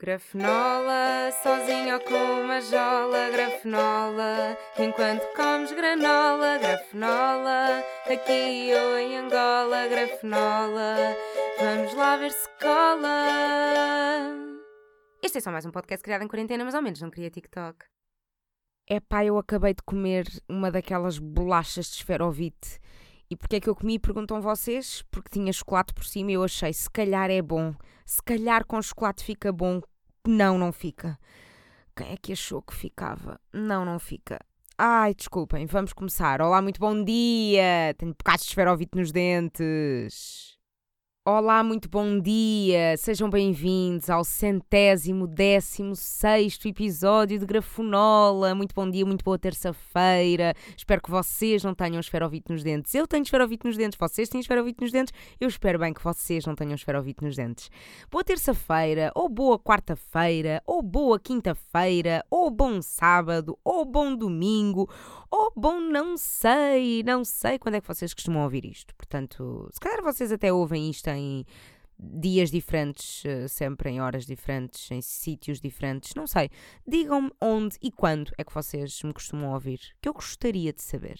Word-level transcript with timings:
Grafenola, 0.00 1.32
sozinho 1.42 1.94
ou 1.94 2.00
com 2.00 2.42
uma 2.44 2.60
jola, 2.60 3.30
grafenola, 3.30 4.56
enquanto 4.78 5.26
comes 5.34 5.72
granola, 5.72 6.56
grafenola, 6.56 7.82
aqui 8.06 8.70
ou 8.74 8.96
em 8.96 9.16
Angola, 9.16 9.88
grafenola, 9.88 11.16
vamos 11.58 11.94
lá 11.94 12.16
ver 12.16 12.30
se 12.30 12.48
cola. 12.60 13.26
Este 15.20 15.38
é 15.38 15.40
só 15.40 15.50
mais 15.50 15.66
um 15.66 15.72
podcast 15.72 16.04
criado 16.04 16.22
em 16.22 16.28
quarentena, 16.28 16.64
mas 16.64 16.76
ao 16.76 16.82
menos 16.82 17.00
não 17.00 17.10
queria 17.10 17.28
TikTok. 17.28 17.84
É 18.86 19.00
pá, 19.00 19.24
eu 19.24 19.36
acabei 19.36 19.74
de 19.74 19.82
comer 19.82 20.28
uma 20.48 20.70
daquelas 20.70 21.18
bolachas 21.18 21.86
de 21.86 21.96
esferovite. 21.96 22.78
E 23.30 23.36
porquê 23.36 23.56
é 23.56 23.60
que 23.60 23.68
eu 23.68 23.74
comi? 23.74 23.98
Perguntam 23.98 24.40
vocês. 24.40 25.02
Porque 25.10 25.28
tinha 25.30 25.52
chocolate 25.52 25.92
por 25.92 26.04
cima 26.04 26.30
e 26.30 26.34
eu 26.34 26.44
achei, 26.44 26.72
se 26.72 26.90
calhar 26.90 27.30
é 27.30 27.42
bom. 27.42 27.74
Se 28.06 28.22
calhar 28.22 28.64
com 28.64 28.80
chocolate 28.80 29.22
fica 29.22 29.52
bom. 29.52 29.80
Não, 30.26 30.58
não 30.58 30.72
fica. 30.72 31.18
Quem 31.96 32.12
é 32.12 32.16
que 32.16 32.32
achou 32.32 32.62
que 32.62 32.74
ficava? 32.74 33.40
Não, 33.52 33.84
não 33.84 33.98
fica. 33.98 34.38
Ai, 34.76 35.14
desculpem, 35.14 35.66
vamos 35.66 35.92
começar. 35.92 36.40
Olá, 36.40 36.62
muito 36.62 36.78
bom 36.78 37.02
dia! 37.02 37.94
Tenho 37.98 38.14
bocados 38.16 38.44
de 38.44 38.50
esferovite 38.50 38.96
nos 38.96 39.10
dentes. 39.10 40.57
Olá, 41.30 41.62
muito 41.62 41.90
bom 41.90 42.18
dia! 42.18 42.96
Sejam 42.96 43.28
bem-vindos 43.28 44.08
ao 44.08 44.24
centésimo 44.24 45.26
décimo 45.26 45.94
sexto 45.94 46.66
episódio 46.66 47.38
de 47.38 47.44
Grafonola. 47.44 48.54
Muito 48.54 48.74
bom 48.74 48.88
dia, 48.88 49.04
muito 49.04 49.22
boa 49.22 49.38
terça-feira. 49.38 50.54
Espero 50.74 51.02
que 51.02 51.10
vocês 51.10 51.62
não 51.62 51.74
tenham 51.74 52.00
esferovite 52.00 52.50
nos 52.50 52.62
dentes. 52.62 52.94
Eu 52.94 53.06
tenho 53.06 53.24
esferovite 53.24 53.66
nos 53.66 53.76
dentes, 53.76 53.98
vocês 53.98 54.26
têm 54.30 54.40
esferovite 54.40 54.80
nos 54.80 54.90
dentes. 54.90 55.12
Eu 55.38 55.48
espero 55.48 55.78
bem 55.78 55.92
que 55.92 56.02
vocês 56.02 56.46
não 56.46 56.54
tenham 56.54 56.74
esferovite 56.74 57.22
nos 57.22 57.36
dentes. 57.36 57.70
Boa 58.10 58.24
terça-feira, 58.24 59.12
ou 59.14 59.28
boa 59.28 59.58
quarta-feira, 59.58 60.62
ou 60.64 60.82
boa 60.82 61.20
quinta-feira, 61.20 62.24
ou 62.30 62.50
bom 62.50 62.80
sábado, 62.80 63.58
ou 63.62 63.84
bom 63.84 64.16
domingo, 64.16 64.88
ou 65.30 65.52
bom 65.56 65.80
não 65.80 66.16
sei, 66.16 67.02
não 67.02 67.24
sei 67.24 67.58
quando 67.58 67.76
é 67.76 67.80
que 67.80 67.88
vocês 67.88 68.14
costumam 68.14 68.42
ouvir 68.42 68.64
isto. 68.64 68.94
Portanto, 68.94 69.68
se 69.72 69.80
calhar 69.80 70.02
vocês 70.02 70.32
até 70.32 70.52
ouvem 70.52 70.90
isto 70.90 71.08
em 71.08 71.44
dias 71.98 72.50
diferentes, 72.50 73.24
eh, 73.24 73.48
sempre 73.48 73.90
em 73.90 74.00
horas 74.00 74.24
diferentes, 74.24 74.90
em 74.90 75.02
sítios 75.02 75.60
diferentes, 75.60 76.14
não 76.14 76.26
sei. 76.26 76.48
Digam-me 76.86 77.30
onde 77.40 77.76
e 77.82 77.90
quando 77.90 78.32
é 78.38 78.44
que 78.44 78.54
vocês 78.54 79.02
me 79.02 79.12
costumam 79.12 79.52
ouvir, 79.52 79.80
que 80.00 80.08
eu 80.08 80.14
gostaria 80.14 80.72
de 80.72 80.80
saber. 80.80 81.18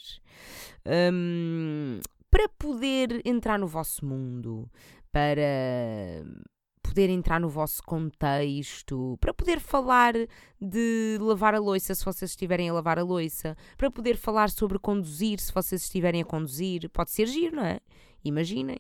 Um, 1.13 2.01
para 2.31 2.49
poder 2.49 3.21
entrar 3.25 3.59
no 3.59 3.67
vosso 3.67 4.05
mundo, 4.05 4.71
para 5.11 6.25
poder 6.89 7.11
entrar 7.11 7.39
no 7.39 7.51
vosso 7.51 7.83
contexto, 7.83 9.19
para 9.21 9.35
poder 9.35 9.61
falar 9.61 10.15
de 10.59 11.19
lavar 11.21 11.55
a 11.55 11.59
louça 11.59 11.95
se 11.95 12.03
vocês 12.03 12.31
estiverem 12.31 12.71
a 12.71 12.73
lavar 12.73 12.99
a 12.99 13.03
louça, 13.03 13.55
para 13.77 13.91
poder 13.91 14.17
falar 14.17 14.49
sobre 14.49 14.79
conduzir 14.79 15.39
se 15.39 15.53
vocês 15.53 15.83
estiverem 15.83 16.23
a 16.23 16.25
conduzir. 16.25 16.89
Pode 16.89 17.11
ser 17.11 17.27
giro, 17.27 17.57
não 17.57 17.65
é? 17.65 17.79
Imaginem. 18.25 18.79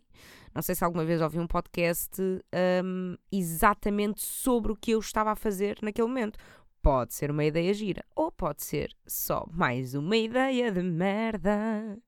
Não 0.54 0.62
sei 0.62 0.74
se 0.74 0.82
alguma 0.82 1.04
vez 1.04 1.20
ouvi 1.20 1.38
um 1.38 1.46
podcast 1.46 2.20
um, 2.82 3.14
exatamente 3.30 4.22
sobre 4.22 4.72
o 4.72 4.76
que 4.76 4.92
eu 4.92 4.98
estava 5.00 5.32
a 5.32 5.36
fazer 5.36 5.78
naquele 5.82 6.08
momento. 6.08 6.38
Pode 6.80 7.12
ser 7.12 7.30
uma 7.30 7.44
ideia 7.44 7.74
gira, 7.74 8.02
ou 8.16 8.32
pode 8.32 8.64
ser 8.64 8.96
só 9.06 9.46
mais 9.52 9.94
uma 9.94 10.16
ideia 10.16 10.72
de 10.72 10.82
merda. 10.82 11.98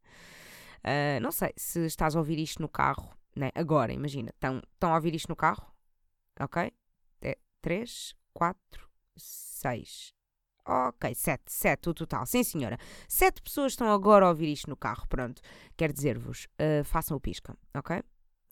Uh, 0.78 1.20
não 1.20 1.30
sei 1.30 1.52
se 1.56 1.84
estás 1.84 2.16
a 2.16 2.18
ouvir 2.18 2.38
isto 2.38 2.62
no 2.62 2.68
carro, 2.68 3.10
né? 3.36 3.50
agora, 3.54 3.92
imagina, 3.92 4.30
estão, 4.30 4.62
estão 4.72 4.92
a 4.92 4.96
ouvir 4.96 5.14
isto 5.14 5.28
no 5.28 5.36
carro? 5.36 5.69
Ok? 6.38 6.72
É 7.22 7.38
3, 7.60 8.14
4, 8.32 8.88
6. 9.16 10.14
Ok, 10.66 11.14
7, 11.14 11.42
7 11.46 11.88
o 11.88 11.94
total. 11.94 12.26
Sim, 12.26 12.44
senhora. 12.44 12.78
7 13.08 13.42
pessoas 13.42 13.72
estão 13.72 13.90
agora 13.90 14.26
a 14.26 14.28
ouvir 14.28 14.52
isto 14.52 14.68
no 14.68 14.76
carro. 14.76 15.06
Pronto. 15.08 15.40
Quero 15.76 15.92
dizer-vos, 15.92 16.46
uh, 16.60 16.84
façam 16.84 17.16
o 17.16 17.20
pisca, 17.20 17.56
ok? 17.74 18.02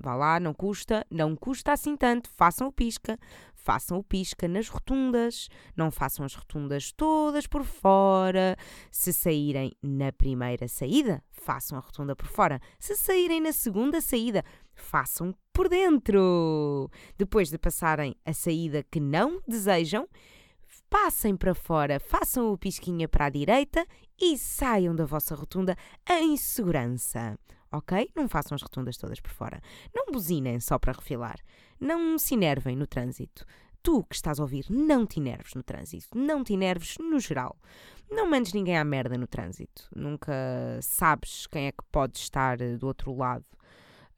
Vá 0.01 0.15
lá, 0.15 0.39
não 0.39 0.55
custa, 0.55 1.05
não 1.11 1.35
custa 1.35 1.73
assim 1.73 1.97
tanto. 1.97 2.31
Façam 2.31 2.69
o 2.69 2.73
pisca, 2.73 3.19
façam 3.55 3.99
o 3.99 4.05
pisca 4.05 4.47
nas 4.47 4.69
rotundas, 4.69 5.49
não 5.77 5.91
façam 5.91 6.25
as 6.25 6.35
rotundas 6.35 6.93
todas 6.93 7.49
por 7.49 7.65
fora. 7.65 8.57
Se 8.93 9.13
saírem 9.13 9.73
na 9.83 10.13
primeira 10.13 10.69
saída, 10.69 11.23
façam 11.31 11.77
a 11.77 11.81
rotunda 11.81 12.15
por 12.15 12.29
fora. 12.29 12.61
Se 12.79 12.97
saírem 12.97 13.41
na 13.41 13.53
segunda 13.53 14.01
saída, 14.01 14.45
façam 14.89 15.35
por 15.53 15.69
dentro. 15.69 16.91
Depois 17.17 17.51
de 17.51 17.59
passarem 17.59 18.17
a 18.25 18.33
saída 18.33 18.83
que 18.83 18.99
não 18.99 19.41
desejam, 19.47 20.09
passem 20.89 21.37
para 21.37 21.55
fora, 21.55 22.01
façam 22.01 22.51
o 22.51 22.59
pisquinha 22.59 23.07
para 23.07 23.27
a 23.27 23.31
direita 23.31 23.87
e 24.19 24.39
saiam 24.39 24.97
da 24.97 25.05
vossa 25.05 25.35
rotunda 25.35 25.77
em 26.09 26.37
segurança. 26.37 27.39
Ok? 27.71 28.11
Não 28.17 28.29
façam 28.29 28.55
as 28.55 28.63
rotundas 28.63 28.97
todas 28.97 29.21
por 29.21 29.31
fora. 29.31 29.61
Não 29.95 30.07
buzinem 30.07 30.59
só 30.59 30.79
para 30.79 30.95
refilar. 30.95 31.39
Não 31.79 32.19
se 32.19 32.33
enervem 32.33 32.75
no 32.75 32.87
trânsito. 32.87 33.45
Tu 33.83 34.03
que 34.05 34.17
estás 34.17 34.41
a 34.41 34.43
ouvir, 34.43 34.65
não 34.71 35.07
te 35.07 35.21
enerves 35.21 35.53
no 35.55 35.63
trânsito. 35.63 36.17
Não 36.17 36.43
te 36.43 36.55
enerves 36.55 36.97
no 36.99 37.21
geral. 37.21 37.59
Não 38.11 38.29
mandes 38.29 38.55
ninguém 38.55 38.79
à 38.79 38.85
merda 38.85 39.19
no 39.19 39.27
trânsito. 39.27 39.87
Nunca 39.95 40.33
sabes 40.81 41.47
quem 41.47 41.67
é 41.67 41.73
que 41.73 41.85
pode 41.93 42.17
estar 42.17 42.57
do 42.57 42.87
outro 42.87 43.15
lado 43.15 43.45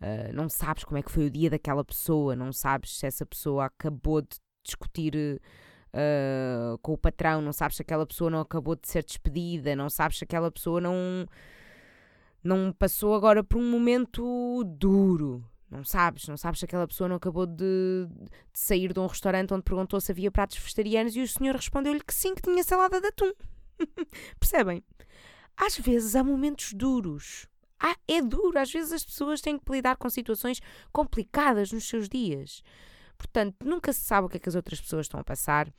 Uh, 0.00 0.32
não 0.32 0.48
sabes 0.48 0.84
como 0.84 0.96
é 0.96 1.02
que 1.02 1.10
foi 1.10 1.26
o 1.26 1.30
dia 1.30 1.50
daquela 1.50 1.84
pessoa, 1.84 2.34
não 2.34 2.52
sabes 2.52 2.96
se 2.96 3.06
essa 3.06 3.26
pessoa 3.26 3.66
acabou 3.66 4.22
de 4.22 4.38
discutir 4.64 5.40
uh, 5.94 6.78
com 6.78 6.94
o 6.94 6.98
patrão, 6.98 7.42
não 7.42 7.52
sabes 7.52 7.76
se 7.76 7.82
aquela 7.82 8.06
pessoa 8.06 8.30
não 8.30 8.40
acabou 8.40 8.74
de 8.76 8.88
ser 8.88 9.04
despedida, 9.04 9.76
não 9.76 9.90
sabes 9.90 10.18
se 10.18 10.24
aquela 10.24 10.50
pessoa 10.50 10.80
não, 10.80 11.26
não 12.42 12.72
passou 12.72 13.14
agora 13.14 13.44
por 13.44 13.58
um 13.58 13.70
momento 13.70 14.64
duro. 14.64 15.44
Não 15.70 15.84
sabes, 15.84 16.26
não 16.26 16.36
sabes 16.36 16.58
se 16.58 16.64
aquela 16.64 16.88
pessoa 16.88 17.08
não 17.08 17.14
acabou 17.14 17.46
de, 17.46 18.08
de 18.52 18.58
sair 18.58 18.92
de 18.92 18.98
um 18.98 19.06
restaurante 19.06 19.54
onde 19.54 19.62
perguntou 19.62 20.00
se 20.00 20.10
havia 20.10 20.28
pratos 20.30 20.58
vegetarianos 20.58 21.14
e 21.14 21.20
o 21.20 21.28
senhor 21.28 21.54
respondeu-lhe 21.54 22.00
que 22.00 22.12
sim, 22.12 22.34
que 22.34 22.42
tinha 22.42 22.64
salada 22.64 23.00
de 23.00 23.06
atum. 23.06 23.32
Percebem? 24.40 24.82
Às 25.56 25.78
vezes 25.78 26.16
há 26.16 26.24
momentos 26.24 26.72
duros 26.72 27.46
ah, 27.80 27.96
é 28.06 28.20
duro, 28.20 28.58
às 28.58 28.70
vezes 28.70 28.92
as 28.92 29.04
pessoas 29.04 29.40
têm 29.40 29.58
que 29.58 29.72
lidar 29.72 29.96
com 29.96 30.10
situações 30.10 30.60
complicadas 30.92 31.72
nos 31.72 31.88
seus 31.88 32.08
dias. 32.08 32.62
Portanto, 33.16 33.56
nunca 33.64 33.92
se 33.92 34.00
sabe 34.00 34.26
o 34.26 34.30
que 34.30 34.36
é 34.36 34.40
que 34.40 34.48
as 34.48 34.54
outras 34.54 34.80
pessoas 34.80 35.06
estão 35.06 35.18
a 35.18 35.24
passar. 35.24 35.72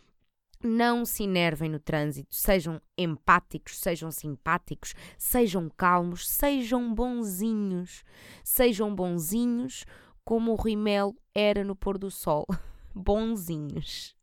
Não 0.64 1.06
se 1.06 1.24
enervem 1.24 1.70
no 1.70 1.80
trânsito, 1.80 2.36
sejam 2.36 2.80
empáticos, 2.96 3.80
sejam 3.80 4.12
simpáticos, 4.12 4.94
sejam 5.18 5.70
calmos, 5.76 6.30
sejam 6.30 6.94
bonzinhos. 6.94 8.04
Sejam 8.44 8.94
bonzinhos 8.94 9.86
como 10.24 10.52
o 10.52 10.56
Rimel 10.56 11.16
era 11.34 11.64
no 11.64 11.76
pôr 11.76 11.98
do 11.98 12.12
sol. 12.12 12.46
bonzinhos. 12.94 14.16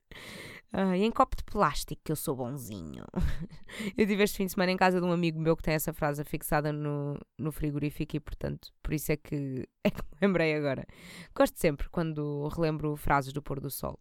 Ai, 0.70 1.02
em 1.02 1.10
copo 1.10 1.34
de 1.34 1.44
plástico 1.44 2.02
que 2.04 2.12
eu 2.12 2.16
sou 2.16 2.36
bonzinho. 2.36 3.04
eu 3.96 4.06
tive 4.06 4.22
este 4.22 4.36
fim 4.36 4.44
de 4.44 4.52
semana 4.52 4.70
em 4.70 4.76
casa 4.76 5.00
de 5.00 5.06
um 5.06 5.12
amigo 5.12 5.40
meu 5.40 5.56
que 5.56 5.62
tem 5.62 5.72
essa 5.72 5.94
frase 5.94 6.22
fixada 6.24 6.72
no, 6.72 7.18
no 7.38 7.50
frigorífico 7.50 8.16
e, 8.16 8.20
portanto, 8.20 8.70
por 8.82 8.92
isso 8.92 9.10
é 9.10 9.16
que, 9.16 9.66
é 9.82 9.90
que 9.90 10.02
me 10.02 10.18
lembrei 10.20 10.54
agora. 10.54 10.86
Gosto 11.34 11.58
sempre 11.58 11.88
quando 11.88 12.48
relembro 12.48 12.96
frases 12.96 13.32
do 13.32 13.42
pôr 13.42 13.60
do 13.60 13.70
sol. 13.70 13.98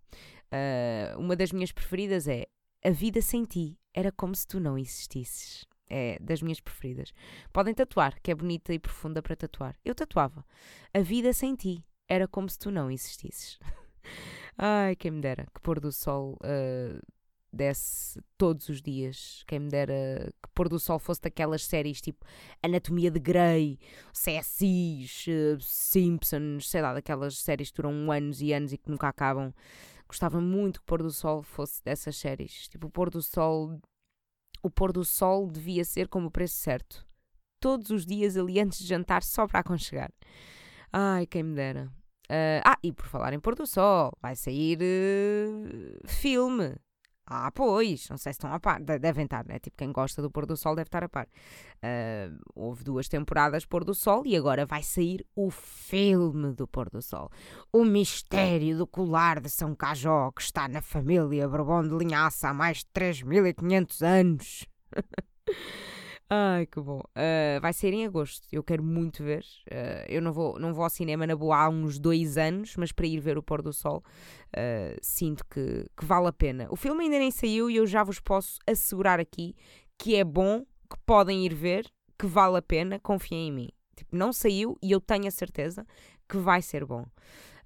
Uh, 0.52 1.18
uma 1.18 1.38
das 1.38 1.54
minhas 1.54 1.72
preferidas 1.72 2.28
é 2.28 2.46
A 2.84 2.90
vida 2.92 3.22
sem 3.22 3.46
ti 3.46 3.80
era 3.94 4.12
como 4.12 4.36
se 4.36 4.46
tu 4.46 4.60
não 4.60 4.78
existisses. 4.78 5.66
É 5.90 6.18
das 6.20 6.42
minhas 6.42 6.60
preferidas. 6.60 7.14
Podem 7.54 7.74
tatuar, 7.74 8.20
que 8.22 8.30
é 8.30 8.36
bonita 8.36 8.74
e 8.74 8.80
profunda 8.80 9.22
para 9.22 9.38
tatuar. 9.38 9.80
Eu 9.86 9.96
tatuava. 9.96 10.46
A 10.94 11.00
vida 11.00 11.32
sem 11.32 11.56
ti 11.56 11.82
era 12.10 12.28
como 12.28 12.50
se 12.50 12.60
tu 12.60 12.70
não 12.70 12.92
existisses. 12.92 13.58
Ai, 14.58 14.96
quem 14.96 15.12
me 15.12 15.22
dera 15.22 15.46
que 15.54 15.62
pôr 15.62 15.80
do 15.80 15.92
sol 15.92 16.38
uh, 16.42 17.00
desse 17.54 18.20
todos 18.38 18.70
os 18.70 18.82
dias. 18.82 19.44
Quem 19.48 19.60
me 19.60 19.70
dera 19.70 20.34
que 20.42 20.50
pôr 20.54 20.68
do 20.68 20.80
sol 20.80 20.98
fosse 20.98 21.22
daquelas 21.22 21.64
séries 21.64 22.02
tipo 22.02 22.26
Anatomia 22.64 23.12
de 23.12 23.20
Grey, 23.20 23.80
CSIs, 24.12 25.28
uh, 25.28 25.62
Simpsons, 25.62 26.70
sei 26.70 26.82
lá, 26.82 26.94
daquelas 26.94 27.38
séries 27.38 27.70
que 27.70 27.78
duram 27.78 28.12
anos 28.12 28.42
e 28.42 28.52
anos 28.52 28.74
e 28.74 28.78
que 28.78 28.90
nunca 28.90 29.08
acabam. 29.08 29.54
Gostava 30.08 30.42
muito 30.42 30.80
que 30.80 30.86
pôr 30.88 31.04
do 31.04 31.12
sol 31.12 31.44
fosse 31.44 31.84
dessas 31.84 32.16
séries. 32.16 32.68
Tipo, 32.68 32.88
o 32.88 32.90
pôr 32.90 33.10
do 33.10 33.22
sol. 33.22 33.80
O 34.64 34.72
pôr 34.72 34.92
do 34.92 35.06
sol 35.06 35.48
devia 35.48 35.86
ser 35.86 36.08
como 36.08 36.28
o 36.28 36.32
preço 36.32 36.56
certo. 36.56 37.06
Todos 37.60 37.92
os 37.92 38.06
dias 38.06 38.38
ali 38.38 38.60
antes 38.60 38.80
de 38.80 38.88
jantar, 38.88 39.22
só 39.24 39.48
para 39.48 39.60
aconchegar. 39.60 40.12
Ai, 40.92 41.28
quem 41.28 41.44
me 41.44 41.56
dera. 41.56 41.92
Uh, 42.30 42.60
ah, 42.66 42.78
e 42.84 42.92
por 42.92 43.08
falar 43.08 43.34
em 43.34 43.40
pôr 43.40 43.56
do 43.56 43.66
sol, 43.66 44.12
vai 44.22 44.36
sair 44.36 44.80
uh, 44.82 46.08
filme. 46.08 46.76
Ah, 47.30 47.52
pois, 47.52 48.08
não 48.10 48.18
sei 48.18 48.32
se 48.32 48.38
estão 48.38 48.54
a 48.54 48.60
par, 48.60 48.82
devem 48.82 49.26
estar, 49.26 49.46
né? 49.46 49.60
Tipo, 49.60 49.76
quem 49.78 49.92
gosta 49.92 50.22
do 50.22 50.32
pôr 50.32 50.46
do 50.46 50.56
sol 50.56 50.76
deve 50.76 50.88
estar 50.88 51.04
a 51.04 51.10
par. 51.10 51.28
Uh, 51.78 52.38
houve 52.56 52.86
duas 52.86 53.10
temporadas 53.10 53.66
pôr 53.66 53.84
do 53.84 53.94
sol 53.94 54.24
e 54.26 54.36
agora 54.36 54.66
vai 54.66 54.82
sair 54.82 55.26
o 55.36 55.52
filme 55.52 56.54
do 56.54 56.66
pôr 56.66 56.90
do 56.90 57.02
sol. 57.02 57.30
O 57.72 57.84
mistério 57.84 58.78
do 58.78 58.88
colar 58.88 59.42
de 59.42 59.50
São 59.50 59.76
Cajó 59.76 60.32
que 60.32 60.42
está 60.42 60.70
na 60.70 60.82
família 60.82 61.50
Bourbon 61.50 61.84
de 61.84 61.98
Linhaça 61.98 62.48
há 62.48 62.54
mais 62.54 62.78
de 62.78 62.86
3500 62.88 64.02
anos. 64.04 64.66
Ai, 66.30 66.66
que 66.66 66.82
bom. 66.82 67.00
Uh, 67.00 67.62
vai 67.62 67.72
ser 67.72 67.94
em 67.94 68.06
agosto. 68.06 68.46
Eu 68.52 68.62
quero 68.62 68.84
muito 68.84 69.24
ver. 69.24 69.46
Uh, 69.72 70.06
eu 70.10 70.22
não 70.22 70.34
vou, 70.34 70.60
não 70.60 70.74
vou 70.74 70.84
ao 70.84 70.90
cinema 70.90 71.26
na 71.26 71.36
boa 71.36 71.58
há 71.58 71.70
uns 71.70 71.98
dois 71.98 72.38
anos, 72.38 72.76
mas 72.76 72.92
para 72.92 73.08
ir 73.08 73.20
ver 73.20 73.38
o 73.38 73.44
pôr 73.44 73.62
do 73.62 73.72
sol, 73.72 74.04
uh, 74.50 74.98
sinto 75.02 75.46
que, 75.46 75.86
que 75.96 76.06
vale 76.06 76.28
a 76.28 76.34
pena. 76.34 76.68
O 76.70 76.76
filme 76.76 77.06
ainda 77.06 77.18
nem 77.18 77.32
saiu 77.32 77.70
e 77.70 77.78
eu 77.78 77.88
já 77.88 78.04
vos 78.04 78.20
posso 78.20 78.60
assegurar 78.68 79.20
aqui 79.20 79.56
que 79.98 80.16
é 80.16 80.24
bom, 80.24 80.66
que 80.90 80.98
podem 81.06 81.46
ir 81.46 81.54
ver, 81.54 81.90
que 82.20 82.28
vale 82.28 82.58
a 82.58 82.62
pena, 82.62 83.00
confiem 83.00 83.48
em 83.48 83.52
mim. 83.52 83.70
Tipo, 83.96 84.16
não 84.16 84.34
saiu 84.34 84.78
e 84.84 84.92
eu 84.92 85.00
tenho 85.00 85.28
a 85.28 85.32
certeza 85.32 85.88
que 86.28 86.38
vai 86.38 86.62
ser 86.62 86.86
bom. 86.86 87.06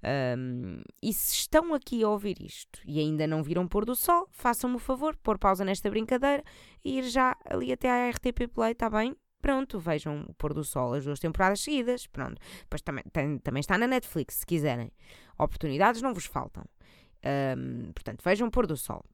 Um, 0.04 0.82
e 1.00 1.12
se 1.12 1.34
estão 1.34 1.72
aqui 1.74 2.02
a 2.02 2.08
ouvir 2.08 2.42
isto 2.42 2.80
e 2.84 2.98
ainda 2.98 3.24
não 3.24 3.42
viram 3.42 3.68
pôr 3.68 3.84
do 3.84 3.94
sol, 3.94 4.26
façam-me 4.32 4.76
o 4.76 4.80
favor, 4.80 5.16
pôr 5.16 5.38
pausa 5.38 5.64
nesta 5.64 5.88
brincadeira 5.88 6.42
e 6.84 6.98
ir 6.98 7.04
já 7.04 7.36
ali 7.44 7.72
até 7.72 7.88
à 7.88 8.10
RTP 8.10 8.48
Play, 8.52 8.72
está 8.72 8.90
bem? 8.90 9.14
Pronto, 9.40 9.78
vejam 9.78 10.24
o 10.28 10.34
pôr 10.34 10.54
do 10.54 10.64
sol 10.64 10.94
as 10.94 11.04
duas 11.04 11.20
temporadas 11.20 11.60
seguidas. 11.60 12.06
Pronto, 12.06 12.40
depois 12.60 12.82
também, 12.82 13.04
tem, 13.12 13.38
também 13.38 13.60
está 13.60 13.78
na 13.78 13.86
Netflix, 13.86 14.36
se 14.36 14.46
quiserem. 14.46 14.90
Oportunidades 15.38 16.02
não 16.02 16.14
vos 16.14 16.26
faltam. 16.26 16.64
Um, 17.24 17.92
portanto, 17.92 18.22
vejam 18.24 18.50
pôr 18.50 18.66
do 18.66 18.76
sol. 18.76 19.04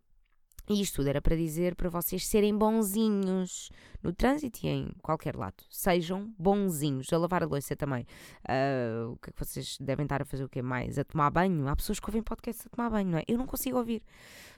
E 0.69 0.83
isto 0.83 0.97
tudo 0.97 1.09
era 1.09 1.23
para 1.23 1.35
dizer 1.35 1.75
para 1.75 1.89
vocês 1.89 2.27
serem 2.27 2.57
bonzinhos 2.57 3.71
no 4.03 4.13
trânsito 4.13 4.61
e 4.65 4.69
em 4.69 4.93
qualquer 5.01 5.35
lado. 5.35 5.57
Sejam 5.71 6.31
bonzinhos. 6.39 7.11
A 7.11 7.17
lavar 7.17 7.43
a 7.43 7.47
louça 7.47 7.75
também. 7.75 8.07
Uh, 8.45 9.13
o 9.13 9.17
que 9.17 9.31
é 9.31 9.33
que 9.33 9.45
vocês 9.45 9.79
devem 9.81 10.05
estar 10.05 10.21
a 10.21 10.25
fazer 10.27 10.45
o 10.45 10.49
que 10.49 10.61
mais? 10.61 10.99
A 10.99 11.05
tomar 11.05 11.31
banho? 11.31 11.67
Há 11.69 11.75
pessoas 11.75 11.99
que 11.99 12.07
ouvem 12.07 12.23
podcast 12.23 12.67
a 12.67 12.77
tomar 12.77 12.91
banho, 12.91 13.11
não 13.11 13.19
é? 13.19 13.25
Eu 13.27 13.39
não 13.39 13.47
consigo 13.47 13.79
ouvir. 13.79 14.03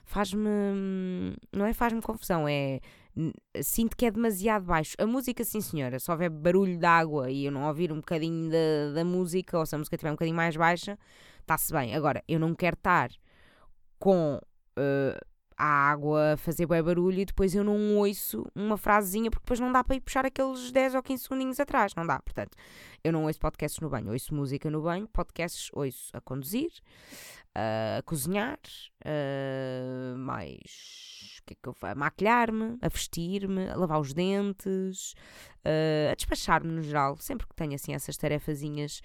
Faz-me. 0.03 1.33
Não 1.51 1.65
é 1.65 1.73
faz-me 1.73 2.01
confusão, 2.01 2.45
é. 2.45 2.81
Sinto 3.61 3.95
que 3.95 4.05
é 4.05 4.11
demasiado 4.11 4.65
baixo. 4.65 4.95
A 4.97 5.05
música, 5.05 5.45
sim 5.45 5.61
senhora, 5.61 5.97
se 5.97 6.11
houver 6.11 6.29
barulho 6.29 6.77
de 6.77 6.85
água 6.85 7.31
e 7.31 7.45
eu 7.45 7.51
não 7.51 7.67
ouvir 7.67 7.91
um 7.91 7.97
bocadinho 7.97 8.49
da, 8.51 8.93
da 8.95 9.05
música, 9.05 9.57
ou 9.57 9.65
se 9.65 9.75
a 9.75 9.77
música 9.77 9.95
estiver 9.95 10.11
um 10.11 10.15
bocadinho 10.15 10.35
mais 10.35 10.57
baixa, 10.57 10.97
está-se 11.39 11.71
bem. 11.71 11.95
Agora, 11.95 12.21
eu 12.27 12.39
não 12.39 12.53
quero 12.53 12.75
estar 12.75 13.11
com. 13.97 14.39
Uh, 14.77 15.30
a 15.61 15.91
água 15.91 16.35
fazer 16.37 16.65
bem 16.65 16.81
barulho 16.81 17.19
e 17.19 17.25
depois 17.25 17.53
eu 17.53 17.63
não 17.63 17.97
ouço 17.97 18.43
uma 18.55 18.77
frasezinha 18.77 19.29
porque 19.29 19.43
depois 19.43 19.59
não 19.59 19.71
dá 19.71 19.83
para 19.83 19.95
ir 19.95 20.01
puxar 20.01 20.25
aqueles 20.25 20.71
10 20.71 20.95
ou 20.95 21.03
15 21.03 21.23
segundinhos 21.23 21.59
atrás, 21.59 21.93
não 21.93 22.03
dá. 22.03 22.19
Portanto, 22.19 22.57
eu 23.03 23.13
não 23.13 23.25
ouço 23.25 23.39
podcasts 23.39 23.79
no 23.79 23.87
banho, 23.87 24.11
ouço 24.11 24.33
música 24.33 24.71
no 24.71 24.81
banho, 24.81 25.07
podcasts 25.07 25.69
ouço 25.71 26.09
a 26.13 26.19
conduzir, 26.19 26.71
a 27.53 28.01
cozinhar, 28.01 28.57
uh, 29.05 30.17
mais. 30.17 31.20
Que 31.55 31.59
é 31.59 31.63
que 31.63 31.69
eu 31.69 31.73
faço? 31.73 31.93
A 31.93 31.95
maquilhar-me, 31.95 32.77
a 32.81 32.87
vestir-me, 32.87 33.69
a 33.69 33.75
lavar 33.75 33.99
os 33.99 34.13
dentes, 34.13 35.13
uh, 35.65 36.11
a 36.11 36.15
despachar-me 36.15 36.71
no 36.71 36.81
geral, 36.81 37.17
sempre 37.17 37.47
que 37.47 37.55
tenho 37.55 37.75
assim 37.75 37.93
essas 37.93 38.17
tarefazinhas 38.17 39.01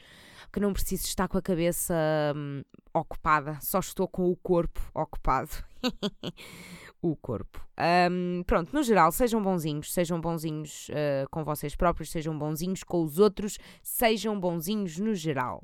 que 0.53 0.61
não 0.61 0.73
preciso 0.73 1.05
estar 1.07 1.29
com 1.29 1.37
a 1.39 1.43
cabeça 1.43 1.95
hum, 2.37 2.63
ocupada, 2.95 3.59
só 3.61 3.79
estou 3.79 4.09
com 4.09 4.31
o 4.31 4.37
corpo 4.37 4.81
ocupado. 4.95 5.51
o 7.03 7.17
corpo. 7.17 7.67
Um, 8.11 8.43
pronto, 8.45 8.73
no 8.73 8.83
geral, 8.83 9.13
sejam 9.13 9.43
bonzinhos, 9.43 9.93
sejam 9.93 10.21
bonzinhos 10.21 10.89
uh, 10.89 11.29
com 11.31 11.45
vocês 11.45 11.75
próprios, 11.75 12.11
sejam 12.11 12.37
bonzinhos 12.39 12.83
com 12.83 13.03
os 13.03 13.19
outros, 13.19 13.59
sejam 13.83 14.39
bonzinhos 14.39 14.99
no 14.99 15.15
geral. 15.15 15.63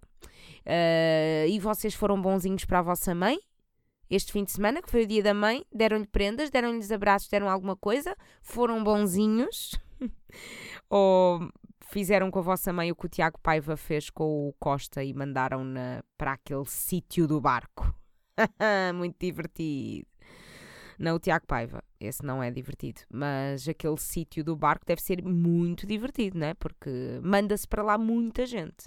Uh, 0.67 1.49
e 1.49 1.58
vocês 1.58 1.94
foram 1.94 2.20
bonzinhos 2.20 2.64
para 2.64 2.81
a 2.81 2.82
vossa 2.82 3.14
mãe? 3.14 3.38
Este 4.12 4.31
fim 4.31 4.44
de 4.44 4.53
semana, 4.53 4.82
que 4.82 4.91
foi 4.91 5.05
o 5.05 5.06
dia 5.06 5.23
da 5.23 5.32
mãe, 5.32 5.64
deram-lhe 5.73 6.06
prendas, 6.06 6.50
deram-lhes 6.50 6.93
abraços, 6.93 7.31
deram 7.31 7.49
alguma 7.49 7.75
coisa, 7.75 8.14
foram 8.43 8.85
bonzinhos. 8.85 9.70
Ou 10.91 11.50
fizeram 11.91 12.31
com 12.31 12.38
a 12.38 12.43
vossa 12.43 12.75
mãe 12.75 12.93
o 12.93 12.94
que 12.94 13.06
o 13.06 13.09
Tiago 13.09 13.41
Paiva 13.43 13.75
fez 13.75 14.11
com 14.11 14.50
o 14.50 14.53
Costa 14.61 15.03
e 15.03 15.14
mandaram-na 15.14 16.05
para 16.19 16.32
aquele 16.32 16.67
sítio 16.67 17.26
do 17.26 17.41
barco. 17.41 17.91
Muito 18.94 19.17
divertido. 19.19 20.06
Não 20.99 21.17
o 21.17 21.19
Tiago 21.19 21.47
Paiva, 21.47 21.82
esse 21.99 22.23
não 22.23 22.43
é 22.43 22.50
divertido, 22.50 23.00
mas 23.11 23.67
aquele 23.67 23.97
sítio 23.97 24.44
do 24.44 24.55
barco 24.55 24.85
deve 24.85 25.00
ser 25.00 25.23
muito 25.25 25.87
divertido, 25.87 26.38
não 26.38 26.49
é? 26.49 26.55
Porque 26.55 27.19
manda-se 27.23 27.67
para 27.67 27.82
lá 27.82 27.97
muita 27.97 28.44
gente, 28.44 28.87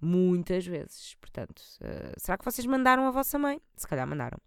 muitas 0.00 0.66
vezes. 0.66 1.14
Portanto, 1.20 1.60
uh, 1.80 2.14
será 2.18 2.36
que 2.36 2.44
vocês 2.44 2.66
mandaram 2.66 3.06
a 3.06 3.10
vossa 3.10 3.38
mãe? 3.38 3.60
Se 3.76 3.86
calhar 3.86 4.06
mandaram. 4.06 4.38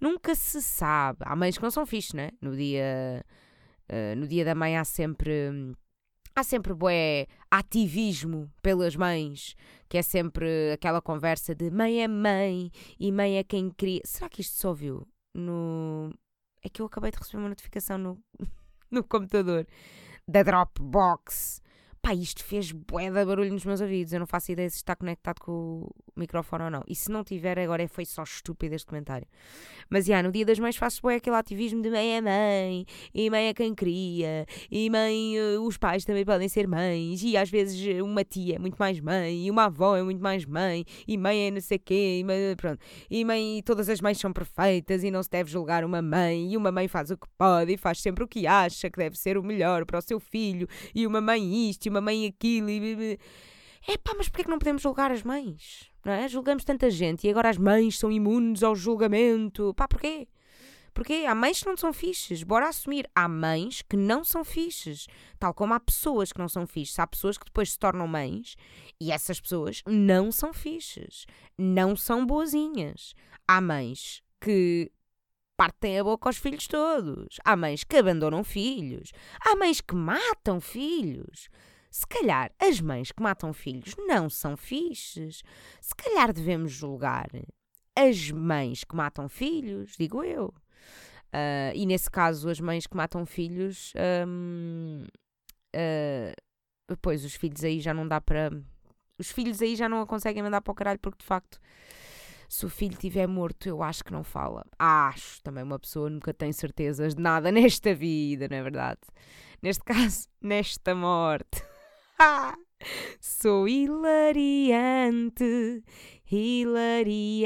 Nunca 0.00 0.34
se 0.34 0.60
sabe. 0.62 1.20
Há 1.22 1.34
mães 1.36 1.56
que 1.56 1.62
não 1.62 1.70
são 1.70 1.86
fixe, 1.86 2.16
né? 2.16 2.30
No 2.40 2.54
dia, 2.56 3.24
uh, 3.90 4.16
no 4.16 4.26
dia 4.26 4.44
da 4.44 4.54
mãe 4.54 4.76
há 4.76 4.84
sempre 4.84 5.74
Há 6.34 6.42
sempre 6.42 6.72
bué 6.72 7.26
ativismo 7.50 8.50
pelas 8.62 8.96
mães, 8.96 9.54
que 9.86 9.98
é 9.98 10.02
sempre 10.02 10.72
aquela 10.72 11.02
conversa 11.02 11.54
de 11.54 11.70
mãe 11.70 12.02
é 12.02 12.08
mãe 12.08 12.72
e 12.98 13.12
mãe 13.12 13.36
é 13.36 13.44
quem 13.44 13.68
cria. 13.70 14.00
Será 14.04 14.30
que 14.30 14.40
isto 14.40 14.56
só 14.56 14.72
viu 14.72 15.06
no. 15.34 16.10
É 16.62 16.70
que 16.70 16.80
eu 16.80 16.86
acabei 16.86 17.10
de 17.10 17.18
receber 17.18 17.36
uma 17.36 17.50
notificação 17.50 17.98
no, 17.98 18.18
no 18.90 19.04
computador 19.04 19.66
da 20.26 20.42
Dropbox 20.42 21.61
pá, 22.02 22.12
isto 22.12 22.42
fez 22.42 22.72
bué 22.72 23.04
de 23.10 23.24
barulho 23.24 23.52
nos 23.52 23.64
meus 23.64 23.80
ouvidos. 23.80 24.12
Eu 24.12 24.18
não 24.18 24.26
faço 24.26 24.50
ideia 24.50 24.68
se 24.68 24.76
está 24.76 24.96
conectado 24.96 25.38
com 25.38 25.52
o 25.52 25.94
microfone 26.16 26.64
ou 26.64 26.70
não. 26.70 26.82
E 26.88 26.96
se 26.96 27.08
não 27.10 27.22
tiver, 27.22 27.56
agora 27.60 27.86
foi 27.86 28.04
só 28.04 28.24
estúpido 28.24 28.74
este 28.74 28.86
comentário. 28.86 29.26
Mas, 29.88 30.06
já, 30.06 30.20
no 30.20 30.32
dia 30.32 30.44
das 30.44 30.58
mães 30.58 30.76
faço 30.76 31.00
bué 31.00 31.14
aquele 31.16 31.36
ativismo 31.36 31.80
de 31.80 31.90
mãe 31.90 32.16
é 32.16 32.20
mãe, 32.20 32.86
e 33.14 33.30
mãe 33.30 33.46
é 33.46 33.54
quem 33.54 33.72
cria, 33.72 34.44
e 34.70 34.90
mãe, 34.90 35.36
eh, 35.36 35.58
os 35.60 35.76
pais 35.76 36.04
também 36.04 36.24
podem 36.24 36.48
ser 36.48 36.66
mães, 36.66 37.22
e 37.22 37.36
às 37.36 37.48
vezes 37.48 38.02
uma 38.02 38.24
tia 38.24 38.56
é 38.56 38.58
muito 38.58 38.76
mais 38.76 38.98
mãe, 38.98 39.46
e 39.46 39.50
uma 39.50 39.66
avó 39.66 39.96
é 39.96 40.02
muito 40.02 40.20
mais 40.20 40.44
mãe, 40.44 40.84
e 41.06 41.16
mãe 41.16 41.46
é 41.46 41.50
não 41.52 41.60
sei 41.60 41.78
quê, 41.78 42.18
e 42.20 42.24
mãe, 42.24 42.56
pronto. 42.56 42.80
E 43.08 43.24
mãe, 43.24 43.62
todas 43.64 43.88
as 43.88 44.00
mães 44.00 44.18
são 44.18 44.32
perfeitas, 44.32 45.04
e 45.04 45.10
não 45.10 45.22
se 45.22 45.30
deve 45.30 45.50
julgar 45.50 45.84
uma 45.84 46.02
mãe, 46.02 46.52
e 46.52 46.56
uma 46.56 46.72
mãe 46.72 46.88
faz 46.88 47.10
o 47.10 47.16
que 47.16 47.28
pode, 47.38 47.72
e 47.72 47.76
faz 47.76 48.00
sempre 48.00 48.24
o 48.24 48.28
que 48.28 48.44
acha 48.46 48.90
que 48.90 48.98
deve 48.98 49.16
ser 49.16 49.38
o 49.38 49.42
melhor 49.42 49.84
para 49.86 49.98
o 49.98 50.02
seu 50.02 50.18
filho, 50.18 50.66
e 50.92 51.06
uma 51.06 51.20
mãe 51.20 51.70
isto, 51.70 51.91
uma 51.92 52.00
mãe 52.00 52.26
aquilo 52.26 52.70
e. 52.70 53.18
É 53.88 53.96
pá, 53.96 54.14
mas 54.16 54.28
porquê 54.28 54.44
que 54.44 54.50
não 54.50 54.58
podemos 54.58 54.82
julgar 54.82 55.10
as 55.10 55.22
mães? 55.22 55.90
Não 56.04 56.12
é? 56.12 56.28
Julgamos 56.28 56.64
tanta 56.64 56.90
gente 56.90 57.26
e 57.26 57.30
agora 57.30 57.48
as 57.48 57.58
mães 57.58 57.98
são 57.98 58.10
imunes 58.10 58.62
ao 58.62 58.74
julgamento. 58.74 59.74
Pá, 59.74 59.86
porquê? 59.86 60.28
Porque 60.94 61.24
há 61.26 61.34
mães 61.34 61.60
que 61.60 61.66
não 61.66 61.76
são 61.76 61.92
fixes, 61.92 62.42
bora 62.42 62.68
assumir. 62.68 63.08
Há 63.14 63.26
mães 63.26 63.82
que 63.82 63.96
não 63.96 64.24
são 64.24 64.44
fixes, 64.44 65.06
tal 65.38 65.54
como 65.54 65.74
há 65.74 65.80
pessoas 65.80 66.32
que 66.32 66.38
não 66.38 66.48
são 66.48 66.66
fixes. 66.66 66.98
Há 66.98 67.06
pessoas 67.06 67.38
que 67.38 67.46
depois 67.46 67.72
se 67.72 67.78
tornam 67.78 68.06
mães 68.06 68.56
e 69.00 69.10
essas 69.10 69.40
pessoas 69.40 69.82
não 69.86 70.30
são 70.30 70.52
fixes, 70.52 71.26
não 71.56 71.96
são 71.96 72.26
boazinhas. 72.26 73.14
Há 73.48 73.60
mães 73.60 74.22
que 74.40 74.92
partem 75.56 75.98
a 75.98 76.04
boca 76.04 76.28
aos 76.28 76.36
filhos 76.36 76.66
todos. 76.66 77.36
Há 77.44 77.56
mães 77.56 77.84
que 77.84 77.96
abandonam 77.96 78.44
filhos. 78.44 79.12
Há 79.40 79.56
mães 79.56 79.80
que 79.80 79.94
matam 79.94 80.60
filhos. 80.60 81.48
Se 81.92 82.06
calhar 82.06 82.50
as 82.58 82.80
mães 82.80 83.12
que 83.12 83.22
matam 83.22 83.52
filhos 83.52 83.94
não 83.98 84.30
são 84.30 84.56
fixes. 84.56 85.42
Se 85.78 85.94
calhar 85.94 86.32
devemos 86.32 86.72
julgar 86.72 87.28
as 87.94 88.30
mães 88.30 88.82
que 88.82 88.96
matam 88.96 89.28
filhos, 89.28 89.94
digo 89.98 90.24
eu. 90.24 90.46
Uh, 91.34 91.74
e 91.74 91.84
nesse 91.84 92.10
caso, 92.10 92.48
as 92.48 92.58
mães 92.60 92.86
que 92.86 92.96
matam 92.96 93.26
filhos. 93.26 93.92
Um, 94.26 95.04
uh, 95.76 96.96
pois, 97.02 97.26
os 97.26 97.34
filhos 97.34 97.62
aí 97.62 97.78
já 97.78 97.92
não 97.92 98.08
dá 98.08 98.22
para. 98.22 98.50
Os 99.18 99.30
filhos 99.30 99.60
aí 99.60 99.76
já 99.76 99.86
não 99.86 100.00
a 100.00 100.06
conseguem 100.06 100.42
mandar 100.42 100.62
para 100.62 100.72
o 100.72 100.74
caralho, 100.74 100.98
porque 100.98 101.18
de 101.18 101.26
facto, 101.26 101.60
se 102.48 102.64
o 102.64 102.70
filho 102.70 102.94
estiver 102.94 103.26
morto, 103.26 103.68
eu 103.68 103.82
acho 103.82 104.02
que 104.02 104.12
não 104.12 104.24
fala. 104.24 104.64
Acho. 104.78 105.42
Também 105.42 105.62
uma 105.62 105.78
pessoa 105.78 106.08
nunca 106.08 106.32
tem 106.32 106.50
certezas 106.54 107.14
de 107.14 107.20
nada 107.20 107.52
nesta 107.52 107.94
vida, 107.94 108.48
não 108.48 108.56
é 108.56 108.62
verdade? 108.62 109.00
Neste 109.60 109.84
caso, 109.84 110.26
nesta 110.40 110.94
morte. 110.94 111.71
Sou 113.20 113.68
hilariante, 113.68 115.44
hilariante. 116.30 117.42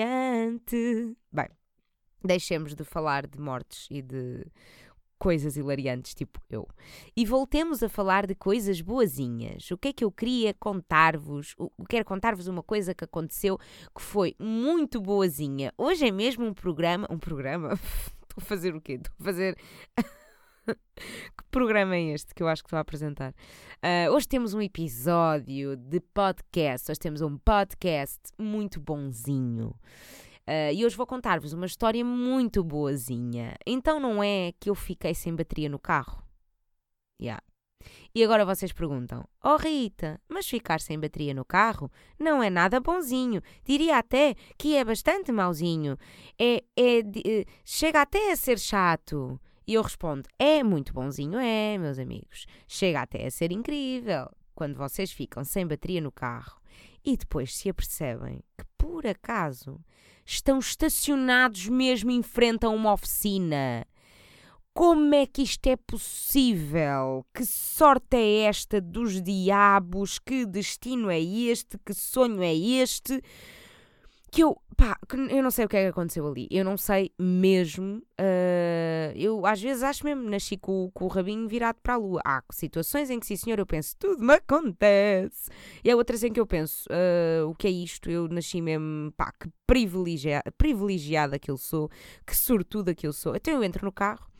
Bem, 1.32 1.48
deixemos 2.22 2.74
de 2.74 2.84
falar 2.84 3.26
de 3.26 3.40
mortes 3.40 3.88
e 3.90 4.02
de 4.02 4.46
coisas 5.18 5.56
hilariantes, 5.56 6.14
tipo 6.14 6.42
eu. 6.50 6.68
E 7.16 7.24
voltemos 7.24 7.82
a 7.82 7.88
falar 7.88 8.26
de 8.26 8.34
coisas 8.34 8.82
boazinhas. 8.82 9.70
O 9.70 9.78
que 9.78 9.88
é 9.88 9.92
que 9.92 10.04
eu 10.04 10.12
queria 10.12 10.52
contar-vos? 10.54 11.54
Quero 11.88 12.04
contar-vos 12.04 12.46
uma 12.46 12.62
coisa 12.62 12.94
que 12.94 13.04
aconteceu 13.04 13.58
que 13.94 14.02
foi 14.02 14.36
muito 14.38 15.00
boazinha. 15.00 15.72
Hoje 15.78 16.06
é 16.06 16.10
mesmo 16.10 16.44
um 16.44 16.52
programa. 16.52 17.06
Um 17.10 17.18
programa? 17.18 17.78
Estou 18.28 18.38
a 18.38 18.40
fazer 18.42 18.74
o 18.74 18.80
quê? 18.80 18.94
Estou 18.94 19.14
a 19.20 19.24
fazer. 19.24 19.56
Que 20.74 21.44
programa 21.50 21.96
é 21.96 22.12
este 22.12 22.34
que 22.34 22.42
eu 22.42 22.48
acho 22.48 22.62
que 22.62 22.66
estou 22.68 22.76
a 22.76 22.80
apresentar? 22.80 23.32
Uh, 23.82 24.12
hoje 24.12 24.26
temos 24.26 24.54
um 24.54 24.60
episódio 24.60 25.76
de 25.76 26.00
podcast. 26.00 26.90
Hoje 26.90 27.00
temos 27.00 27.20
um 27.20 27.38
podcast 27.38 28.20
muito 28.38 28.80
bonzinho. 28.80 29.68
Uh, 30.48 30.72
e 30.72 30.84
hoje 30.84 30.96
vou 30.96 31.06
contar-vos 31.06 31.52
uma 31.52 31.66
história 31.66 32.04
muito 32.04 32.62
boazinha. 32.62 33.54
Então 33.66 34.00
não 34.00 34.22
é 34.22 34.52
que 34.58 34.70
eu 34.70 34.74
fiquei 34.74 35.14
sem 35.14 35.34
bateria 35.34 35.68
no 35.68 35.78
carro? 35.78 36.22
Yeah. 37.20 37.42
E 38.14 38.24
agora 38.24 38.44
vocês 38.44 38.72
perguntam: 38.72 39.24
Oh 39.42 39.56
Rita, 39.56 40.20
mas 40.28 40.48
ficar 40.48 40.80
sem 40.80 40.98
bateria 40.98 41.34
no 41.34 41.44
carro 41.44 41.90
não 42.18 42.42
é 42.42 42.50
nada 42.50 42.80
bonzinho. 42.80 43.42
Diria 43.64 43.98
até 43.98 44.34
que 44.58 44.76
é 44.76 44.84
bastante 44.84 45.30
mauzinho. 45.30 45.96
É, 46.38 46.64
é, 46.76 46.98
é, 47.00 47.44
chega 47.64 48.02
até 48.02 48.32
a 48.32 48.36
ser 48.36 48.58
chato. 48.58 49.40
E 49.66 49.74
eu 49.74 49.82
respondo: 49.82 50.28
É 50.38 50.62
muito 50.62 50.92
bonzinho, 50.92 51.38
é, 51.38 51.76
meus 51.78 51.98
amigos. 51.98 52.46
Chega 52.66 53.02
até 53.02 53.26
a 53.26 53.30
ser 53.30 53.52
incrível. 53.52 54.30
Quando 54.54 54.76
vocês 54.76 55.12
ficam 55.12 55.44
sem 55.44 55.66
bateria 55.66 56.00
no 56.00 56.10
carro 56.10 56.60
e 57.04 57.16
depois 57.16 57.54
se 57.54 57.68
apercebem 57.68 58.42
que, 58.56 58.64
por 58.78 59.06
acaso, 59.06 59.78
estão 60.24 60.58
estacionados 60.58 61.68
mesmo 61.68 62.10
em 62.10 62.22
frente 62.22 62.64
a 62.64 62.70
uma 62.70 62.92
oficina 62.92 63.86
como 64.76 65.14
é 65.14 65.24
que 65.24 65.40
isto 65.40 65.66
é 65.68 65.74
possível? 65.74 67.24
Que 67.34 67.46
sorte 67.46 68.14
é 68.14 68.40
esta 68.42 68.78
dos 68.78 69.22
diabos? 69.22 70.18
Que 70.18 70.44
destino 70.44 71.08
é 71.08 71.18
este? 71.18 71.78
Que 71.78 71.94
sonho 71.94 72.42
é 72.42 72.54
este? 72.54 73.22
Que 74.36 74.44
eu, 74.44 74.54
pá, 74.76 74.98
eu 75.30 75.42
não 75.42 75.50
sei 75.50 75.64
o 75.64 75.68
que 75.68 75.78
é 75.78 75.84
que 75.84 75.88
aconteceu 75.88 76.26
ali. 76.26 76.46
Eu 76.50 76.62
não 76.62 76.76
sei 76.76 77.10
mesmo. 77.18 78.02
Uh, 78.20 79.10
eu 79.14 79.46
às 79.46 79.62
vezes 79.62 79.82
acho 79.82 80.04
mesmo, 80.04 80.28
nasci 80.28 80.58
com, 80.58 80.90
com, 80.92 81.06
o 81.06 81.08
rabinho 81.08 81.48
virado 81.48 81.78
para 81.82 81.94
a 81.94 81.96
lua. 81.96 82.20
Há 82.22 82.42
situações 82.50 83.08
em 83.08 83.18
que, 83.18 83.24
sim 83.24 83.34
senhor, 83.34 83.58
eu 83.58 83.64
penso, 83.64 83.96
tudo 83.98 84.22
me 84.22 84.34
acontece. 84.34 85.48
E 85.82 85.90
há 85.90 85.96
outras 85.96 86.22
em 86.22 86.30
que 86.30 86.38
eu 86.38 86.46
penso, 86.46 86.86
uh, 86.90 87.48
o 87.48 87.54
que 87.54 87.66
é 87.66 87.70
isto? 87.70 88.10
Eu 88.10 88.28
nasci 88.28 88.60
mesmo, 88.60 89.10
pá, 89.16 89.32
que 89.40 89.48
privilegiada, 89.66 90.52
privilegiada 90.58 91.38
que 91.38 91.50
eu 91.50 91.56
sou, 91.56 91.90
que 92.26 92.36
sortuda 92.36 92.94
que 92.94 93.06
eu 93.06 93.14
sou. 93.14 93.34
Então 93.34 93.54
eu 93.54 93.64
entro 93.64 93.86
no 93.86 93.92
carro 93.92 94.30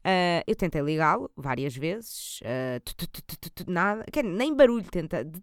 Uh, 0.00 0.40
eu 0.46 0.56
tentei 0.56 0.80
ligá-lo 0.80 1.30
várias 1.36 1.76
vezes, 1.76 2.40
tu, 2.84 3.70
nada, 3.70 4.02
nem 4.24 4.54
barulho, 4.56 4.86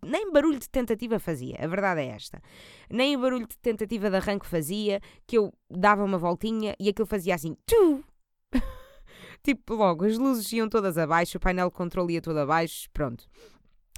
nem 0.04 0.32
barulho 0.32 0.58
de 0.58 0.68
tentativa 0.68 1.20
fazia, 1.20 1.58
a 1.60 1.68
verdade 1.68 2.02
é 2.02 2.08
esta. 2.08 2.42
Nem 2.90 3.16
barulho 3.20 3.46
de 3.46 3.56
tentativa 3.60 4.10
de 4.10 4.16
arranque 4.16 4.48
fazia, 4.48 5.00
que 5.28 5.38
eu 5.38 5.54
dava 5.70 6.04
uma 6.04 6.18
voltinha 6.18 6.76
e 6.80 6.90
aquilo 6.90 7.06
fazia 7.06 7.36
assim, 7.36 7.56
tu! 7.68 8.04
tipo, 9.44 9.76
logo, 9.76 10.06
as 10.06 10.18
luzes 10.18 10.52
iam 10.52 10.68
todas 10.68 10.98
abaixo, 10.98 11.38
o 11.38 11.42
painel 11.42 11.70
de 11.70 11.76
controle 11.76 12.16
ia 12.16 12.22
todo 12.22 12.40
abaixo, 12.40 12.90
pronto. 12.92 13.28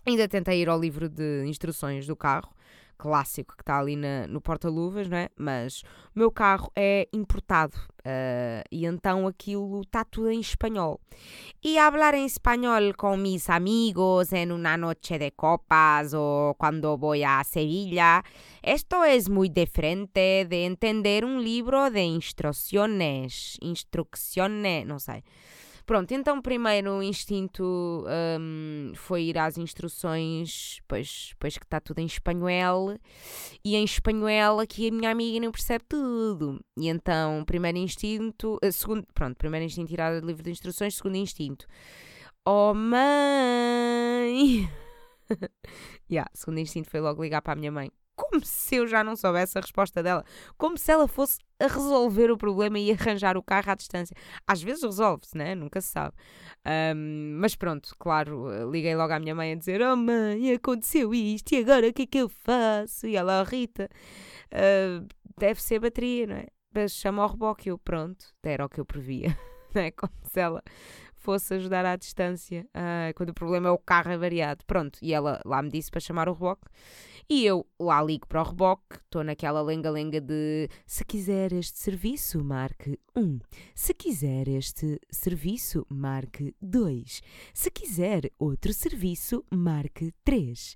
Ainda 0.05 0.27
tentei 0.27 0.61
ir 0.61 0.67
ao 0.67 0.79
livro 0.79 1.07
de 1.07 1.45
instruções 1.45 2.05
do 2.05 2.17
carro, 2.17 2.53
clássico 2.99 3.55
que 3.55 3.63
está 3.63 3.79
ali 3.79 3.95
na, 3.95 4.27
no 4.27 4.41
porta-luvas, 4.41 5.07
não 5.07 5.17
é? 5.17 5.29
Mas 5.37 5.81
o 6.13 6.19
meu 6.19 6.29
carro 6.29 6.69
é 6.75 7.07
importado 7.13 7.77
uh, 7.99 8.61
e 8.69 8.85
então 8.85 9.25
aquilo 9.25 9.81
está 9.81 10.03
tudo 10.03 10.29
em 10.29 10.41
espanhol. 10.41 10.99
E 11.63 11.75
falar 11.75 12.13
em 12.13 12.25
espanhol 12.25 12.93
com 12.97 13.15
mis 13.15 13.49
amigos 13.49 14.33
em 14.33 14.51
uma 14.51 14.77
noite 14.77 15.17
de 15.17 15.31
copas 15.31 16.13
ou 16.13 16.53
quando 16.55 16.97
vou 16.97 17.13
a 17.13 17.43
Sevilla, 17.45 18.21
esto 18.61 19.01
é 19.03 19.17
muito 19.29 19.53
diferente 19.53 20.45
de 20.45 20.57
entender 20.57 21.23
um 21.23 21.39
livro 21.39 21.89
de 21.89 22.01
instruções, 22.01 23.57
instrucciones, 23.61 24.85
não 24.85 24.99
sei. 24.99 25.23
Pronto, 25.89 26.13
então 26.13 26.39
primeiro 26.39 27.01
instinto 27.01 28.05
um, 28.39 28.91
foi 28.93 29.23
ir 29.23 29.39
às 29.39 29.57
instruções, 29.57 30.79
pois, 30.87 31.33
pois 31.39 31.57
que 31.57 31.65
está 31.65 31.79
tudo 31.79 31.97
em 31.97 32.05
espanhol, 32.05 32.95
e 33.65 33.75
em 33.75 33.83
espanhol 33.83 34.59
aqui 34.59 34.89
a 34.89 34.91
minha 34.91 35.09
amiga 35.09 35.43
não 35.43 35.51
percebe 35.51 35.83
tudo. 35.89 36.59
E 36.77 36.89
então, 36.89 37.43
primeiro 37.43 37.79
instinto, 37.79 38.59
uh, 38.63 38.71
segundo, 38.71 39.03
pronto, 39.15 39.35
primeiro 39.35 39.65
instinto 39.65 39.87
tirar 39.87 40.13
o 40.13 40.23
livro 40.23 40.43
de 40.43 40.51
instruções, 40.51 40.93
segundo 40.93 41.15
instinto. 41.15 41.65
Oh 42.45 42.75
mãe! 42.75 44.69
yeah, 46.07 46.29
segundo 46.35 46.59
instinto 46.59 46.87
foi 46.87 46.99
logo 46.99 47.23
ligar 47.23 47.41
para 47.41 47.53
a 47.53 47.55
minha 47.55 47.71
mãe 47.71 47.91
como 48.19 48.45
se 48.45 48.75
eu 48.75 48.85
já 48.85 49.01
não 49.01 49.15
soubesse 49.15 49.57
a 49.57 49.61
resposta 49.61 50.03
dela, 50.03 50.25
como 50.57 50.77
se 50.77 50.91
ela 50.91 51.07
fosse 51.07 51.39
a 51.57 51.67
resolver 51.67 52.29
o 52.29 52.37
problema 52.37 52.77
e 52.77 52.91
arranjar 52.91 53.37
o 53.37 53.43
carro 53.43 53.71
à 53.71 53.75
distância. 53.75 54.15
Às 54.45 54.61
vezes 54.61 54.83
resolve-se, 54.83 55.37
né? 55.37 55.55
Nunca 55.55 55.79
se 55.79 55.87
sabe. 55.87 56.13
Um, 56.95 57.37
mas 57.39 57.55
pronto, 57.55 57.95
claro, 57.97 58.69
liguei 58.69 58.95
logo 58.95 59.13
à 59.13 59.19
minha 59.19 59.33
mãe 59.33 59.53
a 59.53 59.55
dizer: 59.55 59.81
Oh 59.81 59.95
mãe, 59.95 60.51
aconteceu 60.53 61.13
isto 61.13 61.53
e 61.53 61.59
agora 61.59 61.87
o 61.87 61.93
que 61.93 62.03
é 62.03 62.05
que 62.05 62.17
eu 62.17 62.29
faço? 62.29 63.07
E 63.07 63.15
ela, 63.15 63.43
Rita, 63.43 63.89
uh, 64.53 65.07
deve 65.37 65.61
ser 65.61 65.79
bateria, 65.79 66.27
não 66.27 66.35
é? 66.35 66.47
Mas 66.73 66.91
chama 66.91 67.23
ao 67.23 67.29
reboque. 67.29 67.69
Eu, 67.69 67.77
pronto, 67.77 68.25
era 68.43 68.65
o 68.65 68.69
que 68.69 68.79
eu 68.79 68.85
previa, 68.85 69.37
não 69.73 69.81
é? 69.81 69.91
Como 69.91 70.13
se 70.23 70.39
ela 70.39 70.61
fosse 71.19 71.53
ajudar 71.53 71.85
à 71.85 71.95
distância 71.95 72.65
uh, 72.69 73.13
quando 73.15 73.29
o 73.29 73.33
problema 73.33 73.69
é 73.69 73.71
o 73.71 73.77
carro 73.77 74.11
avariado. 74.11 74.65
Pronto, 74.65 74.99
e 75.01 75.13
ela 75.13 75.41
lá 75.45 75.61
me 75.61 75.69
disse 75.69 75.91
para 75.91 75.99
chamar 75.99 76.27
o 76.27 76.33
reboque 76.33 76.67
e 77.31 77.45
eu 77.45 77.63
lá 77.79 78.01
ligo 78.01 78.25
para 78.25 78.41
o 78.41 78.43
reboque, 78.43 78.95
estou 79.05 79.23
naquela 79.23 79.61
lenga-lenga 79.61 80.19
de 80.19 80.67
se 80.87 81.05
quiser 81.05 81.53
este 81.53 81.77
serviço, 81.77 82.43
marque 82.43 82.99
1. 83.15 83.39
Se 83.75 83.93
quiser 83.93 84.47
este 84.47 84.99
serviço, 85.11 85.85
marque 85.89 86.55
2. 86.59 87.21
Se 87.53 87.69
quiser 87.69 88.31
outro 88.39 88.73
serviço, 88.73 89.45
marque 89.51 90.11
3. 90.23 90.75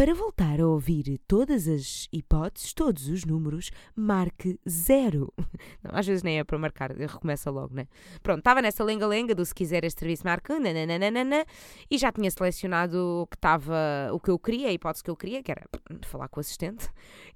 Para 0.00 0.14
voltar 0.14 0.58
a 0.62 0.66
ouvir 0.66 1.20
todas 1.28 1.68
as 1.68 2.08
hipóteses, 2.10 2.72
todos 2.72 3.06
os 3.08 3.26
números, 3.26 3.70
marque 3.94 4.58
zero. 4.66 5.30
Não, 5.84 5.90
às 5.92 6.06
vezes 6.06 6.22
nem 6.22 6.38
é 6.38 6.42
para 6.42 6.56
marcar, 6.56 6.90
recomeça 6.90 7.50
logo, 7.50 7.74
né? 7.74 7.86
Pronto, 8.22 8.38
estava 8.38 8.62
nessa 8.62 8.82
lenga-lenga 8.82 9.34
do 9.34 9.44
se 9.44 9.54
quiser 9.54 9.84
este 9.84 10.00
serviço, 10.00 10.24
marque 10.24 10.58
nananana, 10.58 11.44
e 11.90 11.98
já 11.98 12.10
tinha 12.10 12.30
selecionado 12.30 12.96
o 12.96 13.26
que 13.26 13.36
estava, 13.36 14.08
o 14.10 14.18
que 14.18 14.30
eu 14.30 14.38
queria, 14.38 14.68
a 14.68 14.72
hipótese 14.72 15.04
que 15.04 15.10
eu 15.10 15.16
queria, 15.16 15.42
que 15.42 15.50
era 15.52 15.66
falar 16.06 16.28
com 16.28 16.40
o 16.40 16.40
assistente, 16.40 16.88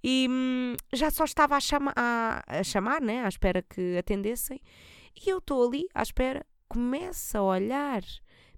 e 0.02 0.26
hum, 0.30 0.74
já 0.90 1.10
só 1.10 1.24
estava 1.24 1.56
a, 1.56 1.60
chama, 1.60 1.92
a, 1.94 2.42
a 2.46 2.64
chamar, 2.64 3.02
né? 3.02 3.26
À 3.26 3.28
espera 3.28 3.60
que 3.60 3.98
atendessem, 3.98 4.58
e 5.14 5.28
eu 5.28 5.36
estou 5.36 5.68
ali 5.68 5.86
à 5.92 6.02
espera, 6.02 6.42
começa 6.66 7.40
a 7.40 7.42
olhar 7.42 8.00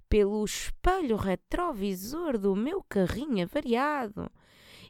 pelo 0.08 0.44
espelho 0.44 1.16
retrovisor 1.16 2.38
do 2.38 2.54
meu 2.54 2.82
carrinho 2.88 3.44
avariado 3.44 4.30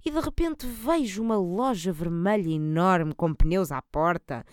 e 0.07 0.11
de 0.11 0.21
repente 0.21 0.67
vejo 0.67 1.21
uma 1.21 1.37
loja 1.37 1.93
vermelha 1.93 2.49
enorme 2.49 3.13
com 3.13 3.35
pneus 3.35 3.73
à 3.73 3.83
porta, 3.83 4.45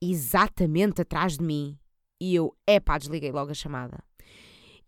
exatamente 0.00 1.02
atrás 1.02 1.36
de 1.36 1.44
mim. 1.44 1.78
E 2.18 2.34
eu, 2.34 2.56
epá, 2.66 2.96
desliguei 2.96 3.30
logo 3.30 3.50
a 3.50 3.54
chamada. 3.54 4.02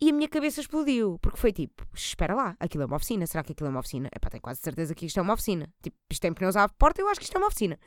E 0.01 0.09
a 0.09 0.13
minha 0.13 0.29
cabeça 0.29 0.61
explodiu, 0.61 1.19
porque 1.21 1.39
foi 1.39 1.53
tipo, 1.53 1.87
espera 1.95 2.35
lá, 2.35 2.57
aquilo 2.59 2.85
é 2.85 2.87
uma 2.87 2.97
oficina, 2.97 3.27
será 3.27 3.45
que 3.45 3.53
aquilo 3.53 3.69
é 3.69 3.71
uma 3.71 3.81
oficina? 3.81 4.09
Epá, 4.15 4.31
tenho 4.31 4.43
quase 4.43 4.61
certeza 4.61 4.95
que 4.95 5.05
isto 5.05 5.19
é 5.19 5.23
uma 5.23 5.35
oficina. 5.35 5.69
Tipo, 5.83 5.97
isto 6.11 6.23
tem 6.23 6.33
pneus 6.33 6.57
à 6.57 6.67
porta, 6.67 7.03
eu 7.03 7.09
acho 7.09 7.21
que 7.21 7.25
isto 7.25 7.37
é 7.37 7.39
uma 7.39 7.49
oficina. 7.49 7.79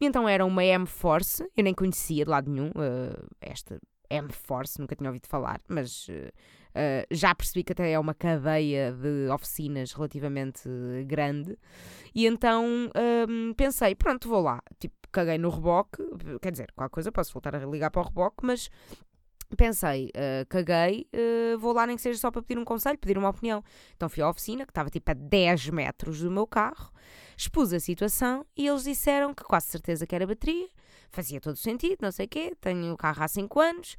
E 0.00 0.06
então 0.06 0.28
era 0.28 0.44
uma 0.44 0.64
M-Force, 0.64 1.44
eu 1.56 1.64
nem 1.64 1.74
conhecia 1.74 2.24
de 2.24 2.30
lado 2.30 2.48
nenhum 2.48 2.68
uh, 2.68 3.28
esta 3.40 3.80
M-Force, 4.08 4.80
nunca 4.80 4.94
tinha 4.94 5.08
ouvido 5.08 5.26
falar, 5.26 5.60
mas 5.68 6.08
uh, 6.08 6.32
Uh, 6.72 7.06
já 7.10 7.34
percebi 7.34 7.62
que 7.62 7.72
até 7.72 7.92
é 7.92 7.98
uma 7.98 8.14
cadeia 8.14 8.92
de 8.92 9.28
oficinas 9.30 9.92
relativamente 9.92 10.68
grande. 11.06 11.58
E 12.14 12.26
então 12.26 12.66
um, 12.66 13.52
pensei, 13.54 13.94
pronto, 13.94 14.28
vou 14.28 14.40
lá. 14.40 14.62
Tipo, 14.78 14.94
caguei 15.10 15.38
no 15.38 15.50
reboque. 15.50 16.02
Quer 16.40 16.50
dizer, 16.50 16.72
qualquer 16.74 16.92
coisa 16.92 17.12
posso 17.12 17.32
voltar 17.32 17.54
a 17.54 17.58
ligar 17.66 17.90
para 17.90 18.00
o 18.00 18.04
reboque, 18.04 18.38
mas 18.42 18.70
pensei, 19.56 20.06
uh, 20.08 20.46
caguei, 20.48 21.06
uh, 21.14 21.58
vou 21.58 21.72
lá 21.72 21.86
nem 21.86 21.96
que 21.96 22.02
seja 22.02 22.18
só 22.18 22.30
para 22.30 22.42
pedir 22.42 22.58
um 22.58 22.64
conselho, 22.64 22.98
pedir 22.98 23.18
uma 23.18 23.28
opinião. 23.28 23.62
Então 23.96 24.08
fui 24.08 24.22
à 24.22 24.28
oficina, 24.28 24.64
que 24.64 24.70
estava 24.70 24.90
tipo 24.90 25.10
a 25.10 25.14
10 25.14 25.68
metros 25.70 26.20
do 26.20 26.30
meu 26.30 26.46
carro, 26.46 26.90
expus 27.36 27.72
a 27.72 27.80
situação 27.80 28.46
e 28.56 28.66
eles 28.66 28.84
disseram 28.84 29.34
que 29.34 29.44
quase 29.44 29.66
certeza 29.66 30.06
que 30.06 30.14
era 30.14 30.26
bateria, 30.26 30.68
fazia 31.12 31.40
todo 31.40 31.56
sentido, 31.56 31.98
não 32.00 32.10
sei 32.10 32.26
o 32.26 32.28
quê, 32.28 32.56
tenho 32.60 32.92
o 32.92 32.96
carro 32.96 33.22
há 33.22 33.28
5 33.28 33.60
anos, 33.60 33.96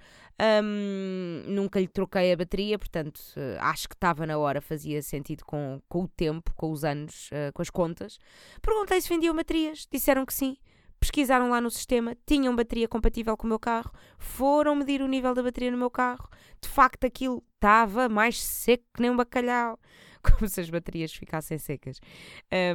um, 0.63 1.43
nunca 1.47 1.79
lhe 1.79 1.87
troquei 1.87 2.33
a 2.33 2.35
bateria, 2.35 2.77
portanto 2.77 3.19
uh, 3.37 3.59
acho 3.59 3.87
que 3.87 3.95
estava 3.95 4.25
na 4.25 4.37
hora, 4.37 4.59
fazia 4.59 5.01
sentido 5.01 5.45
com, 5.45 5.79
com 5.87 6.03
o 6.03 6.07
tempo, 6.07 6.51
com 6.55 6.71
os 6.71 6.83
anos, 6.83 7.29
uh, 7.31 7.53
com 7.53 7.61
as 7.61 7.69
contas. 7.69 8.17
Perguntei 8.61 8.99
se 8.99 9.07
vendiam 9.07 9.35
baterias, 9.35 9.87
disseram 9.89 10.25
que 10.25 10.33
sim. 10.33 10.57
Pesquisaram 10.99 11.49
lá 11.49 11.59
no 11.59 11.69
sistema, 11.69 12.15
tinham 12.25 12.55
bateria 12.55 12.87
compatível 12.87 13.35
com 13.35 13.45
o 13.45 13.49
meu 13.49 13.59
carro, 13.59 13.91
foram 14.17 14.73
medir 14.73 15.01
o 15.01 15.07
nível 15.07 15.33
da 15.33 15.43
bateria 15.43 15.69
no 15.69 15.77
meu 15.77 15.89
carro. 15.89 16.29
De 16.61 16.69
facto, 16.69 17.03
aquilo 17.03 17.43
estava 17.55 18.07
mais 18.07 18.41
seco 18.41 18.85
que 18.93 19.01
nem 19.01 19.11
um 19.11 19.17
bacalhau 19.17 19.77
como 20.31 20.47
se 20.47 20.61
as 20.61 20.69
baterias 20.69 21.13
ficassem 21.13 21.57
secas. 21.57 21.99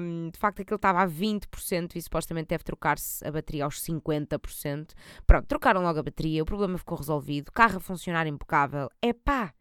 Um, 0.00 0.30
de 0.30 0.38
facto, 0.38 0.62
aquilo 0.62 0.76
estava 0.76 1.02
a 1.02 1.08
20% 1.08 1.96
e 1.96 2.02
supostamente 2.02 2.48
deve 2.48 2.64
trocar-se 2.64 3.26
a 3.26 3.32
bateria 3.32 3.64
aos 3.64 3.80
50%. 3.80 4.90
Pronto, 5.26 5.46
trocaram 5.46 5.82
logo 5.82 5.98
a 5.98 6.02
bateria, 6.02 6.42
o 6.42 6.46
problema 6.46 6.78
ficou 6.78 6.98
resolvido, 6.98 7.48
o 7.48 7.52
carro 7.52 7.78
a 7.78 7.80
funcionar 7.80 8.26
impecável. 8.26 8.88
É 9.00 9.12
pá! 9.12 9.54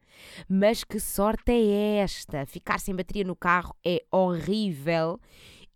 Mas 0.50 0.84
que 0.84 1.00
sorte 1.00 1.51
é 1.51 1.98
esta? 1.98 2.46
Ficar 2.46 2.79
sem 2.79 2.96
bateria 2.96 3.24
no 3.24 3.36
carro 3.36 3.75
é 3.86 4.03
horrível. 4.12 5.20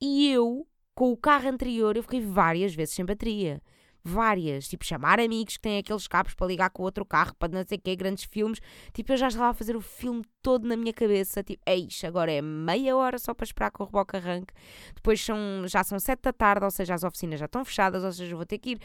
E 0.02 0.32
eu, 0.32 0.68
com 0.96 1.12
o 1.12 1.18
carro 1.18 1.48
anterior, 1.48 1.96
eu 1.96 2.04
fiquei 2.04 2.22
várias 2.22 2.74
vezes 2.74 2.96
sem 2.96 3.06
bateria 3.06 3.62
várias, 4.04 4.68
tipo 4.68 4.84
chamar 4.84 5.20
amigos 5.20 5.58
que 5.58 5.62
têm 5.62 5.78
aqueles 5.78 6.08
cabos 6.08 6.34
para 6.34 6.48
ligar 6.48 6.70
com 6.70 6.84
outro 6.84 7.06
carro, 7.06 7.36
para 7.36 7.54
não 7.54 7.64
sei 7.66 7.78
o 7.78 7.82
que, 7.82 7.96
grandes 7.96 8.24
filmes. 8.24 8.60
Tipo, 8.94 9.14
eu 9.14 9.18
já 9.18 9.28
estava 9.28 9.50
a 9.50 9.54
fazer 9.54 9.76
o 9.76 9.82
filme 9.82 10.24
todo 10.42 10.68
na 10.68 10.76
minha 10.76 10.94
cabeça, 10.94 11.44
tipo, 11.44 11.62
eis, 11.66 12.04
agora 12.04 12.32
é 12.32 12.42
meia 12.42 12.96
hora 12.96 13.20
só 13.20 13.34
para 13.34 13.44
esperar 13.44 13.72
que 13.72 13.82
o 13.82 13.86
reboque 13.86 14.18
arranque. 14.18 14.54
Depois 14.96 15.24
são, 15.24 15.38
já 15.68 15.84
são 15.84 16.00
sete 16.00 16.22
da 16.24 16.34
tarde, 16.34 16.66
ou 16.66 16.72
seja, 16.72 16.96
as 16.96 17.04
oficinas 17.04 17.40
já 17.40 17.46
estão 17.46 17.64
fechadas, 17.64 18.04
ou 18.04 18.12
seja, 18.12 18.36
vou 18.36 18.46
ter 18.46 18.58
que 18.58 18.72
ir 18.72 18.80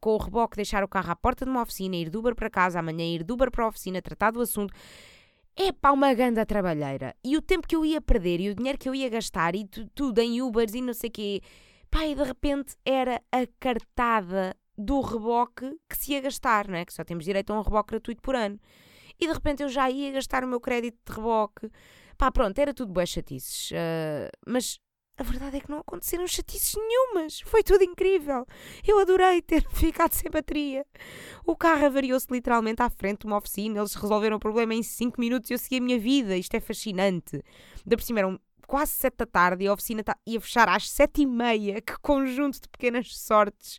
com 0.00 0.14
o 0.14 0.18
reboque, 0.18 0.56
deixar 0.56 0.84
o 0.84 0.88
carro 0.88 1.10
à 1.10 1.16
porta 1.16 1.44
de 1.44 1.50
uma 1.50 1.62
oficina, 1.62 1.96
ir 1.96 2.10
do 2.10 2.18
Uber 2.18 2.34
para 2.34 2.50
casa, 2.50 2.78
amanhã 2.78 3.04
ir 3.04 3.24
do 3.24 3.34
Uber 3.34 3.50
para 3.50 3.64
a 3.64 3.68
oficina, 3.68 4.02
tratar 4.02 4.30
do 4.30 4.40
assunto. 4.40 4.74
É 5.56 5.72
pá, 5.72 5.90
uma 5.90 6.14
ganda 6.14 6.46
trabalheira. 6.46 7.16
E 7.24 7.36
o 7.36 7.42
tempo 7.42 7.66
que 7.66 7.74
eu 7.74 7.84
ia 7.84 8.00
perder 8.00 8.40
e 8.40 8.50
o 8.50 8.54
dinheiro 8.54 8.78
que 8.78 8.88
eu 8.88 8.94
ia 8.94 9.08
gastar 9.08 9.56
e 9.56 9.66
tudo 9.92 10.20
em 10.20 10.40
Ubers 10.40 10.72
e 10.72 10.80
não 10.80 10.94
sei 10.94 11.08
o 11.08 11.12
quê 11.12 11.42
Pá, 11.90 12.06
e 12.06 12.14
de 12.14 12.22
repente 12.22 12.76
era 12.84 13.22
a 13.32 13.46
cartada 13.58 14.56
do 14.76 15.00
reboque 15.00 15.76
que 15.88 15.96
se 15.96 16.12
ia 16.12 16.20
gastar, 16.20 16.68
não 16.68 16.76
é? 16.76 16.84
Que 16.84 16.92
só 16.92 17.02
temos 17.02 17.24
direito 17.24 17.52
a 17.52 17.58
um 17.58 17.62
reboque 17.62 17.90
gratuito 17.90 18.22
por 18.22 18.36
ano. 18.36 18.60
E 19.20 19.26
de 19.26 19.32
repente 19.32 19.62
eu 19.62 19.68
já 19.68 19.90
ia 19.90 20.12
gastar 20.12 20.44
o 20.44 20.48
meu 20.48 20.60
crédito 20.60 20.98
de 21.04 21.12
reboque. 21.12 21.68
Pá, 22.16 22.30
pronto, 22.30 22.58
era 22.58 22.72
tudo 22.72 22.92
boas 22.92 23.08
chatices. 23.08 23.70
Uh, 23.72 24.30
mas 24.46 24.78
a 25.16 25.24
verdade 25.24 25.56
é 25.56 25.60
que 25.60 25.68
não 25.68 25.78
aconteceram 25.78 26.26
chatices 26.28 26.76
nenhumas. 26.76 27.40
Foi 27.40 27.64
tudo 27.64 27.82
incrível. 27.82 28.46
Eu 28.86 29.00
adorei 29.00 29.42
ter 29.42 29.64
ficado 29.74 30.12
sem 30.12 30.30
bateria. 30.30 30.86
O 31.44 31.56
carro 31.56 31.86
avariou-se 31.86 32.28
literalmente 32.30 32.80
à 32.80 32.88
frente 32.88 33.22
de 33.22 33.26
uma 33.26 33.38
oficina. 33.38 33.80
Eles 33.80 33.94
resolveram 33.94 34.36
o 34.36 34.40
problema 34.40 34.74
em 34.74 34.82
5 34.82 35.20
minutos 35.20 35.50
e 35.50 35.54
eu 35.54 35.58
segui 35.58 35.78
a 35.78 35.80
minha 35.80 35.98
vida. 35.98 36.36
Isto 36.36 36.54
é 36.54 36.60
fascinante. 36.60 37.42
Da 37.84 37.96
por 37.96 38.02
cima 38.04 38.20
eram 38.20 38.40
quase 38.68 38.92
sete 38.92 39.16
da 39.16 39.26
tarde 39.26 39.64
e 39.64 39.66
a 39.66 39.72
oficina 39.72 40.04
tá, 40.04 40.14
ia 40.26 40.40
fechar 40.40 40.68
às 40.68 40.88
sete 40.88 41.22
e 41.22 41.26
meia. 41.26 41.80
Que 41.80 41.98
conjunto 42.00 42.60
de 42.60 42.68
pequenas 42.68 43.18
sortes 43.18 43.78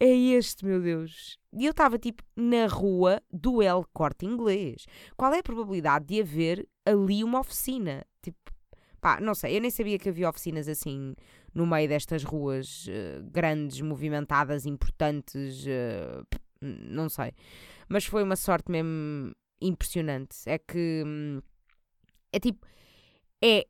é 0.00 0.08
este, 0.08 0.64
meu 0.64 0.80
Deus? 0.80 1.38
E 1.52 1.66
eu 1.66 1.70
estava 1.70 1.98
tipo 1.98 2.22
na 2.34 2.66
rua 2.66 3.22
do 3.30 3.62
El 3.62 3.84
Corte 3.92 4.24
Inglês. 4.24 4.86
Qual 5.16 5.32
é 5.32 5.38
a 5.38 5.42
probabilidade 5.42 6.06
de 6.06 6.20
haver 6.22 6.66
ali 6.86 7.22
uma 7.22 7.40
oficina? 7.40 8.04
Tipo, 8.22 8.38
pá, 9.00 9.20
não 9.20 9.34
sei, 9.34 9.56
eu 9.56 9.60
nem 9.60 9.70
sabia 9.70 9.98
que 9.98 10.08
havia 10.08 10.28
oficinas 10.28 10.68
assim 10.68 11.14
no 11.54 11.66
meio 11.66 11.86
destas 11.86 12.24
ruas 12.24 12.86
uh, 12.88 13.22
grandes, 13.30 13.80
movimentadas, 13.82 14.64
importantes, 14.64 15.64
uh, 15.66 16.26
não 16.60 17.10
sei. 17.10 17.32
Mas 17.88 18.06
foi 18.06 18.22
uma 18.22 18.36
sorte 18.36 18.72
mesmo 18.72 19.32
impressionante. 19.60 20.38
É 20.46 20.58
que 20.58 21.04
hum, 21.06 21.40
é 22.32 22.40
tipo, 22.40 22.66
é 23.42 23.66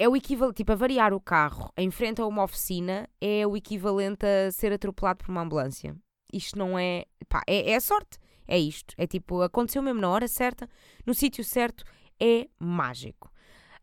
é 0.00 0.08
o 0.08 0.16
equivalente, 0.16 0.56
tipo, 0.56 0.72
a 0.72 0.74
variar 0.74 1.12
o 1.12 1.20
carro 1.20 1.70
em 1.76 1.90
frente 1.90 2.22
a 2.22 2.26
uma 2.26 2.42
oficina 2.42 3.06
é 3.20 3.46
o 3.46 3.54
equivalente 3.54 4.24
a 4.24 4.50
ser 4.50 4.72
atropelado 4.72 5.18
por 5.18 5.30
uma 5.30 5.42
ambulância. 5.42 5.94
Isto 6.32 6.58
não 6.58 6.78
é. 6.78 7.04
Pá, 7.28 7.42
é, 7.46 7.72
é 7.72 7.78
sorte. 7.78 8.18
É 8.48 8.58
isto. 8.58 8.94
É 8.96 9.06
tipo, 9.06 9.42
aconteceu 9.42 9.82
mesmo 9.82 10.00
na 10.00 10.08
hora 10.08 10.26
certa, 10.26 10.66
no 11.04 11.12
sítio 11.12 11.44
certo, 11.44 11.84
é 12.18 12.48
mágico. 12.58 13.30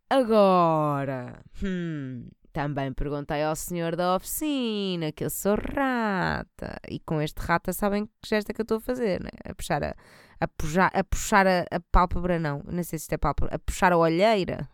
Agora, 0.10 1.40
hum, 1.64 2.28
também 2.52 2.92
perguntei 2.94 3.44
ao 3.44 3.56
senhor 3.56 3.96
da 3.96 4.16
oficina 4.16 5.12
que 5.12 5.24
eu 5.24 5.30
sou 5.30 5.56
rata. 5.56 6.80
E 6.90 7.00
com 7.00 7.22
este 7.22 7.40
rata 7.42 7.72
sabem 7.72 8.08
que 8.08 8.12
gesta 8.26 8.54
que 8.54 8.62
eu 8.62 8.64
estou 8.64 8.78
a 8.78 8.82
fazer, 8.82 9.22
né? 9.22 9.30
A 9.46 9.54
puxar 9.54 9.84
a, 9.84 9.96
a, 10.40 10.48
puxar, 10.48 10.92
a, 10.96 11.04
puxar 11.04 11.46
a, 11.46 11.66
a 11.70 11.80
pálpebra, 11.92 12.40
não. 12.40 12.64
Não 12.66 12.82
sei 12.84 12.98
se 12.98 13.04
isto 13.04 13.14
é 13.14 13.18
pálpebra. 13.18 13.56
A 13.56 13.60
puxar 13.60 13.92
a 13.94 13.98
olheira 13.98 14.68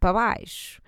para 0.00 0.14
baixo, 0.14 0.80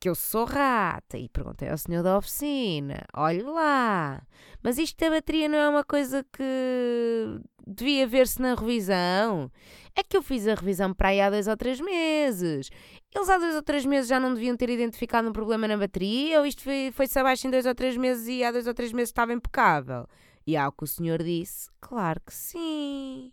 que 0.00 0.08
eu 0.08 0.14
sou 0.14 0.44
rata. 0.44 1.18
E 1.18 1.28
perguntei 1.28 1.68
ao 1.68 1.78
senhor 1.78 2.02
da 2.02 2.18
oficina: 2.18 3.04
olhe 3.14 3.42
lá, 3.42 4.22
mas 4.62 4.78
isto 4.78 4.98
da 4.98 5.10
bateria 5.10 5.48
não 5.48 5.58
é 5.58 5.68
uma 5.68 5.84
coisa 5.84 6.24
que 6.32 7.40
devia 7.66 8.06
ver-se 8.06 8.40
na 8.40 8.54
revisão? 8.54 9.50
É 9.94 10.02
que 10.02 10.16
eu 10.16 10.22
fiz 10.22 10.48
a 10.48 10.54
revisão 10.54 10.92
para 10.92 11.10
aí 11.10 11.20
há 11.20 11.30
dois 11.30 11.46
ou 11.46 11.56
três 11.56 11.80
meses. 11.80 12.70
Eles 13.14 13.28
há 13.28 13.38
dois 13.38 13.54
ou 13.54 13.62
três 13.62 13.86
meses 13.86 14.08
já 14.08 14.18
não 14.18 14.34
deviam 14.34 14.56
ter 14.56 14.70
identificado 14.70 15.28
um 15.28 15.32
problema 15.32 15.68
na 15.68 15.76
bateria? 15.76 16.40
Ou 16.40 16.46
isto 16.46 16.62
foi-se 16.62 16.92
foi 16.92 17.06
abaixo 17.20 17.46
em 17.46 17.50
dois 17.50 17.66
ou 17.66 17.74
três 17.74 17.96
meses 17.96 18.26
e 18.26 18.42
há 18.42 18.50
dois 18.50 18.66
ou 18.66 18.74
três 18.74 18.92
meses 18.92 19.10
estava 19.10 19.32
impecável? 19.32 20.06
E 20.46 20.56
ao 20.56 20.72
que 20.72 20.84
o 20.84 20.86
senhor 20.86 21.22
disse: 21.22 21.70
claro 21.80 22.20
que 22.26 22.34
sim. 22.34 23.32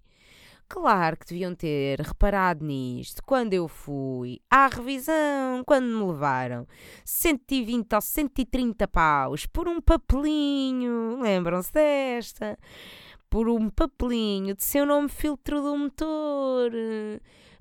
Claro 0.73 1.17
que 1.17 1.25
deviam 1.25 1.53
ter 1.53 1.99
reparado 1.99 2.63
nisto 2.63 3.21
quando 3.25 3.53
eu 3.53 3.67
fui 3.67 4.39
à 4.49 4.67
revisão, 4.67 5.65
quando 5.65 5.83
me 5.83 6.05
levaram 6.05 6.65
120 7.03 7.93
ou 7.93 7.99
130 8.01 8.87
paus 8.87 9.45
por 9.45 9.67
um 9.67 9.81
papelinho, 9.81 11.19
lembram-se 11.19 11.73
desta? 11.73 12.57
Por 13.29 13.49
um 13.49 13.69
papelinho 13.69 14.55
de 14.55 14.63
seu 14.63 14.85
nome 14.85 15.09
filtro 15.09 15.61
do 15.61 15.77
motor. 15.77 16.71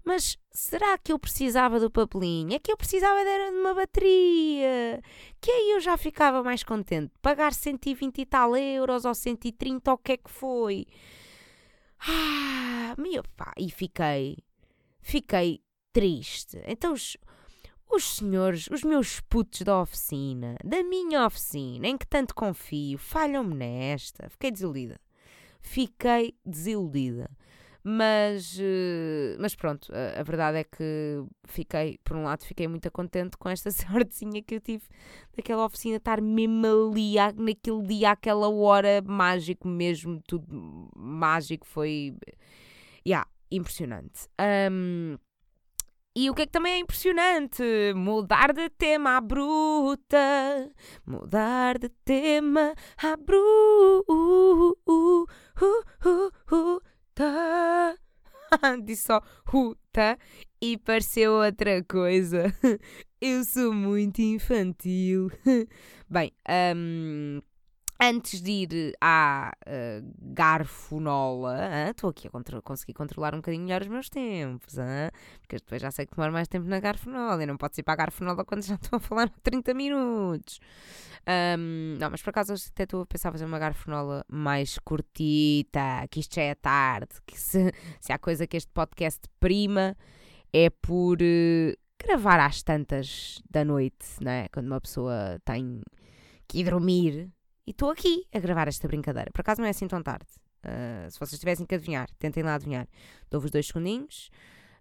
Mas 0.05 0.38
será 0.53 0.96
que 0.96 1.12
eu 1.12 1.18
precisava 1.18 1.81
do 1.81 1.90
papelinho? 1.90 2.55
É 2.55 2.61
que 2.61 2.70
eu 2.70 2.77
precisava 2.77 3.25
de 3.25 3.59
uma 3.59 3.75
bateria. 3.75 5.03
Que 5.40 5.51
aí 5.51 5.73
eu 5.73 5.81
já 5.81 5.96
ficava 5.96 6.44
mais 6.44 6.62
contente. 6.62 7.11
Pagar 7.20 7.53
120 7.53 8.20
e 8.20 8.25
tal 8.27 8.57
euros 8.57 9.05
ou 9.05 9.16
130 9.16 9.90
ou 9.90 9.96
o 9.96 9.99
que 9.99 10.12
é 10.12 10.16
que 10.16 10.31
foi. 10.31 10.87
Ah, 12.07 12.95
meu 12.99 13.23
pá, 13.37 13.53
e 13.59 13.71
fiquei, 13.71 14.39
fiquei 15.01 15.63
triste. 15.93 16.63
Então 16.67 16.93
os, 16.93 17.17
os 17.91 18.17
senhores, 18.17 18.69
os 18.71 18.83
meus 18.83 19.21
putos 19.21 19.63
da 19.63 19.81
oficina, 19.81 20.57
da 20.65 20.83
minha 20.83 21.27
oficina, 21.27 21.89
em 21.89 21.99
que 21.99 22.07
tanto 22.07 22.35
confio, 22.35 22.99
falham-me 22.99 23.55
nesta. 23.55 24.29
Fiquei 24.31 24.51
desiludida. 24.51 25.01
Fiquei 25.61 26.35
desiludida. 26.45 27.31
Mas, 27.83 28.59
eh, 28.61 29.37
mas 29.38 29.55
pronto, 29.55 29.90
a, 29.93 30.23
verdade 30.23 30.59
é 30.59 30.64
que 30.64 31.25
fiquei, 31.45 31.99
por 32.05 32.16
um 32.16 32.25
lado, 32.25 32.45
fiquei 32.45 32.69
muito 32.69 32.90
contente 32.90 33.37
com 33.38 33.49
esta 33.49 33.71
sortezinha 33.73 34.43
que 34.43 34.57
eu 34.57 34.61
tive 34.61 34.85
daquela 35.35 35.64
oficina 35.64 35.97
estar 35.97 36.21
mesmo 36.21 36.66
ali 36.66 37.14
naquele 37.37 37.83
dia, 37.87 38.11
aquela 38.11 38.49
hora, 38.51 39.03
mágico 39.03 39.66
mesmo, 39.66 40.21
tudo 40.27 40.90
mágico, 40.95 41.66
foi. 41.66 42.14
Yeah, 43.07 43.27
impressionante. 43.51 44.29
Um, 44.71 45.16
e 46.14 46.29
o 46.29 46.35
que 46.35 46.43
é 46.43 46.47
que 46.47 46.53
também 46.53 46.75
é 46.75 46.79
impressionante? 46.81 47.62
Mudar 47.95 48.53
de 48.53 48.69
tema 48.69 49.16
à 49.16 49.21
bruta. 49.21 50.71
Mudar 51.07 51.79
de 51.79 51.88
tema 52.05 52.75
à 52.99 53.16
bruta 53.16 54.01
tá. 57.21 57.95
Disse 58.85 59.05
só 59.05 59.23
ruta 59.47 60.19
e 60.61 60.79
pareceu 60.79 61.33
outra 61.33 61.85
coisa. 61.85 62.55
Eu 63.21 63.45
sou 63.45 63.73
muito 63.75 64.21
infantil. 64.23 65.31
Bem, 66.09 66.33
um, 66.75 67.41
antes 68.01 68.41
de 68.41 68.51
ir 68.51 68.95
à 69.01 69.53
uh, 69.67 70.15
garfonola, 70.19 71.91
estou 71.91 72.09
aqui 72.11 72.27
a 72.27 72.31
control 72.31 72.63
conseguir 72.63 72.95
controlar 72.95 73.35
um 73.35 73.39
bocadinho 73.39 73.65
melhor 73.65 73.83
os 73.83 73.89
meus 73.89 74.09
tempos, 74.09 74.77
porque 75.41 75.57
depois 75.57 75.83
já 75.83 75.91
sei 75.91 76.07
que 76.07 76.17
demora 76.17 76.33
mais 76.33 76.49
tempo 76.49 76.67
na 76.67 76.81
garfonola 76.81 77.43
e 77.43 77.47
não 77.47 77.59
pode 77.59 77.79
ir 77.79 77.83
para 77.83 77.93
a 77.93 77.97
garfonola 77.97 78.45
quando 78.45 78.63
já 78.63 78.77
estou 78.83 78.97
a 78.97 79.01
falar 79.01 79.27
há 79.27 79.41
30 79.43 79.75
minutos. 79.75 80.59
Um, 81.29 81.99
não, 81.99 82.11
mas 82.11 82.23
por 82.23 82.31
acaso 82.31 82.55
até 82.55 82.85
estou 82.85 83.03
a 83.03 83.07
pensar 83.07 83.31
fazer 83.31 83.45
uma 83.45 83.59
garfonola 83.59 84.25
mais 84.27 84.79
curtita, 84.79 86.07
que 86.11 86.21
isto 86.21 86.35
já 86.35 86.43
é 86.43 86.55
tarde, 86.55 87.15
que 87.27 87.39
se, 87.39 87.71
se 88.01 88.13
há 88.13 88.19
coisa 88.19 88.47
que 88.47 88.57
este 88.57 88.71
podcast 88.73 89.21
prima 89.39 89.95
é 90.53 90.71
por 90.71 91.19
uh, 91.21 91.77
gravar 92.03 92.41
às 92.41 92.63
tantas 92.63 93.43
da 93.51 93.63
noite, 93.63 94.07
não 94.23 94.33
é? 94.33 94.49
Quando 94.49 94.69
uma 94.69 94.81
pessoa 94.81 95.39
tem 95.45 95.83
que 96.49 96.61
ir 96.61 96.65
dormir 96.65 97.31
e 97.66 97.70
estou 97.70 97.90
aqui 97.90 98.27
a 98.33 98.38
gravar 98.38 98.68
esta 98.68 98.87
brincadeira. 98.88 99.31
Por 99.33 99.40
acaso 99.40 99.61
não 99.61 99.66
é 99.66 99.70
assim 99.70 99.88
tão 99.88 100.03
tarde. 100.03 100.27
Uh, 100.64 101.11
se 101.11 101.18
vocês 101.18 101.38
tivessem 101.38 101.64
que 101.64 101.75
adivinhar, 101.75 102.09
tentem 102.18 102.42
lá 102.42 102.55
adivinhar. 102.55 102.87
Dou-vos 103.31 103.51
dois 103.51 103.66
segundinhos. 103.66 104.31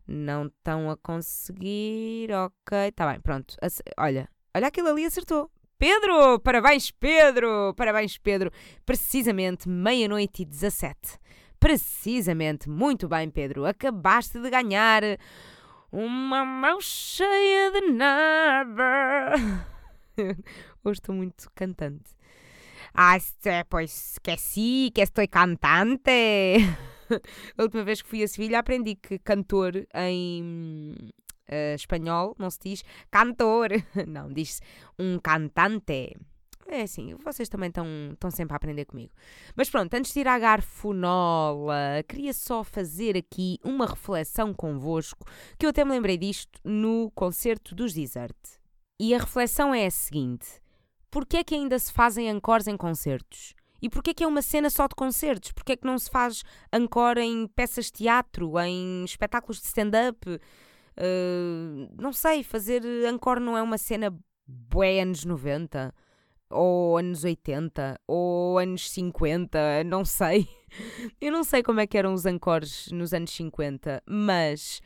Não 0.08 0.48
estão 0.48 0.90
a 0.90 0.98
conseguir. 0.98 2.32
Ok, 2.32 2.88
está 2.88 3.10
bem, 3.12 3.22
pronto. 3.22 3.56
Olha, 3.98 4.28
olha 4.56 4.68
aquilo 4.68 4.90
ali 4.90 5.06
acertou. 5.06 5.52
Pedro! 5.78 6.40
Parabéns, 6.42 6.92
Pedro! 6.92 7.74
Parabéns, 7.76 8.18
Pedro! 8.18 8.52
Precisamente 8.86 9.70
meia-noite 9.70 10.42
e 10.42 10.46
17. 10.46 11.18
Precisamente, 11.58 12.70
muito 12.70 13.08
bem, 13.08 13.30
Pedro. 13.30 13.66
Acabaste 13.66 14.42
de 14.42 14.50
ganhar 14.50 15.04
uma 15.92 16.44
mão 16.44 16.82
cheia 16.82 17.72
de 17.72 17.92
nada. 17.92 19.36
Hoje 20.84 21.00
estou 21.00 21.16
muito 21.16 21.50
cantante. 21.56 22.12
Ah, 23.02 23.18
pois 23.70 24.20
que 24.22 24.36
sí, 24.36 24.92
que 24.94 25.00
estou 25.00 25.26
cantante. 25.30 26.12
A 27.58 27.64
última 27.64 27.86
vez 27.86 28.02
que 28.02 28.10
fui 28.10 28.22
a 28.22 28.28
Sevilha 28.28 28.60
aprendi 28.60 28.96
que 28.96 29.18
cantor 29.20 29.88
em 29.96 30.94
uh, 31.50 31.76
espanhol 31.76 32.36
não 32.38 32.50
se 32.50 32.60
diz 32.62 32.84
cantor, 33.10 33.70
não, 34.06 34.28
diz-se 34.28 34.62
um 35.00 35.18
cantante. 35.18 36.18
É 36.68 36.82
assim, 36.82 37.16
vocês 37.24 37.48
também 37.48 37.70
estão 37.70 38.30
sempre 38.32 38.54
a 38.54 38.58
aprender 38.58 38.84
comigo. 38.84 39.14
Mas 39.56 39.70
pronto, 39.70 39.94
antes 39.94 40.12
de 40.12 40.20
ir 40.20 40.28
à 40.28 40.38
garfonola, 40.38 42.04
queria 42.06 42.34
só 42.34 42.66
fazer 42.66 43.16
aqui 43.16 43.60
uma 43.64 43.86
reflexão 43.86 44.54
convosco, 44.54 45.26
que 45.58 45.66
eu 45.66 45.70
até 45.70 45.86
me 45.86 45.92
lembrei 45.92 46.18
disto 46.18 46.60
no 46.66 47.10
concerto 47.16 47.74
dos 47.74 47.94
Desert. 47.94 48.36
E 49.00 49.16
a 49.16 49.20
reflexão 49.20 49.74
é 49.74 49.86
a 49.86 49.92
seguinte: 49.92 50.60
porquê 51.12 51.38
é 51.38 51.44
que 51.44 51.56
ainda 51.56 51.78
se 51.78 51.92
fazem 51.92 52.30
encores 52.30 52.68
em 52.68 52.78
concertos? 52.78 53.54
E 53.82 53.90
porquê 53.90 54.12
é 54.12 54.14
que 54.14 54.24
é 54.24 54.28
uma 54.28 54.42
cena 54.42 54.70
só 54.70 54.88
de 54.88 54.96
concertos? 54.96 55.52
Porquê 55.52 55.74
é 55.74 55.76
que 55.78 55.86
não 55.86 55.98
se 55.98 56.10
faz 56.10 56.44
encore 56.74 57.20
em 57.20 57.48
peças 57.48 57.86
de 57.86 57.94
teatro, 57.94 58.60
em 58.60 59.04
espetáculos 59.06 59.60
de 59.62 59.68
stand-up? 59.68 60.30
Uh, 60.30 61.90
não 61.98 62.12
sei, 62.12 62.44
fazer 62.44 62.84
encore 63.08 63.40
não 63.40 63.58
é 63.58 63.62
uma 63.62 63.78
cena 63.78 64.14
bué 64.46 65.02
anos 65.02 65.24
90? 65.24 65.94
Ou 66.50 66.98
anos 66.98 67.24
80? 67.24 68.00
Ou 68.08 68.58
anos 68.58 68.90
50? 68.92 69.84
Não 69.86 70.04
sei. 70.04 70.48
Eu 71.22 71.32
não 71.32 71.44
sei 71.44 71.64
como 71.64 71.80
é 71.80 71.88
que 71.88 71.98
eram 71.98 72.14
os 72.14 72.26
encores 72.26 72.92
nos 72.92 73.14
anos 73.14 73.32
50, 73.32 74.04
mas 74.06 74.82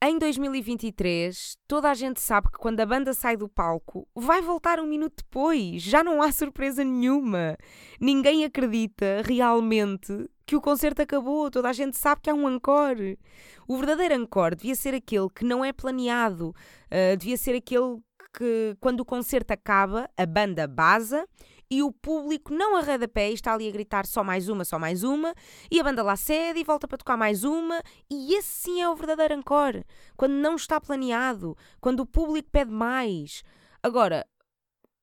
em 0.00 0.16
2023, 0.16 1.56
toda 1.66 1.90
a 1.90 1.94
gente 1.94 2.20
sabe 2.20 2.48
que 2.52 2.58
quando 2.58 2.78
a 2.78 2.86
banda 2.86 3.12
sai 3.12 3.36
do 3.36 3.48
palco, 3.48 4.06
vai 4.14 4.40
voltar 4.40 4.78
um 4.78 4.86
minuto 4.86 5.24
depois. 5.24 5.82
Já 5.82 6.04
não 6.04 6.22
há 6.22 6.30
surpresa 6.30 6.84
nenhuma. 6.84 7.56
Ninguém 8.00 8.44
acredita 8.44 9.22
realmente 9.24 10.30
que 10.46 10.54
o 10.54 10.60
concerto 10.60 11.02
acabou. 11.02 11.50
Toda 11.50 11.68
a 11.68 11.72
gente 11.72 11.96
sabe 11.96 12.20
que 12.22 12.30
há 12.30 12.34
um 12.34 12.48
encore. 12.48 13.18
O 13.66 13.76
verdadeiro 13.76 14.14
encore 14.14 14.54
devia 14.54 14.76
ser 14.76 14.94
aquele 14.94 15.28
que 15.30 15.44
não 15.44 15.64
é 15.64 15.72
planeado. 15.72 16.54
Uh, 16.86 17.16
devia 17.16 17.36
ser 17.36 17.56
aquele 17.56 17.98
que, 18.32 18.76
quando 18.80 19.00
o 19.00 19.04
concerto 19.04 19.52
acaba, 19.52 20.08
a 20.16 20.24
banda 20.24 20.68
baza 20.68 21.26
e 21.70 21.82
o 21.82 21.92
público 21.92 22.52
não 22.52 22.76
arreda 22.76 23.06
pé 23.06 23.30
e 23.30 23.34
está 23.34 23.52
ali 23.52 23.68
a 23.68 23.72
gritar 23.72 24.06
só 24.06 24.24
mais 24.24 24.48
uma, 24.48 24.64
só 24.64 24.78
mais 24.78 25.02
uma, 25.02 25.34
e 25.70 25.78
a 25.78 25.84
banda 25.84 26.02
lá 26.02 26.16
cede 26.16 26.60
e 26.60 26.64
volta 26.64 26.88
para 26.88 26.98
tocar 26.98 27.16
mais 27.16 27.44
uma, 27.44 27.82
e 28.10 28.34
esse 28.34 28.48
sim 28.48 28.80
é 28.80 28.88
o 28.88 28.96
verdadeiro 28.96 29.34
encore, 29.34 29.84
quando 30.16 30.32
não 30.32 30.56
está 30.56 30.80
planeado, 30.80 31.56
quando 31.80 32.00
o 32.00 32.06
público 32.06 32.48
pede 32.50 32.70
mais. 32.70 33.42
Agora, 33.82 34.26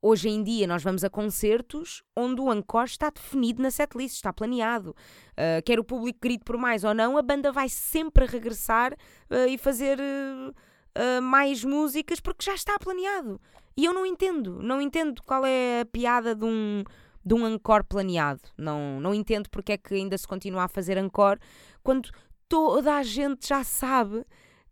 Hoje 0.07 0.29
em 0.29 0.43
dia 0.43 0.67
nós 0.67 0.83
vamos 0.83 1.03
a 1.03 1.09
concertos 1.09 2.03
onde 2.15 2.39
o 2.39 2.53
encore 2.53 2.87
está 2.87 3.09
definido 3.09 3.59
na 3.63 3.71
setlist, 3.71 4.17
está 4.17 4.31
planeado. 4.31 4.91
Uh, 5.31 5.63
quer 5.65 5.79
o 5.79 5.83
público 5.83 6.19
grite 6.21 6.43
por 6.43 6.57
mais 6.57 6.83
ou 6.83 6.93
não, 6.93 7.17
a 7.17 7.23
banda 7.23 7.51
vai 7.51 7.67
sempre 7.67 8.27
regressar 8.27 8.93
uh, 8.93 9.49
e 9.49 9.57
fazer 9.57 9.97
uh, 9.99 11.21
mais 11.23 11.63
músicas 11.63 12.19
porque 12.19 12.45
já 12.45 12.53
está 12.53 12.77
planeado. 12.77 13.41
E 13.77 13.85
eu 13.85 13.93
não 13.93 14.05
entendo, 14.05 14.61
não 14.61 14.81
entendo 14.81 15.21
qual 15.23 15.45
é 15.45 15.81
a 15.81 15.85
piada 15.85 16.33
de 16.33 16.45
um, 16.45 16.83
de 17.25 17.33
um 17.33 17.47
encore 17.47 17.83
planeado. 17.83 18.41
Não, 18.57 18.99
não 18.99 19.13
entendo 19.13 19.49
porque 19.49 19.73
é 19.73 19.77
que 19.77 19.93
ainda 19.95 20.17
se 20.17 20.27
continua 20.27 20.63
a 20.63 20.67
fazer 20.69 20.97
encore 20.97 21.39
quando 21.83 22.09
toda 22.47 22.95
a 22.95 23.03
gente 23.03 23.47
já 23.47 23.63
sabe 23.63 24.25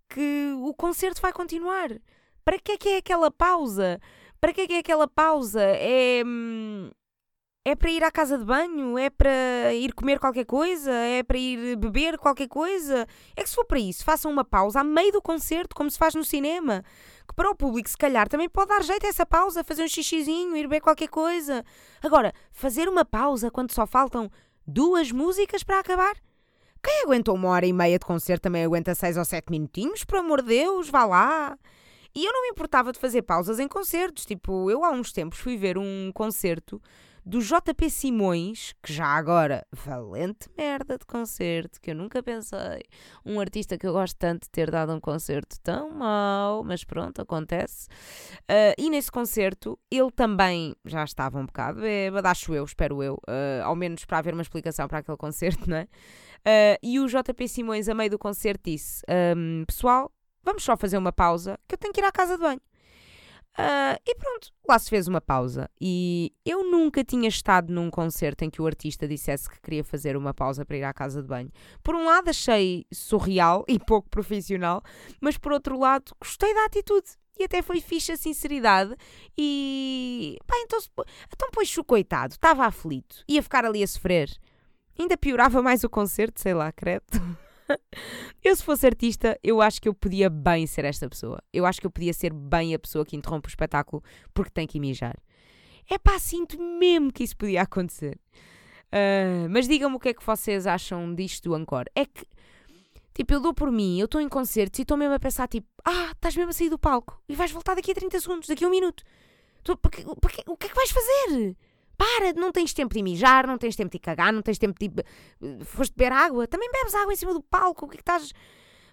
que 0.07 0.53
o 0.61 0.73
concerto 0.73 1.21
vai 1.21 1.33
continuar. 1.33 1.89
Para 2.45 2.59
que 2.59 2.73
é 2.73 2.77
que 2.77 2.89
é 2.89 2.97
aquela 2.97 3.31
pausa? 3.31 3.99
Para 4.39 4.53
que 4.53 4.61
é 4.61 4.67
que 4.67 4.73
é 4.73 4.79
aquela 4.79 5.07
pausa? 5.07 5.61
É. 5.61 6.23
Hum, 6.25 6.91
é 7.65 7.75
para 7.75 7.89
ir 7.89 8.03
à 8.03 8.11
casa 8.11 8.37
de 8.37 8.43
banho? 8.43 8.97
É 8.97 9.09
para 9.09 9.73
ir 9.73 9.93
comer 9.93 10.19
qualquer 10.19 10.45
coisa? 10.45 10.91
É 10.91 11.23
para 11.23 11.37
ir 11.37 11.77
beber 11.77 12.17
qualquer 12.17 12.47
coisa? 12.47 13.07
É 13.35 13.43
que 13.43 13.49
se 13.49 13.55
for 13.55 13.65
para 13.65 13.79
isso, 13.79 14.03
façam 14.03 14.29
uma 14.29 14.43
pausa 14.43 14.81
a 14.81 14.83
meio 14.83 15.13
do 15.13 15.21
concerto, 15.21 15.75
como 15.75 15.89
se 15.89 15.97
faz 15.97 16.13
no 16.13 16.25
cinema. 16.25 16.83
Que 17.27 17.33
para 17.33 17.49
o 17.49 17.55
público, 17.55 17.89
se 17.89 17.97
calhar, 17.97 18.27
também 18.27 18.49
pode 18.49 18.69
dar 18.69 18.83
jeito 18.83 19.05
a 19.05 19.09
essa 19.09 19.25
pausa, 19.25 19.63
fazer 19.63 19.83
um 19.83 19.87
xixizinho, 19.87 20.57
ir 20.57 20.63
beber 20.63 20.81
qualquer 20.81 21.07
coisa. 21.07 21.63
Agora, 22.01 22.33
fazer 22.51 22.89
uma 22.89 23.05
pausa 23.05 23.49
quando 23.49 23.71
só 23.71 23.87
faltam 23.87 24.29
duas 24.67 25.11
músicas 25.11 25.63
para 25.63 25.79
acabar? 25.79 26.15
Quem 26.83 27.03
aguentou 27.03 27.33
uma 27.33 27.47
hora 27.47 27.65
e 27.65 27.71
meia 27.71 27.97
de 27.97 28.05
concerto 28.05 28.43
também 28.43 28.65
aguenta 28.65 28.93
seis 28.93 29.15
ou 29.15 29.23
sete 29.23 29.49
minutinhos, 29.49 30.03
por 30.03 30.17
amor 30.17 30.41
de 30.41 30.49
Deus, 30.49 30.89
vá 30.89 31.05
lá. 31.05 31.57
E 32.13 32.25
eu 32.25 32.33
não 32.33 32.41
me 32.43 32.49
importava 32.49 32.91
de 32.91 32.99
fazer 32.99 33.21
pausas 33.21 33.57
em 33.57 33.69
concertos. 33.69 34.25
Tipo, 34.25 34.69
eu 34.69 34.83
há 34.83 34.91
uns 34.91 35.13
tempos 35.13 35.39
fui 35.39 35.55
ver 35.55 35.77
um 35.77 36.11
concerto 36.13 36.81
do 37.25 37.39
JP 37.39 37.89
Simões, 37.89 38.73
que 38.81 38.91
já 38.91 39.05
agora, 39.05 39.65
valente 39.71 40.49
merda 40.57 40.97
de 40.97 41.05
concerto, 41.05 41.79
que 41.79 41.91
eu 41.91 41.95
nunca 41.95 42.21
pensei, 42.21 42.83
um 43.25 43.39
artista 43.39 43.77
que 43.77 43.87
eu 43.87 43.93
gosto 43.93 44.17
tanto 44.17 44.43
de 44.43 44.49
ter 44.49 44.69
dado 44.69 44.93
um 44.93 44.99
concerto 44.99 45.57
tão 45.61 45.89
mau, 45.91 46.63
mas 46.63 46.83
pronto, 46.83 47.21
acontece. 47.21 47.87
Uh, 48.41 48.75
e 48.77 48.89
nesse 48.89 49.11
concerto, 49.11 49.79
ele 49.89 50.11
também 50.11 50.75
já 50.85 51.03
estava 51.03 51.39
um 51.39 51.45
bocado 51.45 51.81
bêbado, 51.81 52.27
acho 52.27 52.53
eu, 52.53 52.63
espero 52.63 53.01
eu, 53.01 53.15
uh, 53.27 53.63
ao 53.63 53.75
menos 53.75 54.03
para 54.05 54.17
haver 54.17 54.33
uma 54.33 54.41
explicação 54.41 54.87
para 54.87 54.99
aquele 54.99 55.17
concerto, 55.17 55.69
não 55.69 55.77
é? 55.77 55.83
Uh, 55.83 56.77
e 56.83 56.99
o 56.99 57.07
JP 57.07 57.47
Simões, 57.47 57.87
a 57.87 57.93
meio 57.93 58.09
do 58.09 58.19
concerto, 58.19 58.69
disse: 58.69 59.01
um, 59.37 59.63
Pessoal, 59.65 60.11
vamos 60.43 60.63
só 60.63 60.75
fazer 60.75 60.97
uma 60.97 61.13
pausa, 61.13 61.57
que 61.67 61.75
eu 61.75 61.79
tenho 61.79 61.93
que 61.93 62.01
ir 62.01 62.03
à 62.03 62.11
casa 62.11 62.35
de 62.35 62.43
banho. 62.43 62.61
Uh, 63.57 64.01
e 64.03 64.15
pronto, 64.15 64.51
lá 64.67 64.79
se 64.79 64.89
fez 64.89 65.07
uma 65.07 65.21
pausa. 65.21 65.69
E 65.79 66.33
eu 66.43 66.63
nunca 66.69 67.03
tinha 67.03 67.29
estado 67.29 67.71
num 67.71 67.89
concerto 67.89 68.43
em 68.43 68.49
que 68.49 68.61
o 68.61 68.65
artista 68.65 69.07
dissesse 69.07 69.49
que 69.49 69.61
queria 69.61 69.83
fazer 69.83 70.17
uma 70.17 70.33
pausa 70.33 70.65
para 70.65 70.77
ir 70.77 70.83
à 70.83 70.93
casa 70.93 71.21
de 71.21 71.27
banho. 71.27 71.51
Por 71.83 71.95
um 71.95 72.05
lado, 72.05 72.29
achei 72.29 72.85
surreal 72.91 73.63
e 73.69 73.77
pouco 73.77 74.09
profissional, 74.09 74.81
mas 75.21 75.37
por 75.37 75.51
outro 75.51 75.77
lado, 75.77 76.11
gostei 76.19 76.53
da 76.53 76.65
atitude. 76.65 77.09
E 77.37 77.43
até 77.43 77.61
foi 77.61 77.81
fixe 77.81 78.11
a 78.11 78.17
sinceridade. 78.17 78.95
E. 79.37 80.37
pá, 80.45 80.55
então, 80.59 80.79
então 81.31 81.49
pois, 81.51 81.75
coitado, 81.85 82.33
estava 82.33 82.65
aflito, 82.65 83.23
ia 83.27 83.41
ficar 83.41 83.65
ali 83.65 83.83
a 83.83 83.87
sofrer. 83.87 84.29
Ainda 84.97 85.17
piorava 85.17 85.61
mais 85.61 85.83
o 85.83 85.89
concerto, 85.89 86.39
sei 86.39 86.53
lá, 86.53 86.71
credo. 86.71 87.03
eu, 88.43 88.55
se 88.55 88.63
fosse 88.63 88.85
artista, 88.85 89.39
eu 89.43 89.61
acho 89.61 89.81
que 89.81 89.87
eu 89.87 89.93
podia 89.93 90.29
bem 90.29 90.65
ser 90.67 90.85
esta 90.85 91.07
pessoa. 91.09 91.41
Eu 91.51 91.65
acho 91.65 91.79
que 91.79 91.87
eu 91.87 91.91
podia 91.91 92.13
ser 92.13 92.33
bem 92.33 92.73
a 92.73 92.79
pessoa 92.79 93.05
que 93.05 93.15
interrompe 93.15 93.47
o 93.47 93.49
espetáculo 93.49 94.03
porque 94.33 94.51
tem 94.51 94.67
que 94.67 94.79
mijar. 94.79 95.17
É 95.89 95.97
pá, 95.97 96.17
sinto 96.19 96.61
mesmo 96.61 97.11
que 97.11 97.23
isso 97.23 97.35
podia 97.35 97.61
acontecer. 97.61 98.19
Uh, 98.87 99.49
mas 99.49 99.67
digam-me 99.67 99.95
o 99.95 99.99
que 99.99 100.09
é 100.09 100.13
que 100.13 100.25
vocês 100.25 100.67
acham 100.67 101.13
disto 101.15 101.49
do 101.49 101.57
Encore. 101.57 101.89
É 101.95 102.05
que, 102.05 102.25
tipo, 103.13 103.33
eu 103.33 103.39
dou 103.39 103.53
por 103.53 103.71
mim, 103.71 103.99
eu 103.99 104.05
estou 104.05 104.21
em 104.21 104.29
concertos 104.29 104.79
e 104.79 104.83
estou 104.83 104.95
mesmo 104.95 105.15
a 105.15 105.19
pensar, 105.19 105.47
tipo, 105.47 105.67
ah, 105.83 106.11
estás 106.11 106.35
mesmo 106.35 106.51
a 106.51 106.53
sair 106.53 106.69
do 106.69 106.77
palco 106.77 107.19
e 107.27 107.35
vais 107.35 107.51
voltar 107.51 107.75
daqui 107.75 107.91
a 107.91 107.95
30 107.95 108.19
segundos, 108.19 108.47
daqui 108.47 108.63
a 108.63 108.67
um 108.67 108.71
minuto. 108.71 109.03
Tu, 109.63 109.75
porque, 109.77 110.03
porque, 110.21 110.43
o 110.45 110.55
que 110.55 110.67
é 110.67 110.69
que 110.69 110.75
vais 110.75 110.91
fazer? 110.91 111.57
Para, 111.97 112.33
não 112.33 112.51
tens 112.51 112.73
tempo 112.73 112.93
de 112.93 113.03
mijar, 113.03 113.45
não 113.45 113.57
tens 113.57 113.75
tempo 113.75 113.91
de 113.91 113.99
cagar, 113.99 114.33
não 114.33 114.41
tens 114.41 114.57
tempo 114.57 114.77
de. 114.79 114.89
Foste 115.65 115.93
beber 115.95 116.11
água, 116.11 116.47
também 116.47 116.71
bebes 116.71 116.95
água 116.95 117.13
em 117.13 117.15
cima 117.15 117.33
do 117.33 117.43
palco, 117.43 117.85
o 117.85 117.89
que 117.89 117.95
é 117.95 117.97
que 117.97 118.01
estás. 118.01 118.33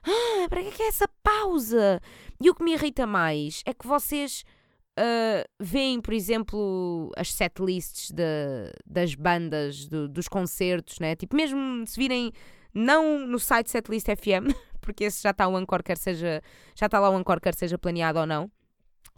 Ah, 0.02 0.48
para 0.48 0.62
que 0.62 0.68
é, 0.68 0.70
que 0.72 0.82
é 0.82 0.88
essa 0.88 1.08
pausa? 1.22 2.00
E 2.40 2.48
o 2.48 2.54
que 2.54 2.64
me 2.64 2.72
irrita 2.72 3.06
mais 3.06 3.62
é 3.66 3.74
que 3.74 3.86
vocês 3.86 4.44
uh, 4.98 5.48
veem, 5.58 6.00
por 6.00 6.14
exemplo, 6.14 7.10
as 7.16 7.32
setlists 7.32 8.12
das 8.86 9.14
bandas, 9.14 9.86
do, 9.86 10.08
dos 10.08 10.28
concertos, 10.28 10.98
né? 10.98 11.16
Tipo, 11.16 11.36
mesmo 11.36 11.86
se 11.86 11.98
virem, 11.98 12.32
não 12.72 13.26
no 13.26 13.38
site 13.38 13.70
Setlist 13.70 14.06
FM, 14.06 14.54
porque 14.80 15.04
esse 15.04 15.22
já 15.22 15.30
está 15.30 15.46
o 15.48 15.56
Anchor, 15.56 15.82
quer 15.82 15.96
seja. 15.96 16.42
Já 16.74 16.86
está 16.86 16.98
lá 16.98 17.10
o 17.10 17.16
Anchor, 17.16 17.40
quer 17.40 17.54
seja 17.54 17.78
planeado 17.78 18.20
ou 18.20 18.26
não. 18.26 18.50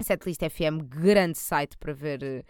Setlist 0.01 0.41
FM, 0.41 0.83
grande 0.89 1.39
site 1.39 1.77
para 1.79 1.93
ver. 1.93 2.45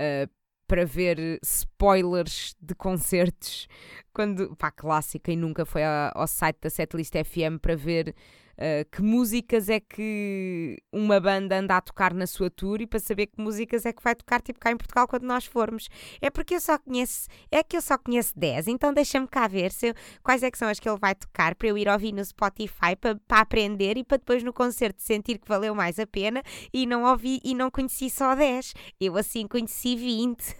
Uh, 0.00 0.37
para 0.68 0.84
ver 0.84 1.40
spoilers 1.42 2.54
de 2.60 2.74
concertos. 2.74 3.66
Quando, 4.12 4.54
pá, 4.54 4.70
clássica, 4.70 5.32
e 5.32 5.36
nunca 5.36 5.64
foi 5.64 5.82
ao 5.84 6.26
site 6.26 6.58
da 6.60 6.70
Setlist 6.70 7.14
FM 7.14 7.58
para 7.60 7.74
ver 7.74 8.14
uh, 8.58 8.84
que 8.90 9.00
músicas 9.00 9.68
é 9.68 9.80
que 9.80 10.76
uma 10.92 11.20
banda 11.20 11.58
anda 11.58 11.76
a 11.76 11.80
tocar 11.80 12.12
na 12.12 12.26
sua 12.26 12.50
tour 12.50 12.80
e 12.80 12.86
para 12.86 12.98
saber 12.98 13.26
que 13.26 13.40
músicas 13.40 13.86
é 13.86 13.92
que 13.92 14.02
vai 14.02 14.14
tocar, 14.14 14.42
tipo 14.42 14.58
cá 14.58 14.70
em 14.70 14.76
Portugal, 14.76 15.06
quando 15.06 15.22
nós 15.22 15.44
formos. 15.44 15.88
É 16.20 16.28
porque 16.30 16.56
eu 16.56 16.60
só 16.60 16.78
conheço, 16.78 17.28
é 17.50 17.62
que 17.62 17.76
eu 17.76 17.82
só 17.82 17.96
conheço 17.96 18.32
10, 18.36 18.68
então 18.68 18.92
deixa-me 18.92 19.28
cá 19.28 19.46
ver 19.46 19.70
se 19.70 19.88
eu, 19.88 19.94
quais 20.22 20.42
é 20.42 20.50
que 20.50 20.58
são 20.58 20.68
as 20.68 20.80
que 20.80 20.88
ele 20.88 20.98
vai 20.98 21.14
tocar 21.14 21.54
para 21.54 21.68
eu 21.68 21.78
ir 21.78 21.88
ouvir 21.88 22.12
no 22.12 22.24
Spotify 22.24 22.96
para, 23.00 23.16
para 23.26 23.40
aprender 23.40 23.96
e 23.96 24.04
para 24.04 24.18
depois 24.18 24.42
no 24.42 24.52
concerto 24.52 25.02
sentir 25.02 25.38
que 25.38 25.48
valeu 25.48 25.74
mais 25.74 25.98
a 25.98 26.06
pena 26.06 26.42
e 26.72 26.86
não 26.86 27.04
ouvi 27.04 27.40
e 27.44 27.54
não 27.54 27.70
conheci 27.70 28.10
só 28.10 28.34
10. 28.34 28.74
Eu 29.00 29.16
assim 29.16 29.46
conheci 29.46 29.96
20. 29.96 30.56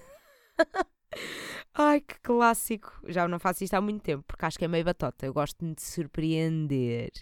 Ai, 1.81 2.01
que 2.01 2.19
clássico! 2.23 2.93
Já 3.07 3.29
não 3.29 3.39
faço 3.39 3.63
isto 3.63 3.75
há 3.75 3.81
muito 3.81 4.03
tempo, 4.03 4.25
porque 4.27 4.45
acho 4.45 4.59
que 4.59 4.65
é 4.65 4.69
meio 4.69 4.85
batota. 4.85 5.25
Eu 5.25 5.33
gosto 5.33 5.65
de 5.65 5.81
surpreender. 5.81 7.13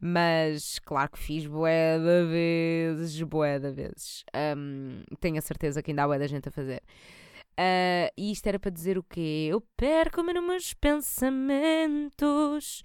Mas, 0.00 0.78
claro 0.78 1.10
que 1.10 1.18
fiz 1.18 1.46
bué 1.46 1.98
de 1.98 2.24
vezes, 2.24 3.22
bué 3.22 3.58
de 3.58 3.70
vezes. 3.70 4.24
Um, 4.56 5.02
tenho 5.20 5.36
a 5.36 5.42
certeza 5.42 5.82
que 5.82 5.90
ainda 5.90 6.04
há 6.04 6.06
bué 6.06 6.18
da 6.18 6.26
gente 6.26 6.48
a 6.48 6.50
fazer. 6.50 6.82
Uh, 7.58 8.08
e 8.16 8.32
isto 8.32 8.46
era 8.46 8.58
para 8.58 8.70
dizer 8.70 8.96
o 8.96 9.02
quê? 9.02 9.48
Eu 9.50 9.60
perco-me 9.76 10.32
nos 10.32 10.46
meus 10.46 10.72
pensamentos. 10.72 12.82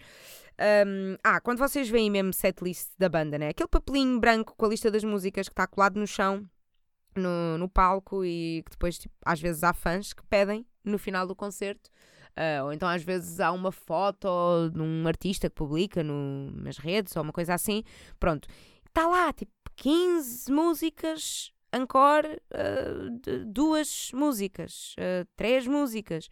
Um, 0.59 1.15
ah, 1.23 1.39
quando 1.39 1.59
vocês 1.59 1.87
veem 1.87 2.11
mesmo 2.11 2.33
setlist 2.33 2.89
da 2.99 3.07
banda, 3.07 3.37
né? 3.37 3.47
Aquele 3.49 3.69
papelinho 3.69 4.19
branco 4.19 4.53
com 4.57 4.65
a 4.65 4.69
lista 4.69 4.91
das 4.91 5.05
músicas 5.05 5.47
que 5.47 5.53
está 5.53 5.65
colado 5.65 5.97
no 5.97 6.05
chão, 6.05 6.45
no, 7.15 7.57
no 7.57 7.69
palco, 7.69 8.25
e 8.25 8.63
que 8.65 8.71
depois, 8.71 8.97
tipo, 8.97 9.15
às 9.25 9.39
vezes 9.39 9.63
há 9.63 9.71
fãs 9.71 10.11
que 10.11 10.25
pedem 10.25 10.65
no 10.85 10.97
final 10.97 11.27
do 11.27 11.35
concerto. 11.35 11.89
Uh, 12.35 12.65
ou 12.65 12.73
então 12.73 12.89
às 12.89 13.01
vezes 13.01 13.39
há 13.39 13.51
uma 13.51 13.71
foto 13.71 14.69
de 14.73 14.81
um 14.81 15.07
artista 15.07 15.49
que 15.49 15.55
publica 15.55 16.03
no, 16.03 16.51
nas 16.51 16.77
redes 16.77 17.15
ou 17.15 17.23
uma 17.23 17.31
coisa 17.31 17.53
assim. 17.53 17.83
Pronto, 18.19 18.47
está 18.87 19.07
lá, 19.07 19.31
tipo, 19.31 19.51
15 19.77 20.51
músicas 20.51 21.53
encore, 21.73 22.41
uh, 22.51 23.45
duas 23.45 24.11
músicas, 24.13 24.95
uh, 24.97 25.27
três 25.35 25.67
músicas. 25.67 26.29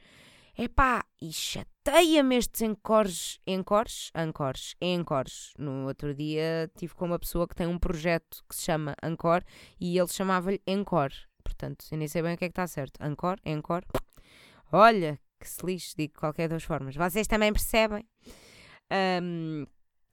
Epá, 0.55 1.03
e 1.19 1.33
chateia-me 1.33 2.35
estes 2.37 2.61
encores, 2.61 3.39
encores, 3.47 4.11
ancores, 4.13 4.75
encores. 4.79 5.53
No 5.57 5.87
outro 5.87 6.13
dia 6.13 6.69
tive 6.77 6.93
com 6.93 7.05
uma 7.05 7.17
pessoa 7.17 7.47
que 7.47 7.55
tem 7.55 7.65
um 7.65 7.79
projeto 7.79 8.43
que 8.47 8.55
se 8.55 8.63
chama 8.63 8.95
Ancor 9.01 9.43
e 9.79 9.97
ele 9.97 10.07
chamava-lhe 10.07 10.61
Encore. 10.67 11.15
Portanto, 11.43 11.85
eu 11.91 11.97
nem 11.97 12.07
sei 12.07 12.21
bem 12.21 12.35
o 12.35 12.37
que 12.37 12.45
é 12.45 12.49
que 12.49 12.51
está 12.51 12.67
certo. 12.67 13.01
Ancor, 13.01 13.37
Encore. 13.43 13.83
Olha, 14.73 15.19
que 15.39 15.47
se 15.47 15.65
lixe, 15.65 15.93
digo 15.95 16.13
qualquer 16.17 16.49
das 16.49 16.63
formas. 16.63 16.95
Vocês 16.95 17.27
também 17.27 17.53
percebem. 17.53 18.05
Um, 19.21 19.65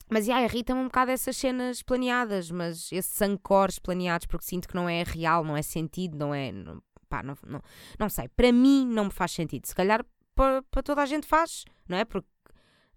mas 0.09 0.27
yeah, 0.27 0.45
irrita-me 0.45 0.81
um 0.81 0.85
bocado 0.85 1.11
essas 1.11 1.37
cenas 1.37 1.81
planeadas, 1.81 2.51
mas 2.51 2.91
esses 2.91 3.21
ancores 3.21 3.79
planeados, 3.79 4.27
porque 4.27 4.45
sinto 4.45 4.67
que 4.67 4.75
não 4.75 4.87
é 4.87 5.03
real, 5.03 5.43
não 5.43 5.57
é 5.57 5.61
sentido, 5.61 6.17
não 6.17 6.33
é. 6.33 6.51
Não, 6.51 6.81
pá, 7.09 7.23
não, 7.23 7.35
não, 7.47 7.61
não 7.97 8.09
sei. 8.09 8.27
Para 8.27 8.51
mim 8.51 8.85
não 8.85 9.05
me 9.05 9.11
faz 9.11 9.31
sentido. 9.31 9.65
Se 9.65 9.73
calhar 9.73 10.05
para, 10.35 10.61
para 10.63 10.83
toda 10.83 11.01
a 11.01 11.05
gente 11.05 11.25
faz, 11.25 11.65
não 11.87 11.97
é? 11.97 12.05
Porque 12.05 12.27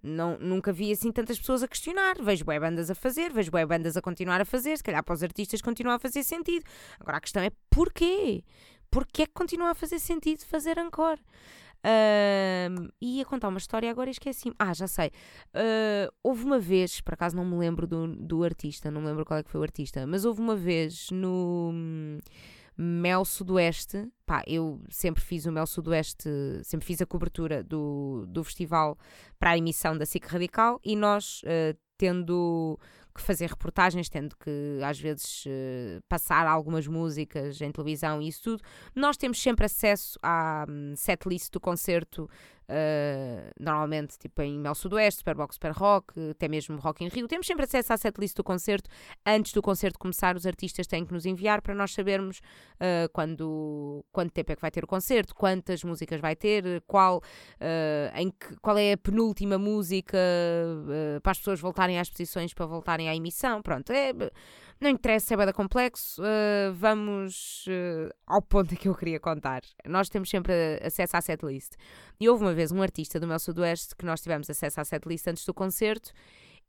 não, 0.03 0.37
nunca 0.38 0.70
vi 0.70 0.92
assim 0.92 1.11
tantas 1.11 1.38
pessoas 1.38 1.62
a 1.62 1.68
questionar. 1.68 2.16
Vejo 2.20 2.44
bué 2.44 2.61
bandas 2.61 2.90
a 2.90 2.94
fazer, 2.94 3.33
vejo 3.33 3.50
bué 3.50 3.64
bandas 3.64 3.96
a 3.96 4.03
continuar 4.03 4.40
a 4.40 4.44
fazer. 4.44 4.77
Se 4.77 4.83
calhar 4.83 5.03
para 5.03 5.14
os 5.14 5.22
artistas 5.22 5.62
continua 5.62 5.94
a 5.94 5.98
fazer 5.98 6.22
sentido. 6.22 6.64
Agora 7.00 7.16
a 7.16 7.20
questão 7.20 7.42
é 7.42 7.50
porquê? 7.70 8.44
Porquê 8.94 9.22
é 9.22 9.26
que 9.26 9.33
continua 9.33 9.70
a 9.70 9.74
fazer 9.74 9.98
sentido 9.98 10.44
fazer 10.44 10.78
encore? 10.78 11.20
Uh, 11.85 12.88
ia 13.00 13.24
contar 13.24 13.48
uma 13.48 13.59
história 13.59 13.90
agora 13.90 14.09
e 14.09 14.12
esqueci. 14.12 14.52
Ah, 14.57 14.72
já 14.72 14.87
sei. 14.87 15.09
Uh, 15.48 16.14
houve 16.22 16.44
uma 16.44 16.61
vez, 16.61 17.00
por 17.00 17.14
acaso 17.14 17.35
não 17.35 17.44
me 17.44 17.57
lembro 17.57 17.88
do, 17.88 18.07
do 18.14 18.44
artista, 18.44 18.92
não 18.92 19.00
me 19.00 19.09
lembro 19.09 19.24
qual 19.24 19.40
é 19.40 19.42
que 19.42 19.50
foi 19.50 19.61
o 19.61 19.64
artista, 19.64 20.07
mas 20.07 20.24
houve 20.24 20.40
uma 20.40 20.54
vez 20.54 21.11
no 21.11 21.72
hum, 21.74 22.18
Mel 22.78 23.24
Sudoeste. 23.24 24.09
Pá, 24.24 24.44
eu 24.46 24.80
sempre 24.88 25.24
fiz 25.24 25.44
o 25.44 25.50
Mel 25.50 25.66
Sudoeste, 25.66 26.30
sempre 26.62 26.87
fiz 26.87 27.02
a 27.02 27.07
cobertura 27.07 27.64
do, 27.64 28.24
do 28.28 28.44
festival 28.44 28.96
para 29.40 29.50
a 29.50 29.59
emissão 29.59 29.98
da 29.98 30.07
SIC 30.07 30.24
Radical 30.26 30.80
e 30.85 30.94
nós, 30.94 31.42
uh, 31.42 31.76
tendo 31.98 32.78
que 33.14 33.22
fazer 33.22 33.48
reportagens, 33.48 34.09
tendo 34.09 34.37
que 34.37 34.81
às 34.85 34.98
vezes 34.98 35.46
uh, 35.46 36.03
passar 36.09 36.46
algumas 36.46 36.87
músicas 36.87 37.61
em 37.61 37.70
televisão 37.70 38.20
e 38.20 38.29
isso 38.29 38.42
tudo, 38.42 38.62
nós 38.94 39.16
temos 39.16 39.40
sempre 39.40 39.66
acesso 39.66 40.18
à 40.22 40.66
um, 40.68 40.96
setlist 40.96 41.50
do 41.53 41.61
concerto 41.61 42.29
Uh, 42.68 43.50
normalmente 43.61 44.18
tipo 44.18 44.40
em 44.40 44.59
Mel 44.59 44.74
Sudoeste, 44.74 45.18
Superbox, 45.18 45.57
Super 45.57 45.72
Rock, 45.72 46.14
até 46.31 46.48
mesmo 46.48 46.79
Rock 46.79 47.05
in 47.05 47.09
Rio. 47.09 47.29
Temos 47.29 47.46
sempre 47.46 47.64
acesso 47.64 47.92
à 47.92 47.96
setlist 47.96 48.37
do 48.37 48.42
concerto. 48.42 48.88
Antes 49.27 49.53
do 49.53 49.61
concerto 49.61 49.98
começar, 49.98 50.35
os 50.35 50.46
artistas 50.46 50.87
têm 50.87 51.05
que 51.05 51.12
nos 51.12 51.27
enviar 51.27 51.61
para 51.61 51.74
nós 51.74 51.92
sabermos 51.92 52.38
uh, 52.38 53.09
quando, 53.12 54.05
quanto 54.11 54.33
tempo 54.33 54.53
é 54.53 54.57
que 54.57 54.62
vai 54.62 54.70
ter 54.70 54.83
o 54.83 54.87
concerto, 54.87 55.35
quantas 55.35 55.85
músicas 55.85 56.20
vai 56.20 56.35
ter, 56.35 56.83
qual, 56.87 57.18
uh, 57.18 58.16
em 58.18 58.31
que, 58.31 58.57
qual 58.62 58.79
é 58.79 58.92
a 58.92 58.96
penúltima 58.96 59.59
música 59.59 60.18
para 61.22 61.33
as 61.33 61.38
pessoas 61.38 61.61
voltarem 61.61 61.98
às 61.98 62.09
posições 62.09 62.55
para 62.55 62.66
voltarem 62.66 63.09
à 63.09 63.14
emissão. 63.14 63.61
Pronto, 63.61 63.90
é 63.92 64.12
não 64.80 64.90
interessa, 64.90 65.34
é 65.34 65.37
bada 65.37 65.52
complexo. 65.52 66.20
Uh, 66.22 66.72
vamos 66.74 67.64
uh, 67.66 68.12
ao 68.26 68.42
ponto 68.42 68.76
que 68.76 68.88
eu 68.88 68.94
queria 68.94 69.20
contar. 69.20 69.62
Nós 69.87 70.08
temos 70.08 70.28
sempre 70.28 70.52
acesso 70.82 71.16
à 71.16 71.20
setlist. 71.20 71.72
E 72.20 72.28
houve 72.28 72.44
uma 72.44 72.54
vez 72.54 72.72
um 72.72 72.82
artista 72.82 73.18
do 73.18 73.26
meu 73.26 73.38
Sudoeste 73.38 73.94
que 73.96 74.04
nós 74.04 74.20
tivemos 74.20 74.48
acesso 74.50 74.80
à 74.80 74.84
setlist 74.84 75.26
antes 75.26 75.44
do 75.44 75.54
concerto 75.54 76.12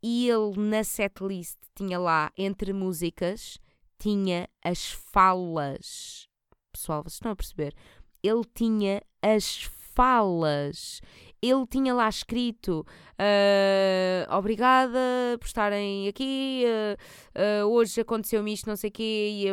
e 0.02 0.30
ele 0.30 0.58
na 0.58 0.84
setlist 0.84 1.58
tinha 1.76 1.98
lá, 1.98 2.32
entre 2.38 2.72
músicas, 2.74 3.58
tinha 3.98 4.48
as 4.64 4.92
falas. 4.92 6.28
Pessoal, 6.72 7.04
vocês 7.04 7.16
estão 7.16 7.32
a 7.32 7.36
perceber? 7.36 7.74
Ele 8.22 8.44
tinha 8.54 9.02
as 9.22 9.64
falas. 9.96 11.02
Ele 11.42 11.66
tinha 11.68 11.94
lá 11.94 12.10
escrito 12.10 12.86
uh, 13.14 14.36
obrigada 14.36 15.00
por 15.40 15.46
estarem 15.46 16.08
aqui, 16.08 16.66
uh, 16.66 17.66
uh, 17.66 17.68
hoje 17.68 18.02
aconteceu-me 18.02 18.54
isto, 18.54 18.68
não 18.68 18.76
sei 18.76 18.90
o 18.90 18.94
quê, 18.94 19.30
e, 19.32 19.46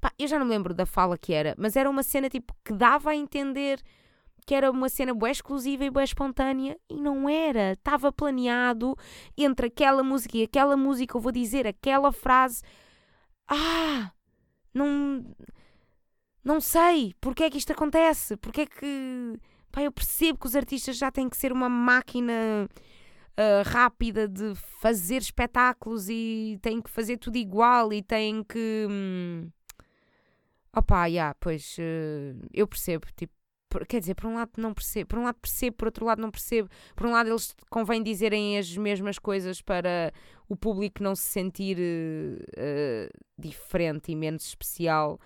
pá, 0.00 0.12
eu 0.18 0.26
já 0.28 0.38
não 0.38 0.46
me 0.46 0.52
lembro 0.52 0.72
da 0.72 0.86
fala 0.86 1.18
que 1.18 1.32
era, 1.32 1.54
mas 1.58 1.76
era 1.76 1.90
uma 1.90 2.02
cena 2.02 2.28
tipo 2.28 2.54
que 2.64 2.72
dava 2.72 3.10
a 3.10 3.16
entender 3.16 3.80
que 4.46 4.54
era 4.54 4.70
uma 4.70 4.88
cena 4.88 5.12
bué 5.12 5.30
exclusiva 5.30 5.84
e 5.84 5.90
bué 5.90 6.04
espontânea 6.04 6.78
e 6.88 7.00
não 7.00 7.28
era, 7.28 7.72
estava 7.72 8.10
planeado 8.10 8.96
entre 9.36 9.66
aquela 9.66 10.02
música 10.02 10.38
e 10.38 10.44
aquela 10.44 10.76
música, 10.76 11.16
eu 11.16 11.20
vou 11.20 11.32
dizer 11.32 11.66
aquela 11.66 12.12
frase, 12.12 12.62
ah, 13.48 14.10
não, 14.72 15.24
não 16.42 16.60
sei, 16.60 17.14
porque 17.20 17.44
é 17.44 17.50
que 17.50 17.58
isto 17.58 17.72
acontece, 17.72 18.36
porque 18.36 18.62
é 18.62 18.66
que 18.66 19.38
Pá, 19.70 19.82
eu 19.82 19.92
percebo 19.92 20.38
que 20.38 20.46
os 20.46 20.56
artistas 20.56 20.96
já 20.96 21.10
têm 21.10 21.28
que 21.28 21.36
ser 21.36 21.52
uma 21.52 21.68
máquina 21.68 22.68
uh, 23.38 23.68
rápida 23.68 24.26
de 24.26 24.54
fazer 24.80 25.18
espetáculos 25.18 26.08
e 26.08 26.58
têm 26.62 26.82
que 26.82 26.90
fazer 26.90 27.18
tudo 27.18 27.36
igual 27.36 27.92
e 27.92 28.02
têm 28.02 28.42
que. 28.42 28.86
Hum... 28.90 29.50
Opá, 30.74 31.06
yeah, 31.06 31.34
pois 31.40 31.76
uh, 31.78 32.46
eu 32.52 32.66
percebo, 32.66 33.06
tipo, 33.16 33.32
quer 33.88 34.00
dizer, 34.00 34.14
por 34.14 34.26
um 34.26 34.34
lado 34.34 34.52
não 34.56 34.72
percebo, 34.72 35.08
por 35.08 35.18
um 35.18 35.24
lado 35.24 35.38
percebo, 35.40 35.76
por 35.76 35.88
outro 35.88 36.06
lado 36.06 36.20
não 36.20 36.30
percebo. 36.30 36.68
Por 36.94 37.06
um 37.06 37.12
lado 37.12 37.28
eles 37.28 37.54
convém 37.70 38.02
dizerem 38.02 38.58
as 38.58 38.76
mesmas 38.76 39.18
coisas 39.18 39.60
para 39.60 40.12
o 40.48 40.56
público 40.56 41.02
não 41.02 41.14
se 41.14 41.22
sentir 41.22 41.78
uh, 41.78 43.08
diferente 43.38 44.12
e 44.12 44.16
menos 44.16 44.46
especial 44.46 45.18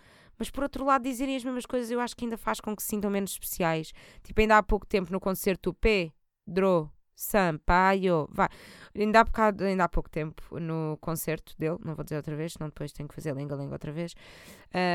mas 0.43 0.51
por 0.51 0.65
outro 0.65 0.85
lado, 0.85 1.05
dizerem 1.05 1.37
as 1.37 1.45
mesmas 1.45 1.65
coisas 1.65 1.89
eu 1.89 2.01
acho 2.01 2.17
que 2.17 2.25
ainda 2.25 2.37
faz 2.37 2.59
com 2.59 2.75
que 2.75 2.83
se 2.83 2.89
sintam 2.89 3.09
menos 3.09 3.31
especiais. 3.31 3.93
Tipo, 4.25 4.41
ainda 4.41 4.59
há 4.59 4.63
pouco 4.63 4.85
tempo 4.85 5.13
no 5.13 5.21
concerto 5.21 5.73
Pedro 5.73 6.91
Sampaio, 7.15 8.29
vai, 8.29 8.49
ainda 8.93 9.21
há, 9.21 9.25
bocado, 9.25 9.63
ainda 9.63 9.85
há 9.85 9.89
pouco 9.89 10.11
tempo 10.11 10.43
no 10.59 10.99
concerto 11.01 11.55
dele, 11.57 11.79
não 11.85 11.95
vou 11.95 12.03
dizer 12.03 12.17
outra 12.17 12.35
vez, 12.35 12.55
senão 12.55 12.67
depois 12.67 12.91
tenho 12.91 13.09
que 13.09 13.15
fazer 13.15 13.33
lenga-lenga 13.33 13.73
outra 13.73 13.93
vez. 13.93 14.17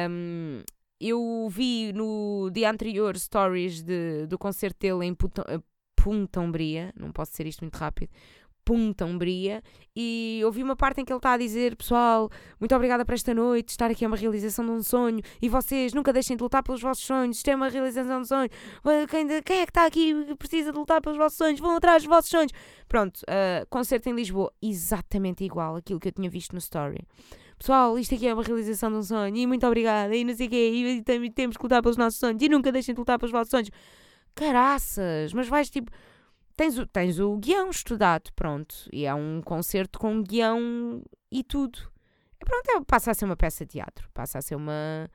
Um, 0.10 0.64
eu 1.00 1.48
vi 1.50 1.94
no 1.94 2.50
dia 2.52 2.70
anterior 2.70 3.18
stories 3.18 3.82
de, 3.82 4.28
do 4.28 4.38
concerto 4.38 4.80
dele 4.82 5.06
em 5.06 5.16
Punta 5.96 6.42
Umbria, 6.42 6.92
não 7.00 7.14
posso 7.14 7.32
ser 7.32 7.48
isto 7.48 7.62
muito 7.62 7.78
rápido, 7.78 8.12
Punta 8.68 9.06
Umbria 9.06 9.64
e 9.96 10.42
ouvi 10.44 10.62
uma 10.62 10.76
parte 10.76 11.00
em 11.00 11.06
que 11.06 11.14
ele 11.14 11.20
está 11.20 11.32
a 11.32 11.38
dizer: 11.38 11.74
Pessoal, 11.78 12.30
muito 12.60 12.76
obrigada 12.76 13.06
por 13.06 13.14
esta 13.14 13.34
noite, 13.34 13.70
estar 13.70 13.90
aqui 13.90 14.04
é 14.04 14.08
uma 14.10 14.18
realização 14.18 14.66
de 14.66 14.72
um 14.72 14.84
sonho 14.84 15.22
e 15.42 15.48
vocês 15.48 15.94
nunca 15.94 16.12
deixem 16.12 16.36
de 16.36 16.44
lutar 16.44 16.62
pelos 16.62 16.82
vossos 16.82 17.06
sonhos, 17.06 17.38
isto 17.38 17.48
é 17.48 17.56
uma 17.56 17.70
realização 17.70 18.18
de 18.18 18.24
um 18.24 18.26
sonho. 18.26 18.50
Quem, 19.10 19.42
quem 19.42 19.60
é 19.60 19.66
que 19.66 19.72
está 19.72 19.86
aqui 19.86 20.14
que 20.26 20.36
precisa 20.36 20.74
de 20.74 20.78
lutar 20.78 21.02
pelos 21.02 21.18
vossos 21.18 21.38
sonhos? 21.38 21.62
Vão 21.62 21.78
atrás 21.78 22.04
dos 22.04 22.10
vossos 22.10 22.30
sonhos. 22.30 22.52
Pronto, 22.90 23.22
uh, 23.22 23.66
concerto 23.70 24.10
em 24.10 24.14
Lisboa, 24.14 24.52
exatamente 24.62 25.46
igual 25.46 25.78
aquilo 25.78 25.98
que 25.98 26.10
eu 26.10 26.12
tinha 26.12 26.30
visto 26.30 26.52
no 26.52 26.60
story. 26.60 27.08
Pessoal, 27.58 27.98
isto 27.98 28.16
aqui 28.16 28.28
é 28.28 28.34
uma 28.34 28.44
realização 28.44 28.92
de 28.92 28.98
um 28.98 29.04
sonho 29.04 29.38
e 29.38 29.48
muito 29.48 29.66
obrigada 29.66 30.14
e 30.14 30.26
não 30.26 30.36
sei 30.36 30.48
o 30.48 30.50
quê, 30.50 31.02
e, 31.08 31.32
temos 31.32 31.56
que 31.56 31.64
lutar 31.64 31.82
pelos 31.82 31.96
nossos 31.96 32.20
sonhos 32.20 32.42
e 32.42 32.50
nunca 32.50 32.70
deixem 32.70 32.94
de 32.94 33.00
lutar 33.00 33.18
pelos 33.18 33.32
vossos 33.32 33.50
sonhos. 33.50 33.70
Caraças, 34.36 35.32
mas 35.32 35.48
vais 35.48 35.70
tipo 35.70 35.90
tens 36.58 36.78
o, 36.78 36.86
tens 36.88 37.20
o 37.20 37.38
guião 37.38 37.70
estudado, 37.70 38.32
pronto, 38.36 38.76
e 38.92 39.06
é 39.06 39.14
um 39.14 39.42
concerto 39.42 40.00
com 40.00 40.22
guião 40.22 41.04
e 41.32 41.44
tudo. 41.44 41.80
E 42.42 42.46
pronto, 42.46 42.70
é, 42.72 42.82
passa 42.84 43.12
a 43.12 43.14
ser 43.14 43.26
uma 43.26 43.38
peça 43.38 43.66
de 43.66 43.74
teatro, 43.74 44.10
passa 44.14 44.40
a 44.40 44.42
ser 44.42 44.56
uma, 44.56 45.10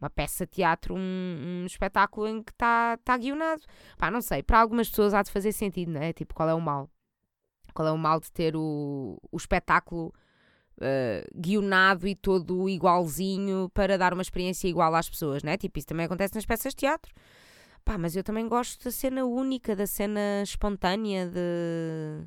uma 0.00 0.10
peça 0.10 0.46
de 0.46 0.52
teatro, 0.52 0.94
um, 0.94 1.62
um 1.62 1.66
espetáculo 1.66 2.26
em 2.26 2.42
que 2.42 2.50
está 2.50 2.96
tá 3.04 3.16
guionado. 3.16 3.62
Pá, 3.98 4.10
não 4.10 4.22
sei, 4.22 4.42
para 4.42 4.58
algumas 4.58 4.88
pessoas 4.88 5.14
há 5.14 5.22
de 5.22 5.30
fazer 5.30 5.52
sentido, 5.52 5.92
não 5.92 6.00
é? 6.00 6.12
Tipo, 6.12 6.34
qual 6.34 6.48
é 6.48 6.54
o 6.54 6.60
mal? 6.60 6.90
Qual 7.74 7.86
é 7.86 7.92
o 7.92 7.98
mal 7.98 8.18
de 8.18 8.32
ter 8.32 8.56
o, 8.56 9.18
o 9.30 9.36
espetáculo 9.36 10.14
uh, 10.78 11.38
guionado 11.38 12.08
e 12.08 12.14
todo 12.14 12.70
igualzinho 12.70 13.70
para 13.74 13.98
dar 13.98 14.14
uma 14.14 14.22
experiência 14.22 14.66
igual 14.66 14.94
às 14.94 15.10
pessoas, 15.10 15.42
não 15.42 15.52
é? 15.52 15.58
Tipo, 15.58 15.78
isso 15.78 15.88
também 15.88 16.06
acontece 16.06 16.34
nas 16.34 16.46
peças 16.46 16.72
de 16.72 16.78
teatro. 16.78 17.12
Pá, 17.86 17.96
mas 17.96 18.16
eu 18.16 18.24
também 18.24 18.48
gosto 18.48 18.82
da 18.82 18.90
cena 18.90 19.24
única, 19.24 19.76
da 19.76 19.86
cena 19.86 20.42
espontânea, 20.42 21.24
de... 21.28 22.26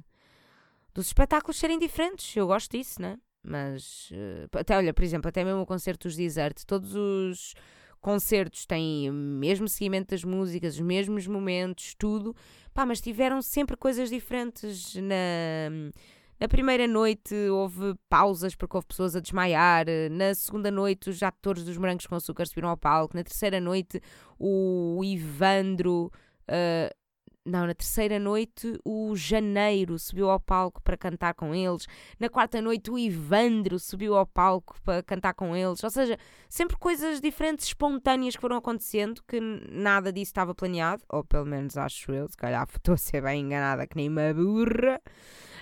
dos 0.94 1.08
espetáculos 1.08 1.58
serem 1.58 1.78
diferentes. 1.78 2.34
Eu 2.34 2.48
gosto 2.48 2.72
disso, 2.72 3.02
né? 3.02 3.20
Mas, 3.44 4.10
uh, 4.12 4.58
até 4.58 4.78
olha, 4.78 4.94
por 4.94 5.04
exemplo, 5.04 5.28
até 5.28 5.44
mesmo 5.44 5.62
o 5.62 5.66
concerto 5.66 6.08
dos 6.08 6.16
Desert, 6.16 6.64
todos 6.66 6.96
os 6.96 7.54
concertos 8.00 8.66
têm 8.66 9.10
o 9.10 9.14
mesmo 9.14 9.68
seguimento 9.68 10.12
das 10.12 10.24
músicas, 10.24 10.76
os 10.76 10.80
mesmos 10.80 11.28
momentos, 11.28 11.94
tudo. 11.94 12.34
Pá, 12.74 12.86
mas 12.86 13.02
tiveram 13.02 13.42
sempre 13.42 13.76
coisas 13.76 14.10
diferentes 14.10 14.96
na 14.96 15.92
na 16.40 16.48
primeira 16.48 16.88
noite 16.88 17.36
houve 17.50 17.96
pausas 18.08 18.56
porque 18.56 18.78
houve 18.78 18.88
pessoas 18.88 19.16
a 19.16 19.20
desmaiar. 19.20 19.86
Na 20.12 20.34
segunda 20.34 20.72
noite, 20.72 21.10
os 21.10 21.22
atores 21.22 21.64
dos 21.66 21.78
Morangos 21.78 22.08
com 22.08 22.16
Açúcar 22.16 22.46
subiram 22.46 22.70
ao 22.70 22.78
palco. 22.78 23.16
Na 23.16 23.24
terceira 23.24 23.60
noite, 23.60 24.02
o 24.38 25.02
Ivandro. 25.04 26.12
Uh, 26.48 27.00
não, 27.46 27.66
na 27.66 27.74
terceira 27.74 28.20
noite 28.20 28.80
o 28.86 29.16
Janeiro 29.16 29.98
subiu 29.98 30.30
ao 30.30 30.40
palco 30.40 30.82
para 30.84 30.96
cantar 30.96 31.34
com 31.34 31.56
eles. 31.56 31.88
Na 32.20 32.30
quarta 32.30 32.62
noite 32.62 32.92
o 32.92 32.98
Ivandro 32.98 33.80
subiu 33.80 34.16
ao 34.16 34.26
palco 34.26 34.76
para 34.84 35.02
cantar 35.02 35.34
com 35.34 35.56
eles. 35.56 35.84
Ou 35.84 35.90
seja, 35.90 36.18
sempre 36.48 36.78
coisas 36.78 37.20
diferentes, 37.20 37.66
espontâneas 37.66 38.36
que 38.36 38.42
foram 38.42 38.58
acontecendo, 38.58 39.24
que 39.28 39.40
nada 39.40 40.14
disso 40.14 40.30
estava 40.30 40.54
planeado, 40.54 41.04
ou 41.10 41.24
pelo 41.24 41.46
menos 41.46 41.76
acho 41.76 42.12
eu, 42.12 42.28
se 42.28 42.38
calhar 42.38 42.68
estou 42.76 42.94
a 42.94 42.98
ser 42.98 43.24
bem 43.24 43.42
enganada 43.42 43.88
que 43.88 43.96
nem 43.96 44.10
uma 44.10 44.34
burra. 44.34 45.02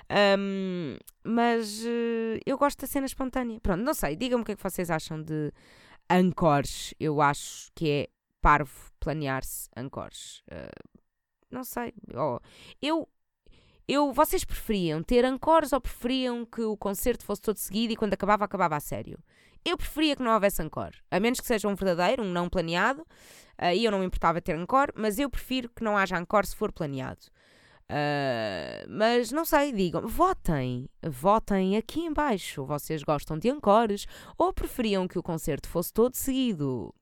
Um, 0.10 0.98
mas 1.24 1.84
uh, 1.84 2.39
eu 2.46 2.58
gosto 2.58 2.80
da 2.80 2.88
cena 2.88 3.06
espontânea. 3.06 3.60
Pronto, 3.60 3.84
não 3.84 3.93
sei, 3.93 4.15
digam-me 4.15 4.43
o 4.43 4.46
que 4.46 4.54
é 4.54 4.56
que 4.56 4.63
vocês 4.63 4.89
acham 4.89 5.22
de 5.22 5.52
ancores. 6.10 6.93
Eu 7.00 7.22
acho 7.22 7.70
que 7.76 7.89
é 7.89 8.08
parvo 8.41 8.91
planear-se 9.00 9.70
ancores. 9.76 10.41
Uh, 10.52 11.00
não 11.52 11.63
sei. 11.63 11.93
Oh, 12.15 12.39
eu, 12.82 13.08
eu, 13.88 14.12
vocês 14.13 14.43
preferiam 14.46 15.04
ter 15.04 15.26
ancores 15.26 15.74
ou 15.74 15.82
preferiam 15.82 16.46
que 16.46 16.62
o 16.62 16.78
concerto 16.78 17.26
fosse 17.26 17.41
todo 17.41 17.58
seguido 17.58 17.93
e 17.93 17.96
quando 17.96 18.13
acabava, 18.13 18.46
acabava 18.46 18.76
a 18.76 18.80
sério? 18.80 19.20
Eu 19.65 19.78
preferia 19.78 20.15
que 20.15 20.24
não 20.24 20.34
houvesse 20.34 20.62
encore, 20.62 20.96
a 21.12 21.20
menos 21.20 21.41
que 21.41 21.48
seja 21.48 21.67
um 21.67 21.76
verdadeiro, 21.76 22.24
um 22.24 22.32
não 22.32 22.48
planeado. 22.48 23.06
Aí 23.58 23.82
uh, 23.82 23.88
eu 23.88 23.91
não 23.91 24.00
me 24.00 24.06
importava 24.06 24.39
ter 24.39 24.56
encore, 24.58 24.93
mas 24.96 25.20
eu 25.20 25.30
prefiro 25.30 25.70
que 25.70 25.84
não 25.84 25.98
haja 25.98 26.17
encore 26.17 26.48
se 26.48 26.56
for 26.56 26.72
planeado. 26.72 27.26
Uh, 27.89 28.84
mas 28.89 29.32
não 29.32 29.45
sei, 29.45 29.71
digam, 29.71 30.06
votem, 30.06 30.89
votem 31.02 31.78
aqui 31.78 32.02
embaixo. 32.02 32.65
Vocês 32.65 33.02
gostam 33.02 33.38
de 33.38 33.47
encores 33.47 34.06
ou 34.38 34.52
preferiam 34.52 35.08
que 35.08 35.17
o 35.17 35.23
concerto 35.23 35.69
fosse 35.69 35.93
todo 35.93 36.15
seguido? 36.15 36.93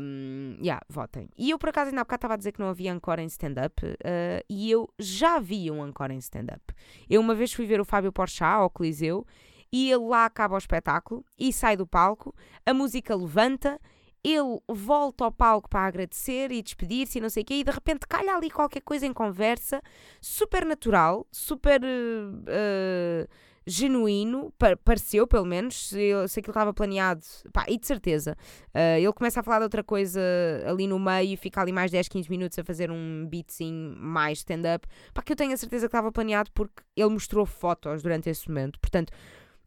Um, 0.00 0.56
yeah, 0.60 0.80
votem. 0.88 1.28
E 1.36 1.50
eu 1.50 1.58
por 1.58 1.68
acaso 1.68 1.90
ainda 1.90 2.00
há 2.00 2.04
bocado 2.04 2.18
estava 2.18 2.34
a 2.34 2.36
dizer 2.36 2.52
que 2.52 2.60
não 2.60 2.68
havia 2.68 2.90
encore 2.90 3.20
em 3.20 3.26
stand-up 3.26 3.84
uh, 3.84 4.44
e 4.48 4.70
eu 4.70 4.92
já 4.98 5.38
vi 5.38 5.70
um 5.70 5.86
encore 5.86 6.12
em 6.12 6.18
stand-up. 6.18 6.74
Eu 7.08 7.20
uma 7.20 7.34
vez 7.34 7.52
fui 7.52 7.66
ver 7.66 7.80
o 7.80 7.84
Fábio 7.84 8.12
Porchat 8.12 8.56
ao 8.56 8.70
Coliseu 8.70 9.26
e 9.70 9.90
ele 9.90 10.04
lá 10.04 10.24
acaba 10.24 10.54
o 10.54 10.58
espetáculo 10.58 11.24
e 11.38 11.52
sai 11.52 11.76
do 11.76 11.86
palco, 11.86 12.34
a 12.66 12.74
música 12.74 13.14
levanta 13.14 13.80
ele 14.24 14.60
volta 14.68 15.24
ao 15.24 15.32
palco 15.32 15.68
para 15.68 15.86
agradecer 15.86 16.52
e 16.52 16.62
despedir-se 16.62 17.18
e 17.18 17.20
não 17.20 17.28
sei 17.28 17.42
o 17.42 17.46
quê, 17.46 17.54
e 17.54 17.64
de 17.64 17.70
repente 17.70 18.06
calha 18.06 18.34
ali 18.34 18.50
qualquer 18.50 18.80
coisa 18.82 19.04
em 19.04 19.12
conversa, 19.12 19.82
super 20.20 20.64
natural, 20.64 21.26
super 21.32 21.82
uh, 21.82 23.28
genuíno, 23.66 24.52
pareceu 24.84 25.26
pelo 25.26 25.44
menos, 25.44 25.88
se, 25.88 26.10
se 26.28 26.40
aquilo 26.40 26.52
estava 26.52 26.72
planeado, 26.72 27.22
pá, 27.52 27.64
e 27.68 27.76
de 27.76 27.86
certeza. 27.86 28.36
Uh, 28.68 28.98
ele 28.98 29.12
começa 29.12 29.40
a 29.40 29.42
falar 29.42 29.58
de 29.58 29.64
outra 29.64 29.82
coisa 29.82 30.20
ali 30.66 30.86
no 30.86 30.98
meio 31.00 31.32
e 31.32 31.36
fica 31.36 31.60
ali 31.60 31.72
mais 31.72 31.90
10, 31.90 32.08
15 32.08 32.30
minutos 32.30 32.58
a 32.58 32.64
fazer 32.64 32.90
um 32.92 33.26
beatzinho 33.28 33.96
mais 33.96 34.38
stand-up, 34.38 34.86
pá, 35.12 35.22
que 35.22 35.32
eu 35.32 35.36
tenho 35.36 35.52
a 35.52 35.56
certeza 35.56 35.86
que 35.86 35.88
estava 35.88 36.12
planeado 36.12 36.50
porque 36.52 36.82
ele 36.96 37.10
mostrou 37.10 37.44
fotos 37.44 38.02
durante 38.02 38.30
esse 38.30 38.48
momento, 38.48 38.78
portanto, 38.78 39.12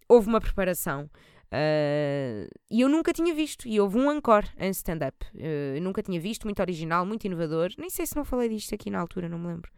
houve 0.07 0.27
uma 0.27 0.39
preparação. 0.39 1.09
Uh, 1.55 2.49
e 2.69 2.81
eu 2.81 2.89
nunca 2.89 3.13
tinha 3.13 3.33
visto, 3.33 3.65
e 3.65 3.79
houve 3.79 3.97
um 3.97 4.11
encore 4.11 4.47
em 4.57 4.69
stand-up. 4.71 5.25
Uh, 5.33 5.81
nunca 5.81 6.03
tinha 6.03 6.19
visto, 6.19 6.43
muito 6.43 6.59
original, 6.59 7.05
muito 7.05 7.25
inovador. 7.25 7.69
Nem 7.77 7.89
sei 7.89 8.05
se 8.05 8.15
não 8.15 8.25
falei 8.25 8.49
disto 8.49 8.75
aqui 8.75 8.89
na 8.89 8.99
altura, 8.99 9.29
não 9.29 9.39
me 9.39 9.47
lembro. 9.47 9.71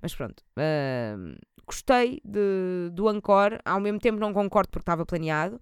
Mas 0.00 0.14
pronto, 0.14 0.42
uh, 0.56 1.36
gostei 1.66 2.20
de, 2.24 2.90
do 2.92 3.10
encore, 3.10 3.58
ao 3.64 3.80
mesmo 3.80 3.98
tempo 3.98 4.18
não 4.18 4.32
concordo 4.32 4.70
porque 4.70 4.82
estava 4.82 5.04
planeado, 5.04 5.60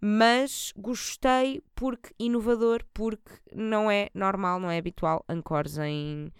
mas 0.00 0.72
gostei 0.76 1.62
porque 1.74 2.10
inovador, 2.18 2.84
porque 2.94 3.32
não 3.52 3.90
é 3.90 4.10
normal, 4.14 4.60
não 4.60 4.70
é 4.70 4.78
habitual 4.78 5.24
encores 5.28 5.78
em. 5.78 6.30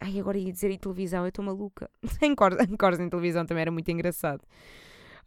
Ai, 0.00 0.18
agora 0.18 0.36
ia 0.36 0.52
dizer 0.52 0.70
em 0.70 0.78
televisão, 0.78 1.22
eu 1.24 1.28
estou 1.28 1.44
maluca. 1.44 1.88
encores 2.20 2.98
em 2.98 3.08
televisão 3.08 3.46
também 3.46 3.62
era 3.62 3.70
muito 3.70 3.90
engraçado. 3.90 4.42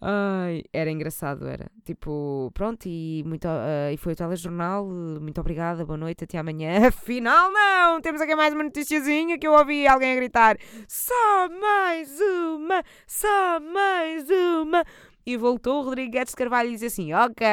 Ai, 0.01 0.63
era 0.73 0.91
engraçado, 0.91 1.47
era. 1.47 1.71
Tipo, 1.84 2.51
pronto, 2.53 2.86
e, 2.88 3.23
muito, 3.25 3.47
uh, 3.47 3.91
e 3.93 3.97
foi 3.97 4.13
o 4.13 4.15
telejornal. 4.15 4.86
Muito 4.86 5.39
obrigada, 5.39 5.86
boa 5.86 5.97
noite, 5.97 6.25
até 6.25 6.38
amanhã. 6.38 6.88
Afinal, 6.88 7.51
não! 7.51 8.01
Temos 8.01 8.21
aqui 8.21 8.36
mais 8.36 8.53
uma 8.53 8.63
noticiazinha 8.63 9.39
que 9.39 9.47
eu 9.47 9.53
ouvi 9.53 9.88
alguém 9.88 10.12
a 10.13 10.15
gritar: 10.15 10.58
Só 10.88 11.49
mais 11.60 12.19
uma! 12.19 12.84
Só 13.08 13.60
mais 13.60 14.29
uma! 14.29 14.86
E 15.25 15.38
voltou 15.38 15.79
o 15.79 15.83
Rodrigues 15.83 16.29
de 16.29 16.35
Carvalho 16.35 16.69
e 16.69 16.73
disse 16.73 16.85
assim: 16.85 17.13
Ok, 17.13 17.45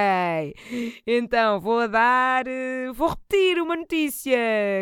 então 1.06 1.58
vou 1.58 1.88
dar, 1.88 2.46
eh, 2.46 2.92
vou 2.92 3.08
repetir 3.08 3.62
uma 3.62 3.74
notícia 3.74 4.38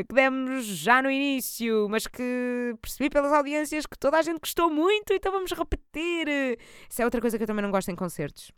que 0.09 0.14
demos 0.14 0.64
já 0.64 1.00
no 1.00 1.11
início, 1.11 1.87
mas 1.88 2.07
que 2.07 2.74
percebi 2.83 3.09
pelas 3.09 3.33
audiências 3.33 3.87
que 3.87 3.96
toda 3.96 4.18
a 4.18 4.22
gente 4.22 4.40
gostou 4.40 4.68
muito, 4.68 5.12
então 5.12 5.31
vamos 5.31 5.53
repetir. 5.53 6.59
Isso 6.88 7.00
é 7.00 7.05
outra 7.05 7.20
coisa 7.20 7.37
que 7.37 7.44
eu 7.44 7.46
também 7.46 7.62
não 7.62 7.70
gosto 7.70 7.90
em 7.90 7.96
concertos, 7.96 8.50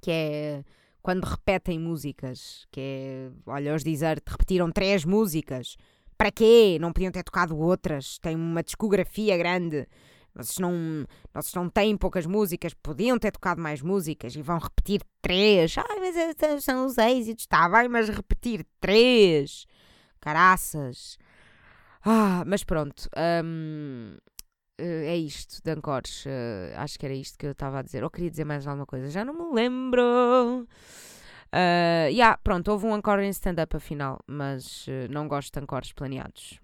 que 0.00 0.10
é 0.12 0.64
quando 1.06 1.22
repetem 1.22 1.78
músicas, 1.78 2.66
que 2.72 2.80
é, 2.80 3.30
olha, 3.46 3.76
os 3.76 3.84
dizer, 3.84 4.20
repetiram 4.26 4.72
três 4.72 5.04
músicas. 5.04 5.76
Para 6.18 6.32
quê? 6.32 6.78
Não 6.80 6.92
podiam 6.92 7.12
ter 7.12 7.22
tocado 7.22 7.56
outras. 7.56 8.18
Tem 8.18 8.34
uma 8.34 8.60
discografia 8.60 9.36
grande. 9.36 9.86
Vocês 10.36 10.58
não, 10.58 11.06
vocês 11.32 11.54
não 11.54 11.68
têm 11.70 11.96
poucas 11.96 12.26
músicas, 12.26 12.74
podiam 12.74 13.18
ter 13.18 13.32
tocado 13.32 13.60
mais 13.60 13.80
músicas 13.80 14.36
e 14.36 14.42
vão 14.42 14.58
repetir 14.58 15.00
três. 15.22 15.76
Ai, 15.78 15.98
mas 15.98 16.16
é, 16.16 16.60
são 16.60 16.84
os 16.84 16.98
êxitos, 16.98 17.44
está 17.44 17.66
bem, 17.68 17.88
mas 17.88 18.08
repetir 18.10 18.66
três. 18.78 19.66
Caraças. 20.20 21.18
Ah, 22.04 22.44
mas 22.46 22.62
pronto. 22.62 23.08
Um, 23.44 24.16
eh, 24.78 25.14
é 25.14 25.16
isto 25.16 25.62
de. 25.64 25.72
Uh, 25.72 26.76
acho 26.76 26.98
que 26.98 27.06
era 27.06 27.14
isto 27.14 27.38
que 27.38 27.46
eu 27.46 27.52
estava 27.52 27.78
a 27.78 27.82
dizer. 27.82 28.04
Ou 28.04 28.10
queria 28.10 28.30
dizer 28.30 28.44
mais 28.44 28.66
alguma 28.66 28.86
coisa. 28.86 29.08
Já 29.10 29.24
não 29.24 29.34
me 29.34 29.54
lembro. 29.54 30.68
Uh, 31.46 32.10
yeah, 32.10 32.36
pronto, 32.36 32.70
houve 32.70 32.86
um 32.86 32.96
encore 32.96 33.22
em 33.22 33.30
stand-up 33.30 33.74
afinal, 33.76 34.18
mas 34.26 34.86
uh, 34.88 35.10
não 35.10 35.26
gosto 35.28 35.52
de 35.52 35.60
Ancores 35.60 35.92
planeados. 35.92 36.60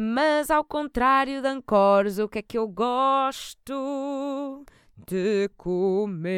Mas 0.00 0.48
ao 0.48 0.62
contrário 0.62 1.42
de 1.42 1.48
Ancores, 1.48 2.20
o 2.20 2.28
que 2.28 2.38
é 2.38 2.42
que 2.42 2.56
eu 2.56 2.68
gosto 2.68 3.74
de 5.08 5.50
comer? 5.56 6.30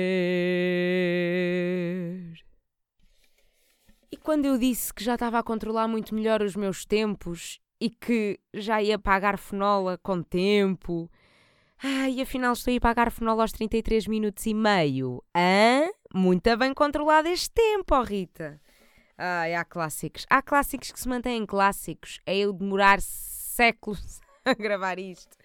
E 4.11 4.17
quando 4.17 4.47
eu 4.47 4.57
disse 4.57 4.95
que 4.95 5.05
já 5.05 5.13
estava 5.13 5.39
a 5.39 5.43
controlar 5.43 5.87
muito 5.87 6.15
melhor 6.15 6.41
os 6.41 6.57
meus 6.57 6.87
tempos 6.87 7.61
e 7.79 7.91
que 7.91 8.41
já 8.55 8.83
ia 8.83 8.99
pagar 8.99 9.37
fenola 9.37 9.99
com 10.03 10.23
tempo, 10.23 11.11
ai, 11.83 12.19
afinal 12.19 12.55
estou 12.55 12.73
a 12.73 12.75
ir 12.77 12.81
pagar 12.81 13.13
fenola 13.13 13.43
aos 13.43 13.53
33 13.53 14.07
minutos 14.07 14.47
e 14.47 14.55
meio. 14.55 15.23
Hã? 15.37 15.87
Muito 16.15 16.57
bem 16.57 16.73
controlado 16.73 17.29
este 17.29 17.51
tempo, 17.51 17.95
oh 17.95 18.03
Rita. 18.03 18.59
Ai, 19.19 19.55
há 19.55 19.67
clássicos. 19.67 20.25
Há 20.31 20.41
clássicos 20.41 20.91
que 20.91 20.99
se 20.99 21.07
mantêm 21.07 21.45
clássicos. 21.45 22.21
É 22.25 22.39
eu 22.39 22.55
demorar 22.55 23.01
séculos 23.51 24.21
a 24.45 24.55
gravar 24.55 24.99
isto. 24.99 25.37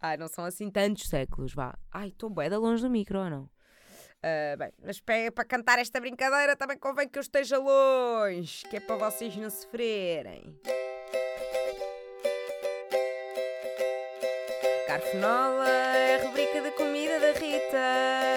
Ai, 0.00 0.16
não 0.16 0.28
são 0.28 0.44
assim 0.44 0.70
tantos 0.70 1.08
séculos, 1.08 1.52
vá. 1.52 1.76
Ai, 1.92 2.08
estou 2.08 2.30
bem 2.30 2.48
longe 2.48 2.82
do 2.82 2.90
micro, 2.90 3.18
ou 3.18 3.30
não? 3.30 3.42
Uh, 3.42 4.56
bem, 4.58 4.72
mas 4.84 5.00
para 5.00 5.44
cantar 5.46 5.78
esta 5.78 5.98
brincadeira 5.98 6.54
também 6.54 6.78
convém 6.78 7.08
que 7.08 7.18
eu 7.18 7.22
esteja 7.22 7.58
longe, 7.58 8.66
que 8.68 8.76
é 8.76 8.80
para 8.80 8.96
vocês 8.96 9.34
não 9.36 9.48
sofrerem. 9.48 10.58
Garfenola 14.86 15.68
é 15.68 16.16
a 16.16 16.26
rubrica 16.26 16.60
da 16.60 16.72
comida 16.72 17.20
da 17.20 17.32
Rita. 17.32 18.30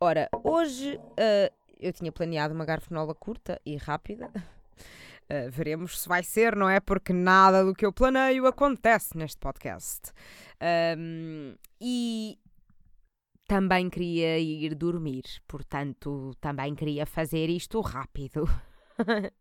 Ora, 0.00 0.28
hoje 0.42 0.96
uh, 0.96 1.54
eu 1.78 1.92
tinha 1.92 2.10
planeado 2.10 2.54
uma 2.54 2.64
garfenola 2.64 3.14
curta 3.14 3.60
e 3.64 3.76
rápida. 3.76 4.32
Uh, 5.30 5.50
veremos 5.50 6.00
se 6.00 6.08
vai 6.08 6.22
ser, 6.22 6.54
não 6.56 6.68
é? 6.68 6.80
Porque 6.80 7.12
nada 7.12 7.64
do 7.64 7.74
que 7.74 7.86
eu 7.86 7.92
planeio 7.92 8.46
acontece 8.46 9.16
neste 9.16 9.38
podcast. 9.38 10.12
Um, 10.96 11.54
e 11.80 12.38
também 13.46 13.90
queria 13.90 14.38
ir 14.38 14.74
dormir, 14.74 15.24
portanto, 15.46 16.34
também 16.40 16.74
queria 16.74 17.04
fazer 17.06 17.48
isto 17.48 17.80
rápido. 17.80 18.44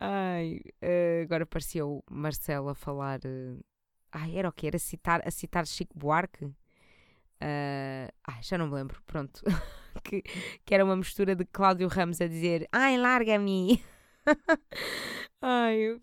Ai, 0.00 0.62
uh, 0.82 1.22
agora 1.24 1.44
parecia 1.44 1.84
o 1.84 2.02
Marcelo 2.10 2.70
a 2.70 2.74
falar. 2.74 3.20
Uh, 3.20 3.62
ai, 4.10 4.36
era 4.38 4.48
o 4.48 4.52
que? 4.52 4.66
Era 4.66 4.78
citar, 4.78 5.20
a 5.26 5.30
citar 5.30 5.66
Chico 5.66 5.98
Buarque? 5.98 6.46
Uh, 6.46 8.08
já 8.40 8.56
não 8.56 8.68
me 8.68 8.74
lembro. 8.76 9.02
Pronto. 9.06 9.42
que, 10.02 10.22
que 10.64 10.74
era 10.74 10.84
uma 10.84 10.96
mistura 10.96 11.36
de 11.36 11.44
Cláudio 11.44 11.86
Ramos 11.86 12.18
a 12.20 12.26
dizer: 12.26 12.66
Ai, 12.72 12.96
larga-me! 12.96 13.84
Ai, 15.42 15.96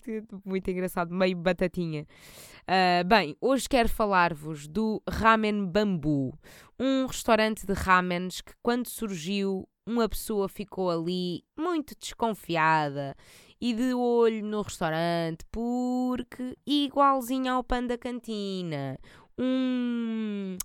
muito 0.46 0.70
engraçado, 0.70 1.14
meio 1.14 1.38
batatinha. 1.38 2.06
Uh, 2.64 3.08
bem, 3.08 3.36
hoje 3.40 3.70
quero 3.70 3.88
falar-vos 3.88 4.68
do 4.68 5.02
Ramen 5.10 5.66
Bambu, 5.66 6.38
um 6.80 7.06
restaurante 7.06 7.66
de 7.66 7.74
ramens 7.74 8.42
que, 8.42 8.54
quando 8.62 8.88
surgiu, 8.88 9.68
uma 9.86 10.10
pessoa 10.10 10.50
ficou 10.50 10.90
ali 10.90 11.44
muito 11.58 11.96
desconfiada 11.98 13.16
e 13.60 13.74
de 13.74 13.94
olho 13.94 14.46
no 14.46 14.62
restaurante 14.62 15.46
porque 15.50 16.58
igualzinho 16.66 17.54
ao 17.54 17.64
pão 17.64 17.88
da 17.88 17.98
cantina. 17.98 19.00
Um 19.40 20.58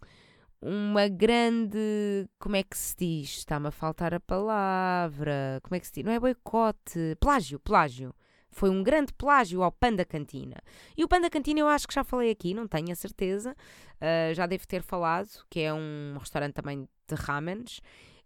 uma 0.62 1.08
grande. 1.08 2.28
Como 2.38 2.54
é 2.54 2.62
que 2.62 2.76
se 2.78 2.96
diz? 2.96 3.38
Está-me 3.38 3.66
a 3.68 3.70
faltar 3.72 4.14
a 4.14 4.20
palavra. 4.20 5.60
Como 5.62 5.74
é 5.74 5.80
que 5.80 5.86
se 5.86 5.94
diz? 5.94 6.04
Não 6.04 6.12
é 6.12 6.20
boicote. 6.20 7.16
Plágio, 7.18 7.58
plágio. 7.58 8.14
Foi 8.50 8.70
um 8.70 8.82
grande 8.82 9.12
plágio 9.14 9.62
ao 9.62 9.72
Panda 9.72 10.04
Cantina. 10.04 10.56
E 10.96 11.02
o 11.02 11.08
Panda 11.08 11.28
Cantina 11.28 11.60
eu 11.60 11.68
acho 11.68 11.88
que 11.88 11.94
já 11.94 12.04
falei 12.04 12.30
aqui, 12.30 12.54
não 12.54 12.68
tenho 12.68 12.92
a 12.92 12.94
certeza. 12.94 13.56
Uh, 13.96 14.34
já 14.34 14.46
devo 14.46 14.68
ter 14.68 14.82
falado, 14.82 15.28
que 15.50 15.60
é 15.60 15.72
um 15.72 16.16
restaurante 16.18 16.54
também 16.54 16.88
de 17.08 17.14
ramens. 17.14 17.80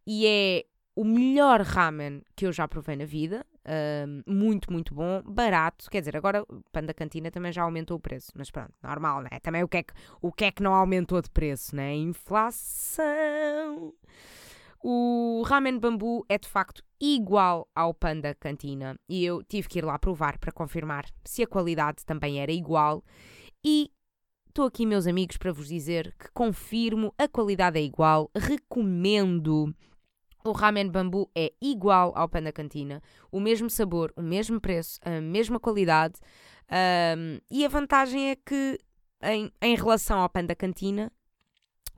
E 0.06 0.26
é 0.26 0.64
o 0.96 1.04
melhor 1.04 1.60
ramen 1.60 2.22
que 2.34 2.44
eu 2.46 2.52
já 2.52 2.66
provei 2.66 2.96
na 2.96 3.04
vida. 3.04 3.46
Uh, 3.66 4.22
muito, 4.24 4.72
muito 4.72 4.94
bom, 4.94 5.22
barato. 5.24 5.90
Quer 5.90 5.98
dizer, 5.98 6.16
agora 6.16 6.42
o 6.42 6.62
Panda 6.70 6.94
Cantina 6.94 7.32
também 7.32 7.50
já 7.50 7.62
aumentou 7.62 7.96
o 7.96 8.00
preço, 8.00 8.30
mas 8.36 8.48
pronto, 8.48 8.72
normal, 8.80 9.22
né? 9.22 9.40
Também 9.42 9.64
o 9.64 9.68
que 9.68 9.78
é 9.78 9.82
que, 9.82 9.92
o 10.22 10.30
que, 10.30 10.44
é 10.44 10.52
que 10.52 10.62
não 10.62 10.72
aumentou 10.72 11.20
de 11.20 11.28
preço, 11.28 11.74
né? 11.74 11.92
Inflação. 11.96 13.92
O 14.80 15.42
ramen 15.44 15.80
bambu 15.80 16.24
é 16.28 16.38
de 16.38 16.46
facto 16.46 16.80
igual 17.00 17.68
ao 17.74 17.92
Panda 17.92 18.32
Cantina 18.36 18.96
e 19.08 19.24
eu 19.24 19.42
tive 19.42 19.66
que 19.68 19.80
ir 19.80 19.84
lá 19.84 19.98
provar 19.98 20.38
para 20.38 20.52
confirmar 20.52 21.04
se 21.24 21.42
a 21.42 21.46
qualidade 21.46 22.04
também 22.06 22.40
era 22.40 22.52
igual. 22.52 23.02
E 23.64 23.90
estou 24.46 24.64
aqui, 24.64 24.86
meus 24.86 25.08
amigos, 25.08 25.36
para 25.38 25.52
vos 25.52 25.66
dizer 25.66 26.14
que 26.16 26.30
confirmo, 26.32 27.12
a 27.18 27.26
qualidade 27.26 27.80
é 27.80 27.82
igual, 27.82 28.30
recomendo 28.36 29.74
o 30.48 30.52
ramen 30.52 30.90
bambu 30.90 31.30
é 31.34 31.52
igual 31.60 32.12
ao 32.16 32.28
pão 32.28 32.42
da 32.42 32.52
cantina, 32.52 33.02
o 33.30 33.40
mesmo 33.40 33.68
sabor, 33.70 34.12
o 34.16 34.22
mesmo 34.22 34.60
preço, 34.60 34.98
a 35.02 35.20
mesma 35.20 35.60
qualidade. 35.60 36.14
Um, 36.70 37.38
e 37.50 37.64
a 37.64 37.68
vantagem 37.68 38.30
é 38.30 38.36
que, 38.36 38.78
em, 39.22 39.52
em 39.62 39.76
relação 39.76 40.20
ao 40.20 40.28
pão 40.28 40.44
da 40.44 40.54
cantina, 40.54 41.12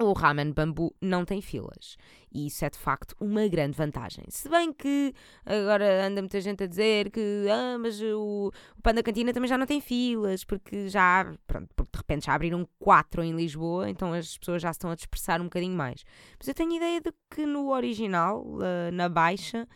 o 0.01 0.13
ramen 0.13 0.53
bambu 0.53 0.95
não 1.01 1.25
tem 1.25 1.41
filas. 1.41 1.97
E 2.33 2.47
isso 2.47 2.65
é 2.65 2.71
de 2.71 2.79
facto 2.79 3.17
uma 3.21 3.47
grande 3.49 3.77
vantagem. 3.77 4.25
Se 4.29 4.49
bem 4.49 4.73
que 4.73 5.13
agora 5.45 6.07
anda 6.07 6.21
muita 6.21 6.41
gente 6.41 6.63
a 6.63 6.67
dizer 6.67 7.11
que 7.11 7.47
ah, 7.51 7.79
mas 7.79 8.01
o, 8.01 8.53
o 8.77 8.83
pão 8.83 8.95
da 8.95 9.03
cantina 9.03 9.33
também 9.33 9.49
já 9.49 9.59
não 9.59 9.67
tem 9.67 9.81
filas, 9.81 10.45
porque 10.45 10.89
já, 10.89 11.33
pronto, 11.47 11.69
porque 11.75 11.93
de 11.93 11.99
repente 11.99 12.27
já 12.27 12.35
abriram 12.35 12.69
quatro 12.79 13.23
em 13.23 13.35
Lisboa, 13.35 13.89
então 13.89 14.13
as 14.13 14.37
pessoas 14.39 14.63
já 14.63 14.71
estão 14.71 14.91
a 14.91 14.95
dispersar 14.95 15.41
um 15.41 15.45
bocadinho 15.45 15.77
mais. 15.77 16.05
Mas 16.39 16.49
eu 16.49 16.55
tenho 16.55 16.73
ideia 16.73 17.01
de 17.01 17.13
que 17.31 17.45
no 17.47 17.71
original, 17.71 18.45
uh, 18.45 18.93
na 18.93 19.09
baixa, 19.09 19.67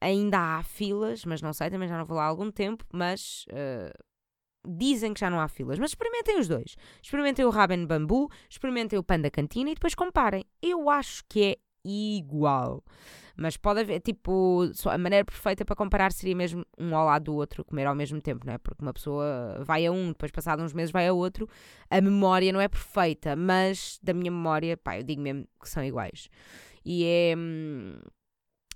ainda 0.00 0.58
há 0.58 0.62
filas, 0.62 1.24
mas 1.24 1.42
não 1.42 1.52
sei, 1.52 1.70
também 1.70 1.88
já 1.88 1.96
não 1.98 2.04
vou 2.04 2.16
lá 2.16 2.24
há 2.24 2.28
algum 2.28 2.50
tempo, 2.50 2.84
mas 2.92 3.46
uh, 3.50 4.04
dizem 4.66 5.14
que 5.14 5.20
já 5.20 5.30
não 5.30 5.40
há 5.40 5.48
filas, 5.48 5.78
mas 5.78 5.90
experimentem 5.90 6.38
os 6.38 6.48
dois. 6.48 6.76
Experimentem 7.02 7.44
o 7.44 7.50
Raben 7.50 7.86
Bambu, 7.86 8.30
experimentem 8.48 8.98
o 8.98 9.02
Panda 9.02 9.30
Cantina 9.30 9.70
e 9.70 9.74
depois 9.74 9.94
comparem. 9.94 10.44
Eu 10.60 10.90
acho 10.90 11.22
que 11.28 11.52
é 11.52 11.56
igual. 11.84 12.82
Mas 13.36 13.56
pode 13.56 13.80
haver, 13.80 14.00
tipo, 14.00 14.62
a 14.86 14.98
maneira 14.98 15.24
perfeita 15.24 15.64
para 15.64 15.76
comparar 15.76 16.10
seria 16.10 16.34
mesmo 16.34 16.64
um 16.78 16.96
ao 16.96 17.04
lado 17.04 17.24
do 17.24 17.34
outro, 17.34 17.64
comer 17.64 17.86
ao 17.86 17.94
mesmo 17.94 18.20
tempo, 18.20 18.46
não 18.46 18.54
é? 18.54 18.58
Porque 18.58 18.82
uma 18.82 18.94
pessoa 18.94 19.62
vai 19.62 19.84
a 19.86 19.92
um, 19.92 20.08
depois 20.08 20.32
passado 20.32 20.62
uns 20.62 20.72
meses 20.72 20.90
vai 20.90 21.06
a 21.06 21.12
outro. 21.12 21.46
A 21.90 22.00
memória 22.00 22.50
não 22.50 22.60
é 22.60 22.66
perfeita, 22.66 23.36
mas 23.36 24.00
da 24.02 24.14
minha 24.14 24.30
memória, 24.30 24.76
pá, 24.76 24.98
eu 24.98 25.02
digo 25.02 25.20
mesmo 25.20 25.46
que 25.60 25.68
são 25.68 25.84
iguais. 25.84 26.30
E 26.84 27.04
é. 27.04 27.34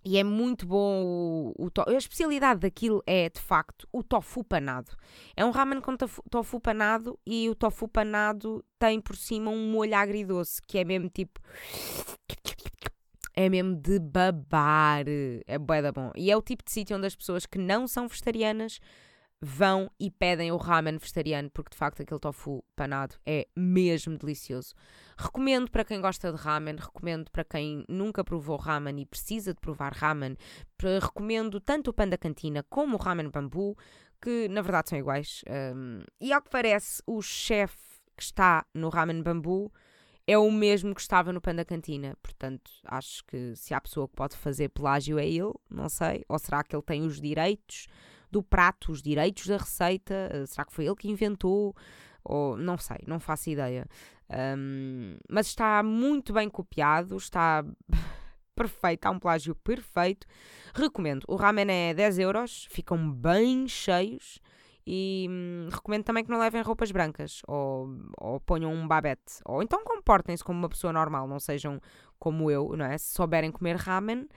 E 0.05 0.17
é 0.17 0.25
muito 0.25 0.67
bom 0.67 1.05
o, 1.05 1.67
o. 1.67 1.71
A 1.87 1.93
especialidade 1.93 2.61
daquilo 2.61 3.03
é, 3.07 3.29
de 3.29 3.41
facto, 3.41 3.87
o 3.93 4.03
tofu 4.03 4.43
panado. 4.43 4.93
É 5.37 5.45
um 5.45 5.51
ramen 5.51 5.81
com 5.81 5.97
tofu, 5.97 6.23
tofu 6.31 6.61
panado 6.61 7.19
e 7.27 7.49
o 7.51 7.55
tofu 7.55 7.87
panado 7.87 8.65
tem 8.79 9.01
por 9.01 9.17
cima 9.17 9.51
um 9.51 9.71
molho 9.71 9.95
agridoce, 9.95 10.61
que 10.67 10.79
é 10.79 10.85
mesmo 10.85 11.11
tipo. 11.11 11.41
É 13.35 13.49
mesmo 13.49 13.77
de 13.77 13.99
babar. 13.99 15.05
É 15.47 15.59
bué 15.59 15.83
da 15.83 15.93
bom. 15.93 16.13
E 16.17 16.31
é 16.31 16.37
o 16.37 16.43
tipo 16.43 16.65
de 16.65 16.73
sítio 16.73 16.97
onde 16.97 17.07
as 17.07 17.15
pessoas 17.15 17.47
que 17.47 17.59
não 17.59 17.87
são 17.87 18.09
vegetarianas 18.09 18.81
vão 19.43 19.91
e 19.99 20.11
pedem 20.11 20.53
o 20.53 20.57
ramen 20.57 20.99
vegetariano, 20.99 21.51
porque 21.51 21.71
de 21.71 21.77
facto 21.77 22.03
aquele 22.03 22.21
tofu 22.21 22.63
panado 22.77 23.17
é 23.25 23.49
mesmo 23.57 24.19
delicioso. 24.19 24.75
Recomendo 25.17 25.71
para 25.71 25.85
quem 25.85 26.01
gosta 26.01 26.31
de 26.31 26.39
ramen, 26.39 26.77
recomendo 26.77 27.31
para 27.31 27.45
quem 27.45 27.85
nunca 27.89 28.23
provou 28.23 28.57
ramen 28.57 29.01
e 29.01 29.07
precisa 29.07 29.55
de 29.55 29.61
provar 29.61 29.93
ramen, 29.95 30.37
recomendo 31.01 31.59
tanto 31.61 31.91
o 31.91 31.95
Panda 31.95 32.19
Cantina 32.19 32.63
como 32.69 32.97
o 32.97 33.01
ramen 33.01 33.31
bambu, 33.31 33.77
que 34.21 34.47
na 34.49 34.61
verdade 34.61 34.91
são 34.91 34.99
iguais. 34.99 35.43
Um, 35.49 36.03
e 36.21 36.33
ao 36.33 36.43
que 36.43 36.51
parece, 36.51 37.03
o 37.07 37.23
chefe 37.23 37.79
que 38.15 38.23
está 38.23 38.67
no 38.75 38.91
ramen 38.91 39.23
bambu 39.23 39.73
é 40.27 40.37
o 40.37 40.51
mesmo 40.51 40.95
que 40.95 41.01
estava 41.01 41.33
no 41.33 41.41
Panda 41.41 41.65
Cantina. 41.65 42.15
Portanto, 42.23 42.71
acho 42.85 43.25
que 43.25 43.57
se 43.57 43.73
há 43.73 43.81
pessoa 43.81 44.07
que 44.07 44.15
pode 44.15 44.37
fazer 44.37 44.69
pelágio 44.69 45.19
é 45.19 45.27
ele, 45.27 45.55
não 45.69 45.89
sei. 45.89 46.25
Ou 46.29 46.39
será 46.39 46.63
que 46.63 46.77
ele 46.77 46.83
tem 46.83 47.03
os 47.03 47.21
direitos? 47.21 47.89
Do 48.31 48.43
prato, 48.43 48.93
os 48.93 49.03
direitos 49.03 49.47
da 49.47 49.57
receita. 49.57 50.29
Eh, 50.33 50.47
será 50.47 50.65
que 50.65 50.73
foi 50.73 50.87
ele 50.87 50.97
que 50.97 51.09
inventou? 51.09 51.75
Ou 52.25 52.57
não 52.57 52.77
sei, 52.77 52.99
não 53.07 53.19
faço 53.19 53.51
ideia. 53.51 53.87
Um, 54.31 55.17
mas 55.29 55.49
está 55.49 55.83
muito 55.83 56.33
bem 56.33 56.49
copiado, 56.49 57.17
está 57.17 57.65
perfeito, 58.55 59.07
há 59.07 59.11
um 59.11 59.19
plágio 59.19 59.55
perfeito. 59.55 60.27
Recomendo. 60.75 61.25
O 61.27 61.37
ramen 61.37 61.67
é 61.69 61.95
10 61.95 62.19
euros, 62.19 62.67
ficam 62.71 63.11
bem 63.11 63.67
cheios. 63.67 64.39
E 64.87 65.27
hum, 65.31 65.69
recomendo 65.71 66.05
também 66.05 66.25
que 66.25 66.31
não 66.31 66.39
levem 66.39 66.63
roupas 66.63 66.91
brancas 66.91 67.43
ou, 67.47 67.89
ou 68.19 68.41
ponham 68.41 68.73
um 68.73 68.89
babete. 68.89 69.41
Ou 69.45 69.63
então 69.63 69.85
comportem-se 69.85 70.43
como 70.43 70.59
uma 70.59 70.69
pessoa 70.69 70.93
normal, 70.93 71.29
não 71.29 71.39
sejam 71.39 71.81
como 72.19 72.51
eu, 72.51 72.75
não 72.77 72.85
é? 72.85 72.97
Se 72.99 73.15
souberem 73.15 73.51
comer 73.51 73.77
ramen, 73.77 74.29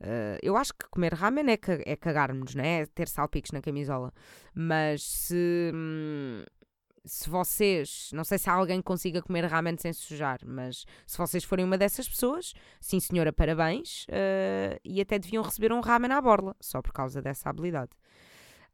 Uh, 0.00 0.38
eu 0.42 0.56
acho 0.56 0.74
que 0.74 0.88
comer 0.90 1.14
ramen 1.14 1.46
é, 1.50 1.58
é 1.84 1.96
cagarmos, 1.96 2.54
não 2.54 2.62
é? 2.62 2.82
é? 2.82 2.86
Ter 2.86 3.08
salpicos 3.08 3.50
na 3.50 3.62
camisola. 3.62 4.12
Mas 4.54 5.02
se, 5.02 5.70
hum, 5.74 6.44
se 7.04 7.30
vocês, 7.30 8.10
não 8.12 8.24
sei 8.24 8.38
se 8.38 8.50
alguém 8.50 8.82
consiga 8.82 9.22
comer 9.22 9.46
ramen 9.46 9.76
sem 9.78 9.92
sujar, 9.92 10.40
mas 10.44 10.84
se 11.06 11.16
vocês 11.16 11.44
forem 11.44 11.64
uma 11.64 11.78
dessas 11.78 12.08
pessoas, 12.08 12.52
sim 12.80 13.00
senhora, 13.00 13.32
parabéns. 13.32 14.04
Uh, 14.04 14.78
e 14.84 15.00
até 15.00 15.18
deviam 15.18 15.42
receber 15.42 15.72
um 15.72 15.80
ramen 15.80 16.12
à 16.12 16.20
borla, 16.20 16.54
só 16.60 16.82
por 16.82 16.92
causa 16.92 17.22
dessa 17.22 17.48
habilidade. 17.48 17.92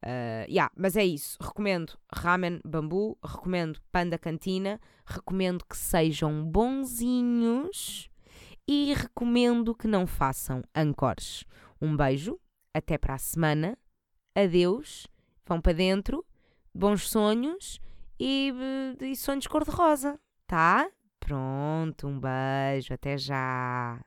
Uh, 0.04 0.42
yeah, 0.48 0.72
mas 0.76 0.96
é 0.96 1.04
isso. 1.04 1.38
Recomendo 1.40 1.96
ramen 2.12 2.60
bambu, 2.64 3.16
recomendo 3.24 3.80
panda 3.92 4.18
cantina, 4.18 4.80
recomendo 5.06 5.64
que 5.64 5.76
sejam 5.76 6.44
bonzinhos 6.44 8.10
e 8.66 8.94
recomendo 8.94 9.74
que 9.74 9.86
não 9.86 10.06
façam 10.06 10.62
ancores. 10.74 11.44
Um 11.80 11.96
beijo, 11.96 12.38
até 12.72 12.96
para 12.96 13.14
a 13.14 13.18
semana, 13.18 13.76
adeus, 14.34 15.06
vão 15.46 15.60
para 15.60 15.72
dentro, 15.72 16.24
bons 16.74 17.08
sonhos 17.08 17.80
e, 18.18 18.52
e 19.00 19.16
sonhos 19.16 19.46
cor-de-rosa, 19.46 20.18
tá? 20.46 20.88
Pronto, 21.18 22.06
um 22.06 22.18
beijo, 22.18 22.92
até 22.94 23.16
já. 23.16 24.00